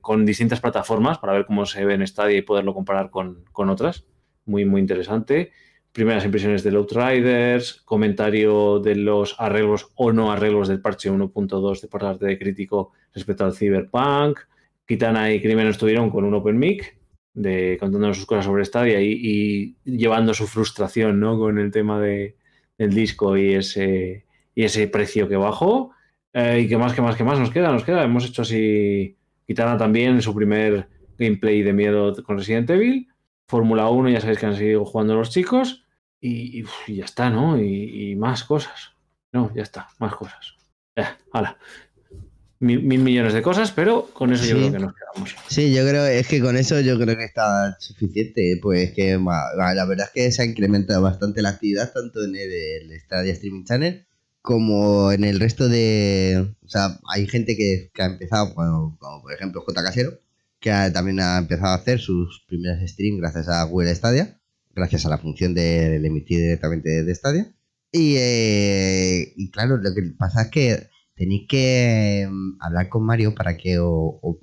con 0.01 0.26
distintas 0.26 0.61
plataformas 0.61 1.18
para 1.18 1.34
ver 1.34 1.47
cómo 1.47 1.66
se 1.66 1.84
ve 1.84 1.95
en 1.95 2.07
Stadia 2.07 2.36
y 2.36 2.43
poderlo 2.43 2.74
comparar 2.74 3.11
con, 3.11 3.45
otras. 3.55 4.05
Muy, 4.45 4.64
muy 4.64 4.80
interesante. 4.80 5.53
Primeras 5.93 6.24
impresiones 6.24 6.62
de 6.64 6.70
Outriders, 6.70 7.82
comentario 7.82 8.80
de 8.80 8.97
los 8.97 9.36
arreglos 9.38 9.91
o 9.95 10.12
no 10.12 10.32
arreglos 10.32 10.68
del 10.68 10.80
parche 10.80 11.11
1.2 11.11 11.80
de 11.80 11.88
parte 11.88 12.26
de 12.26 12.38
crítico 12.38 12.93
respecto 13.12 13.45
al 13.45 13.55
Cyberpunk. 13.55 14.38
Kitana 14.86 15.32
y 15.32 15.41
Crimen 15.41 15.68
estuvieron 15.68 16.11
con 16.11 16.24
un 16.24 16.34
Open 16.34 16.59
Mic, 16.59 16.97
de, 17.34 17.76
contándonos 17.78 18.16
sus 18.16 18.26
cosas 18.26 18.45
sobre 18.45 18.64
Stadia 18.64 19.01
y, 19.01 19.76
llevando 19.84 20.34
su 20.34 20.49
frustración 20.49 21.20
¿no? 21.20 21.38
con 21.38 21.59
el 21.59 21.70
tema 21.70 22.01
de, 22.01 22.36
del 22.80 22.94
disco 22.94 23.36
y 23.36 23.54
ese, 23.54 24.24
y 24.54 24.64
ese 24.64 24.88
precio 24.88 25.28
que 25.28 25.36
bajó. 25.36 25.92
Eh, 26.32 26.62
y 26.64 26.68
qué 26.68 26.78
más, 26.78 26.94
qué 26.94 27.02
más, 27.02 27.14
qué 27.14 27.24
más 27.24 27.38
nos 27.38 27.50
queda, 27.50 27.70
nos 27.70 27.84
queda. 27.84 28.02
Hemos 28.02 28.24
hecho 28.24 28.40
así 28.40 29.18
Kitana 29.46 29.76
también 29.76 30.12
en 30.12 30.22
su 30.22 30.34
primer 30.34 30.88
gameplay 31.18 31.62
de 31.62 31.74
miedo 31.74 32.14
con 32.24 32.38
Resident 32.38 32.70
Evil. 32.70 33.06
Fórmula 33.46 33.90
1, 33.90 34.08
ya 34.08 34.20
sabéis 34.20 34.38
que 34.38 34.46
han 34.46 34.56
seguido 34.56 34.86
jugando 34.86 35.14
los 35.14 35.28
chicos. 35.28 35.84
Y, 36.22 36.64
ya 36.88 37.04
está, 37.04 37.28
¿no? 37.28 37.60
Y, 37.60 38.16
más 38.16 38.44
cosas. 38.44 38.92
No, 39.30 39.52
ya 39.54 39.62
está, 39.62 39.88
más 39.98 40.14
cosas. 40.14 40.56
Ya, 40.96 41.18
mil, 42.61 42.82
millones 42.82 43.32
de 43.32 43.42
cosas, 43.42 43.72
pero 43.72 44.11
con 44.12 44.32
eso 44.32 44.44
yo 44.44 44.56
creo 44.56 44.72
que 44.72 44.78
nos 44.78 44.94
quedamos. 44.94 45.34
Sí, 45.48 45.72
yo 45.72 45.86
creo, 45.88 46.06
es 46.06 46.28
que 46.28 46.40
con 46.40 46.56
eso 46.56 46.80
yo 46.80 46.98
creo 46.98 47.16
que 47.16 47.24
está 47.24 47.76
suficiente, 47.80 48.58
pues 48.62 48.92
que 48.92 49.18
la 49.18 49.84
verdad 49.86 50.06
es 50.06 50.12
que 50.12 50.32
se 50.32 50.42
ha 50.42 50.44
incrementado 50.44 51.02
bastante 51.02 51.42
la 51.42 51.50
actividad 51.50 51.92
tanto 51.92 52.22
en 52.22 52.36
el, 52.36 53.00
Stadia 53.00 53.32
Streaming 53.32 53.64
Channel 53.64 54.06
como 54.42 55.12
en 55.12 55.24
el 55.24 55.40
resto 55.40 55.68
de... 55.68 56.54
O 56.64 56.68
sea, 56.68 56.98
hay 57.12 57.26
gente 57.26 57.56
que, 57.56 57.90
ha 57.98 58.06
empezado, 58.06 58.54
como 58.54 59.22
por 59.22 59.32
ejemplo 59.32 59.62
J. 59.62 59.82
Casero, 59.82 60.18
que 60.61 60.70
también 60.92 61.20
ha 61.20 61.38
empezado 61.38 61.72
a 61.72 61.76
hacer 61.76 61.98
sus 61.98 62.44
primeros 62.46 62.78
streams 62.88 63.20
gracias 63.20 63.48
a 63.48 63.64
Google 63.64 63.94
Stadia, 63.94 64.38
gracias 64.74 65.06
a 65.06 65.08
la 65.08 65.18
función 65.18 65.54
de, 65.54 65.96
emitir 65.96 66.38
directamente 66.38 67.02
de 67.04 67.14
Stadia. 67.14 67.52
Y, 67.92 68.16
eh, 68.18 69.32
y 69.36 69.50
claro, 69.50 69.78
lo 69.78 69.94
que 69.94 70.02
pasa 70.16 70.42
es 70.42 70.50
que 70.50 70.90
tenéis 71.20 71.46
que 71.46 72.26
mm, 72.30 72.56
hablar 72.60 72.88
con 72.88 73.04
Mario 73.04 73.34
para 73.34 73.58
que 73.58 73.76
o, 73.78 74.36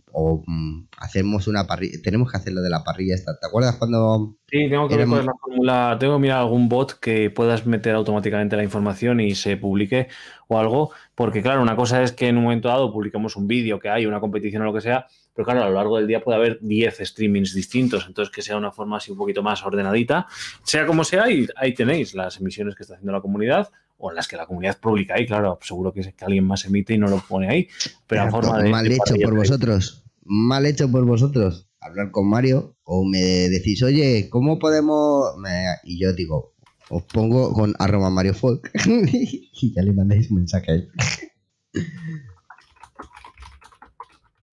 mm, 0.45 0.89
hacemos 0.99 1.47
una 1.47 1.65
parrilla, 1.65 1.97
tenemos 2.03 2.30
que 2.32 2.38
hacer 2.38 2.53
lo 2.53 2.61
de 2.61 2.69
la 2.69 2.84
parrilla 2.84 3.15
esta. 3.15 3.36
¿Te 3.39 3.47
acuerdas 3.47 3.78
cuando... 3.78 4.36
Sí, 4.47 4.69
tengo 4.69 4.88
que 4.88 4.95
ver 4.95 5.07
la 5.07 5.34
fórmula, 5.41 5.97
tengo 5.99 6.17
que 6.17 6.21
mirar 6.21 6.38
algún 6.38 6.69
bot 6.69 6.99
que 6.99 7.32
puedas 7.32 7.65
meter 7.65 7.95
automáticamente 7.95 8.55
la 8.55 8.63
información 8.63 9.19
y 9.19 9.34
se 9.34 9.57
publique 9.57 10.07
o 10.49 10.59
algo, 10.59 10.91
porque 11.15 11.41
claro, 11.41 11.63
una 11.63 11.75
cosa 11.75 12.03
es 12.03 12.11
que 12.11 12.28
en 12.28 12.38
un 12.38 12.43
momento 12.43 12.67
dado 12.67 12.93
publicamos 12.93 13.36
un 13.38 13.47
vídeo 13.47 13.80
que 13.80 13.89
hay, 13.89 14.05
una 14.05 14.19
competición 14.19 14.61
o 14.61 14.65
lo 14.65 14.73
que 14.73 14.82
sea, 14.82 15.07
pero 15.34 15.45
claro, 15.45 15.63
a 15.63 15.69
lo 15.69 15.73
largo 15.73 15.97
del 15.97 16.05
día 16.05 16.23
puede 16.23 16.38
haber 16.38 16.59
10 16.61 16.99
streamings 16.99 17.55
distintos, 17.55 18.05
entonces 18.07 18.32
que 18.32 18.43
sea 18.43 18.55
una 18.55 18.71
forma 18.71 18.97
así 18.97 19.11
un 19.11 19.17
poquito 19.17 19.41
más 19.41 19.65
ordenadita, 19.65 20.28
sea 20.61 20.86
como 20.86 21.03
sea, 21.03 21.23
ahí 21.23 21.73
tenéis 21.73 22.13
las 22.13 22.39
emisiones 22.39 22.75
que 22.75 22.84
está 22.84 22.93
haciendo 22.93 23.13
la 23.13 23.21
comunidad, 23.21 23.71
o 23.98 24.12
las 24.12 24.28
que 24.28 24.38
la 24.38 24.45
comunidad 24.45 24.80
publica 24.80 25.16
ahí, 25.16 25.26
claro, 25.26 25.58
seguro 25.62 25.91
que, 25.91 26.02
que 26.02 26.26
alguien 26.26 26.45
más 26.45 26.66
emite 26.66 26.93
y 26.93 26.98
no 26.98 27.08
lo 27.08 27.20
pone 27.20 27.50
ahí. 27.50 27.68
Pero 28.06 28.30
forma 28.30 28.62
de, 28.62 28.70
mal 28.70 28.88
hecho 28.88 29.16
por 29.22 29.36
vosotros, 29.36 30.04
mal 30.24 30.66
hecho 30.66 30.89
por 30.91 31.06
vosotros. 31.06 31.68
Hablar 31.80 32.12
con 32.12 32.28
Mario 32.28 32.76
o 32.84 33.06
me 33.06 33.20
decís, 33.20 33.82
oye, 33.84 34.30
¿cómo 34.30 34.60
podemos...? 34.60 35.36
Y 35.84 36.00
yo 36.00 36.14
digo, 36.14 36.56
os 36.89 37.04
pongo 37.04 37.54
con 37.54 37.76
arroba 37.80 38.10
Mario 38.10 38.34
Folk 38.34 38.72
y 38.86 39.74
ya 39.74 39.82
le 39.82 39.93
mandáis 39.93 40.30
un 40.30 40.38
mensaje 40.38 40.72
a 40.72 40.76
él. 40.76 40.91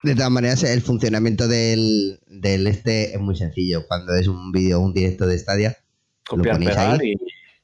De 0.03 0.15
todas 0.15 0.31
maneras, 0.31 0.63
el 0.65 0.83
funcionamiento 0.83 1.49
del, 1.49 2.21
este 2.43 3.15
es 3.15 3.21
muy 3.21 3.37
sencillo. 3.37 3.87
Cuando 3.89 4.15
es 4.15 4.29
un 4.29 4.53
vídeo, 4.53 4.81
un 4.81 4.93
directo 4.93 5.27
de 5.27 5.39
Stadia, 5.39 5.79
lo 6.31 6.45
ponéis 6.45 6.77
ahí 6.77 7.15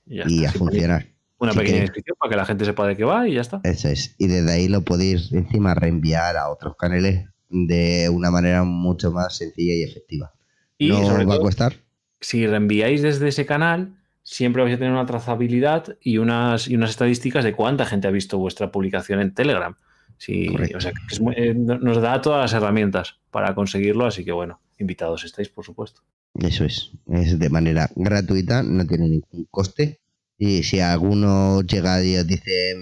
y, 0.07 0.41
y 0.41 0.45
a 0.47 0.53
funcionar 0.53 1.20
Una 1.41 1.53
pequeña 1.53 1.77
que- 1.77 1.81
descripción 1.83 2.17
para 2.21 2.31
que 2.31 2.37
la 2.37 2.45
gente 2.47 2.65
sepa 2.65 2.87
de 2.87 2.97
qué 2.97 3.05
va 3.05 3.27
y 3.27 3.35
ya 3.35 3.41
está. 3.41 3.61
Eso 3.65 3.89
es. 3.89 4.15
Y 4.19 4.27
desde 4.29 4.53
ahí 4.53 4.69
lo 4.69 4.83
podéis 4.83 5.33
encima 5.33 5.75
reenviar 5.75 6.37
a 6.37 6.49
otros 6.51 6.77
canales 6.77 7.27
de 7.49 8.09
una 8.13 8.31
manera 8.31 8.63
mucho 8.63 9.11
más 9.11 9.37
sencilla 9.37 9.75
y 9.75 9.83
efectiva. 9.83 10.33
Y 10.79 10.89
no 10.91 11.05
sobre 11.07 11.25
va 11.25 11.35
a 11.35 11.41
costar. 11.41 11.75
si 12.21 12.47
reenviáis 12.47 13.03
desde 13.03 13.29
ese 13.29 13.47
canal, 13.47 13.97
siempre 14.23 14.63
vais 14.63 14.75
a 14.75 14.79
tener 14.79 14.93
una 14.93 15.07
trazabilidad 15.07 15.97
y 16.03 16.19
unas, 16.19 16.69
y 16.69 16.77
unas 16.77 16.91
estadísticas 16.91 17.43
de 17.45 17.55
cuánta 17.55 17.87
gente 17.87 18.07
ha 18.07 18.11
visto 18.11 18.39
vuestra 18.39 18.71
publicación 18.71 19.21
en 19.21 19.35
Telegram. 19.35 19.75
Sí, 20.19 20.49
o 20.49 20.81
sea, 20.81 20.93
que 20.93 20.99
es 21.11 21.21
muy- 21.21 21.35
eh, 21.37 21.55
nos 21.55 22.03
da 22.03 22.21
todas 22.21 22.41
las 22.43 22.53
herramientas 22.53 23.19
para 23.31 23.55
conseguirlo, 23.55 24.05
así 24.05 24.23
que 24.25 24.33
bueno, 24.33 24.61
invitados 24.79 25.25
estáis, 25.25 25.49
por 25.49 25.65
supuesto. 25.65 26.03
Eso 26.39 26.65
es. 26.67 26.93
Es 27.11 27.39
de 27.39 27.49
manera 27.49 27.89
gratuita, 27.97 28.63
no 28.63 28.87
tiene 28.87 29.09
ningún 29.09 29.47
coste. 29.51 29.99
Y 30.43 30.63
si 30.63 30.81
alguno 30.81 31.61
llega 31.61 32.03
y 32.03 32.17
os 32.17 32.27
dice 32.27 32.75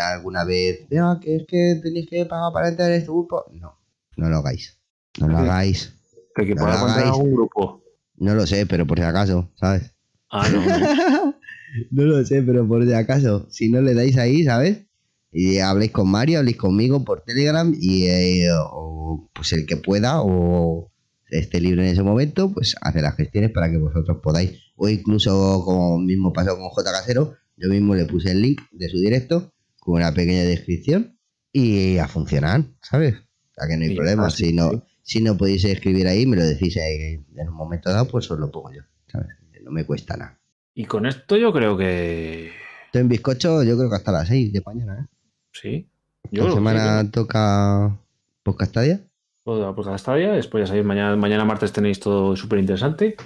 alguna 0.00 0.44
vez, 0.44 0.86
"Ah, 0.98 1.18
que 1.20 1.36
es 1.36 1.42
que 1.46 1.78
tenéis 1.82 2.08
que 2.08 2.24
pagar 2.24 2.50
para 2.54 2.68
entrar 2.70 2.90
en 2.90 2.96
este 2.96 3.10
grupo, 3.10 3.44
no, 3.52 3.78
no 4.16 4.30
lo 4.30 4.38
hagáis. 4.38 4.78
No 5.20 5.28
lo 5.28 5.36
hagáis. 5.36 5.92
Que, 6.34 6.46
que 6.46 6.54
No 6.54 6.66
lo 6.66 6.72
hagáis. 6.72 7.12
grupo. 7.30 7.84
No 8.16 8.34
lo 8.34 8.46
sé, 8.46 8.64
pero 8.64 8.86
por 8.86 8.98
si 8.98 9.04
acaso, 9.04 9.50
¿sabes? 9.56 9.94
Ah, 10.30 10.48
no, 10.48 10.64
no. 10.64 11.34
no 11.90 12.02
lo 12.04 12.24
sé, 12.24 12.42
pero 12.42 12.66
por 12.66 12.82
si 12.86 12.94
acaso, 12.94 13.46
si 13.50 13.68
no 13.68 13.82
le 13.82 13.92
dais 13.92 14.16
ahí, 14.16 14.44
¿sabes? 14.44 14.86
Y 15.30 15.58
habléis 15.58 15.90
con 15.92 16.10
Mario, 16.10 16.38
habléis 16.38 16.56
conmigo 16.56 17.04
por 17.04 17.24
Telegram 17.24 17.74
y 17.78 18.06
eh, 18.06 18.48
o, 18.72 19.28
pues 19.34 19.52
el 19.52 19.66
que 19.66 19.76
pueda 19.76 20.22
o 20.22 20.90
esté 21.30 21.60
libre 21.60 21.82
en 21.86 21.92
ese 21.92 22.02
momento, 22.02 22.50
pues 22.52 22.74
hace 22.80 23.02
las 23.02 23.16
gestiones 23.16 23.50
para 23.50 23.70
que 23.70 23.76
vosotros 23.76 24.16
podáis. 24.22 24.71
O 24.84 24.88
incluso, 24.88 25.62
como 25.64 25.98
mismo 26.00 26.32
pasó 26.32 26.56
con 26.58 26.68
J 26.70 26.90
Casero, 26.90 27.34
yo 27.56 27.68
mismo 27.68 27.94
le 27.94 28.04
puse 28.06 28.32
el 28.32 28.42
link 28.42 28.60
de 28.72 28.88
su 28.88 28.98
directo 28.98 29.52
con 29.78 29.94
una 29.94 30.12
pequeña 30.12 30.42
descripción 30.42 31.16
y 31.52 31.98
a 31.98 32.08
funcionar, 32.08 32.64
¿sabes? 32.80 33.14
O 33.14 33.54
sea 33.54 33.68
que 33.68 33.76
no 33.76 33.84
hay 33.84 33.92
Y 33.92 33.94
problema. 33.94 34.26
así, 34.26 34.46
Si 34.46 34.52
no, 34.52 34.70
sí. 34.70 34.82
si 35.02 35.20
no 35.22 35.36
podéis 35.36 35.64
escribir 35.64 36.08
ahí, 36.08 36.26
me 36.26 36.36
lo 36.36 36.44
decís 36.44 36.76
ahí 36.78 37.24
en 37.36 37.48
un 37.48 37.54
momento 37.54 37.90
dado, 37.90 38.08
pues 38.08 38.28
os 38.30 38.40
lo 38.40 38.50
pongo 38.50 38.72
yo, 38.72 38.82
¿sabes? 39.06 39.28
No 39.62 39.70
me 39.70 39.84
cuesta 39.86 40.16
nada. 40.16 40.40
Y 40.74 40.86
con 40.86 41.06
esto 41.06 41.36
yo 41.36 41.52
creo 41.52 41.76
que 41.76 42.50
Estoy 42.86 43.02
en 43.02 43.08
bizcocho, 43.08 43.62
yo 43.62 43.76
creo 43.76 43.88
que 43.88 43.96
hasta 43.96 44.10
las 44.10 44.26
6 44.26 44.52
de 44.52 44.62
mañana, 44.66 44.98
¿eh? 45.00 45.16
sí. 45.52 45.88
Esta 46.24 46.36
Yo 46.36 46.46
que 46.46 46.52
semana 46.54 47.02
sí, 47.02 47.08
toca 47.10 48.00
podcast 48.42 48.76
día. 48.78 49.00
Pues 49.44 49.60
pues 49.76 50.04
día, 50.16 50.32
después 50.32 50.62
ya 50.62 50.66
sabéis, 50.66 50.84
mañana, 50.86 51.14
mañana 51.16 51.44
martes 51.44 51.72
tenéis 51.72 52.00
todo 52.00 52.34
súper 52.36 52.58
interesante, 52.58 53.16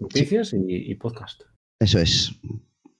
noticias 0.00 0.52
y, 0.52 0.58
y 0.68 0.94
podcast. 0.96 1.42
Eso 1.80 1.98
es. 1.98 2.32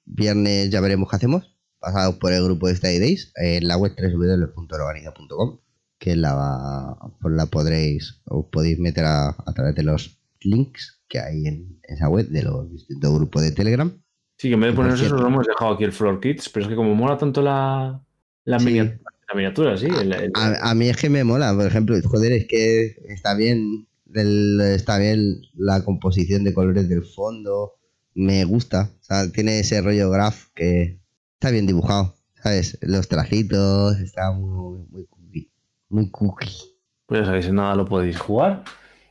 Viernes 0.05 0.71
ya 0.71 0.81
veremos 0.81 1.09
qué 1.11 1.17
hacemos. 1.17 1.57
Pasados 1.79 2.17
por 2.17 2.33
el 2.33 2.43
grupo 2.45 2.67
de 2.69 2.77
Study 2.77 2.99
Days 2.99 3.33
en 3.37 3.69
la 3.69 3.77
web 3.77 3.93
www.organiza.com 3.97 5.59
que 5.99 6.17
la, 6.17 6.97
pues 7.21 7.35
la 7.35 7.47
podréis, 7.47 8.21
os 8.27 8.47
podéis 8.53 8.79
meter 8.79 9.05
a, 9.05 9.29
a 9.31 9.53
través 9.55 9.75
de 9.75 9.85
los 9.85 10.19
links 10.41 11.01
que 11.09 11.19
hay 11.19 11.47
en 11.47 11.79
esa 11.85 12.09
web 12.09 12.29
de 12.29 12.43
los 12.43 12.71
distintos 12.71 13.15
grupos 13.15 13.43
de 13.43 13.53
Telegram. 13.53 13.91
Sí, 14.37 14.49
que 14.49 14.55
en 14.55 14.61
vez 14.61 14.71
de 14.73 14.77
ponernos 14.77 15.01
eso, 15.01 15.17
lo 15.17 15.27
hemos 15.27 15.47
dejado 15.47 15.73
aquí 15.75 15.85
el 15.85 15.93
Floor 15.93 16.21
Kids, 16.21 16.49
pero 16.51 16.65
es 16.65 16.71
que 16.71 16.77
como 16.77 16.95
mola 16.95 17.17
tanto 17.17 17.41
la, 17.41 18.03
la, 18.45 18.59
Sí. 18.59 18.67
minia- 18.67 19.01
la 19.29 19.35
miniatura, 19.35 19.77
sí. 19.79 19.87
el- 19.87 20.13
el- 20.13 20.33
A, 20.35 20.71
a 20.71 20.75
mí 20.75 20.89
es 20.89 20.97
que 20.97 21.09
me 21.09 21.25
mola, 21.25 21.55
por 21.55 21.67
ejemplo, 21.67 21.97
joder, 22.05 22.33
es 22.33 22.47
que 22.49 22.97
está 23.09 23.35
bien, 23.35 23.87
el- 24.21 24.61
está 24.61 24.99
bien 24.99 25.43
la 25.55 25.85
composición 25.85 26.45
de 26.45 26.55
colores 26.55 26.89
del 26.89 27.05
fondo, 27.05 27.75
me 28.15 28.45
gusta, 28.45 28.91
o 29.01 29.03
sea, 29.03 29.31
tiene 29.33 29.61
ese 29.61 29.81
rollo 29.81 30.11
graph 30.11 30.47
que 30.55 31.01
está 31.35 31.51
bien 31.51 31.67
dibujado, 31.67 32.15
¿sabes? 32.43 32.79
Los 32.81 33.09
trajitos, 33.09 33.99
está 33.99 34.31
muy, 34.33 34.79
muy 34.91 35.07
cookie, 35.07 35.51
muy 35.89 36.11
cookie. 36.11 36.51
Pues 37.07 37.21
ya 37.21 37.27
sabéis, 37.27 37.53
nada 37.53 37.75
lo 37.75 37.85
podéis 37.87 38.19
jugar. 38.19 38.65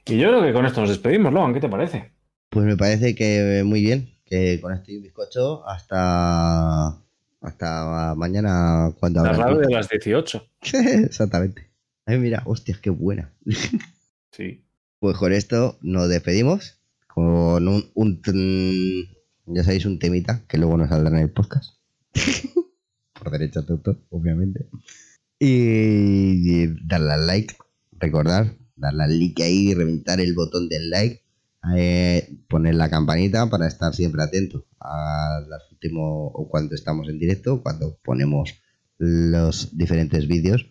Y 0.05 0.17
yo 0.17 0.29
creo 0.29 0.41
que 0.41 0.53
con 0.53 0.65
esto 0.65 0.81
nos 0.81 0.89
despedimos, 0.89 1.33
Logan, 1.33 1.53
¿qué 1.53 1.59
te 1.59 1.69
parece? 1.69 2.11
Pues 2.49 2.65
me 2.65 2.75
parece 2.77 3.13
que 3.15 3.63
muy 3.65 3.81
bien, 3.81 4.09
que 4.25 4.59
con 4.61 4.73
este 4.73 4.97
bizcocho 4.99 5.67
hasta 5.67 6.97
hasta 7.41 8.13
mañana 8.15 8.93
cuando 8.99 9.23
La 9.23 9.33
radio 9.33 9.59
de 9.59 9.69
las 9.73 9.89
18. 9.89 10.45
Exactamente. 10.73 11.69
Ay, 12.05 12.17
mira, 12.19 12.41
hostias, 12.45 12.79
qué 12.79 12.89
buena. 12.89 13.33
Sí. 14.31 14.63
Pues 15.03 15.17
con 15.17 15.33
esto 15.33 15.77
nos 15.81 16.07
despedimos 16.07 16.79
con 17.13 17.67
un, 17.67 19.05
ya 19.47 19.63
sabéis, 19.65 19.85
un 19.85 19.99
temita 19.99 20.45
que 20.47 20.57
luego 20.57 20.77
nos 20.77 20.87
saldrá 20.87 21.17
en 21.17 21.23
el 21.23 21.29
podcast. 21.29 21.75
Por 23.13 23.29
derecho 23.29 23.63
de 23.63 23.73
autor, 23.73 23.99
obviamente. 24.11 24.69
Y 25.39 26.67
darle 26.87 27.11
al 27.11 27.27
like, 27.27 27.53
recordar, 27.99 28.55
darle 28.77 29.03
al 29.03 29.19
like 29.19 29.43
ahí 29.43 29.73
reventar 29.73 30.21
el 30.21 30.33
botón 30.35 30.69
del 30.69 30.89
like. 30.89 31.21
eh, 31.75 32.37
poner 32.47 32.75
la 32.75 32.89
campanita 32.89 33.49
para 33.49 33.67
estar 33.67 33.93
siempre 33.93 34.23
atento 34.23 34.67
a 34.79 35.41
los 35.45 35.69
últimos 35.69 36.31
o 36.33 36.47
cuando 36.49 36.75
estamos 36.75 37.09
en 37.09 37.19
directo, 37.19 37.61
cuando 37.61 37.97
ponemos 38.05 38.53
los 38.99 39.77
diferentes 39.77 40.29
vídeos 40.29 40.65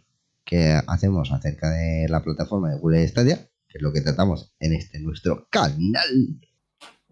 que 0.47 0.80
hacemos 0.87 1.33
acerca 1.33 1.68
de 1.68 2.07
la 2.09 2.24
plataforma 2.24 2.70
de 2.70 2.78
Google 2.78 3.07
Stadia, 3.07 3.52
que 3.73 3.79
es 3.79 3.83
lo 3.83 3.93
que 3.93 4.03
tratamos 4.03 4.53
en 4.61 4.75
este 4.75 5.01
nuestro 5.01 5.49
canal. 5.51 6.39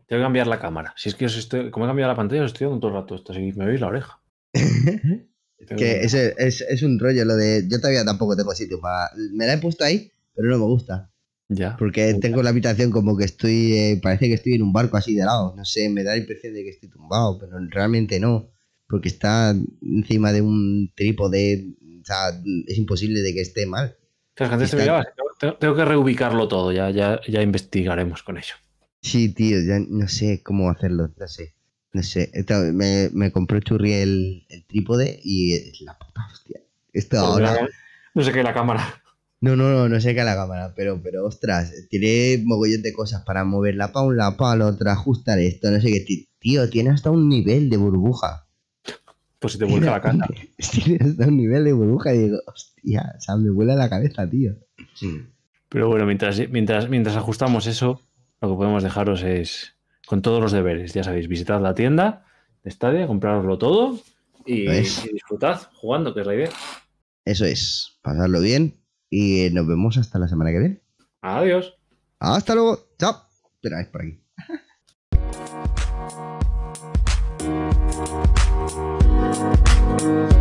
Tengo 0.07 0.21
que 0.21 0.25
cambiar 0.25 0.47
la 0.47 0.59
cámara. 0.61 0.93
Si 0.97 1.09
es 1.09 1.15
que 1.15 1.27
os 1.27 1.37
estoy, 1.37 1.71
como 1.71 1.87
he 1.87 1.89
cambiado 1.89 2.13
la 2.13 2.17
pantalla, 2.17 2.43
os 2.45 2.53
estoy 2.53 2.67
dando 2.67 2.81
todo 2.81 2.91
el 2.91 2.97
rato 3.03 3.15
esto, 3.15 3.33
así 3.33 3.41
que 3.53 3.59
me 3.59 3.67
veis 3.67 3.81
la 3.81 3.87
oreja. 3.89 4.21
Que 5.77 6.01
es, 6.01 6.15
es, 6.15 6.63
es 6.63 6.83
un 6.83 6.99
rollo 6.99 7.23
lo 7.27 7.37
de. 7.37 7.67
Yo 7.69 7.79
todavía 7.79 8.03
tampoco 8.03 8.35
tengo 8.35 8.55
sitio 8.55 8.81
para. 8.81 9.11
Me 9.35 9.47
la 9.47 9.53
he 9.55 9.59
puesto 9.59 9.85
ahí, 9.85 10.11
pero 10.35 10.49
no 10.49 10.59
me 10.59 10.65
gusta. 10.65 11.11
Ya. 11.51 11.77
Porque 11.77 12.15
tengo 12.15 12.43
la 12.43 12.49
habitación 12.49 12.91
como 12.91 13.15
que 13.15 13.25
estoy. 13.27 13.75
eh, 13.75 14.01
parece 14.03 14.29
que 14.29 14.35
estoy 14.35 14.55
en 14.55 14.63
un 14.63 14.73
barco 14.73 14.97
así 14.97 15.15
de 15.15 15.23
lado. 15.25 15.53
No 15.55 15.65
sé, 15.67 15.91
me 15.91 16.03
da 16.03 16.13
la 16.13 16.17
impresión 16.19 16.55
de 16.55 16.65
que 16.65 16.71
estoy 16.71 16.89
tumbado, 16.89 17.39
pero 17.39 17.59
realmente 17.69 18.19
no. 18.19 18.49
Porque 18.89 19.09
está 19.11 19.55
encima 19.83 20.33
de 20.33 20.41
un 20.41 20.91
trípode. 20.97 21.67
O 22.01 22.05
sea, 22.07 22.31
es 22.67 22.79
imposible 22.79 23.21
de 23.21 23.35
que 23.35 23.43
esté 23.43 23.67
mal. 23.67 23.97
O 23.99 24.39
sea, 24.39 24.49
que 24.49 24.55
antes 24.55 24.71
te 24.71 24.77
Está- 24.79 24.83
mirabas, 24.93 25.07
tengo, 25.41 25.75
que 25.75 25.85
reubicarlo 25.85 26.49
todo, 26.49 26.71
ya, 26.73 26.91
ya, 26.91 27.21
ya 27.27 27.43
investigaremos 27.43 28.23
con 28.23 28.37
ello. 28.37 28.55
Sí, 29.01 29.33
tío, 29.33 29.59
ya 29.67 29.79
no 29.79 30.07
sé 30.09 30.43
cómo 30.43 30.71
hacerlo, 30.71 31.11
no 31.17 31.29
sé. 31.29 31.55
No 31.93 32.03
sé, 32.05 32.31
me, 32.73 33.11
me 33.13 33.33
compró 33.33 33.59
Churri 33.59 33.95
el, 33.95 34.47
el 34.49 34.65
trípode 34.65 35.19
y 35.25 35.55
es 35.55 35.81
la 35.81 35.99
puta 35.99 36.21
hostia. 36.31 36.61
Esto 36.93 37.19
ahora... 37.19 37.69
No 38.15 38.23
sé 38.23 38.33
qué 38.33 38.43
la 38.43 38.55
cámara. 38.55 39.03
No, 39.41 39.57
no, 39.57 39.71
no, 39.71 39.89
no 39.89 40.01
sé 40.01 40.15
qué 40.15 40.23
la 40.23 40.37
cámara, 40.37 40.75
pero, 40.77 41.01
pero 41.03 41.25
ostras, 41.25 41.73
tiene 41.89 42.43
mogollón 42.45 42.83
de 42.83 42.93
cosas 42.93 43.23
para 43.25 43.43
moverla 43.45 43.91
para 43.91 44.07
un 44.07 44.17
lado, 44.19 44.37
para 44.37 44.55
el 44.55 44.63
otro, 44.63 44.91
ajustar 44.91 45.39
esto, 45.39 45.71
no 45.71 45.81
sé 45.81 45.91
qué. 45.91 46.27
Tío, 46.39 46.69
tiene 46.69 46.91
hasta 46.91 47.11
un 47.11 47.29
nivel 47.29 47.71
de 47.71 47.79
burbuja. 47.79 48.47
Pues 49.39 49.55
si 49.55 49.59
te 49.59 49.65
vuelve 49.65 49.87
la 49.87 50.01
casa. 50.03 50.29
Tiene 50.73 50.99
hasta 51.03 51.27
un 51.27 51.39
nivel 51.39 51.65
de 51.65 51.73
burbuja 51.73 52.15
y 52.15 52.19
digo, 52.19 52.39
hostia, 52.47 53.15
o 53.17 53.21
sea, 53.21 53.37
me 53.37 53.51
vuela 53.51 53.75
la 53.75 53.89
cabeza, 53.89 54.29
tío. 54.29 54.53
Pero 55.69 55.89
bueno, 55.89 56.07
mientras, 56.07 56.41
mientras, 56.51 56.89
mientras 56.89 57.17
ajustamos 57.17 57.67
eso, 57.67 58.03
lo 58.41 58.51
que 58.51 58.57
podemos 58.57 58.83
dejaros 58.83 59.23
es 59.23 59.77
con 60.07 60.23
todos 60.23 60.41
los 60.41 60.53
deberes. 60.53 60.93
Ya 60.93 61.05
sabéis, 61.05 61.29
visitad 61.29 61.61
la 61.61 61.75
tienda 61.75 62.27
de 62.65 62.71
Stadia, 62.71 63.07
compraroslo 63.07 63.59
todo 63.59 64.01
y, 64.45 64.67
disfrutad 64.69 65.61
jugando, 65.75 66.15
que 66.15 66.21
es 66.21 66.27
la 66.27 66.35
idea. 66.35 66.51
Eso 67.25 67.45
es, 67.45 67.99
pasarlo 68.03 68.41
bien 68.41 68.81
y 69.09 69.49
nos 69.53 69.67
vemos 69.67 69.99
hasta 69.99 70.19
la 70.19 70.29
semana 70.29 70.51
que 70.51 70.59
viene. 70.59 70.81
Adiós. 71.21 71.77
Hasta 72.19 72.55
luego, 72.55 72.79
chao. 72.99 73.27
Espera, 73.55 73.81
es 73.81 73.89
por 73.89 74.03
aquí. 74.03 74.21
Thank 80.01 80.33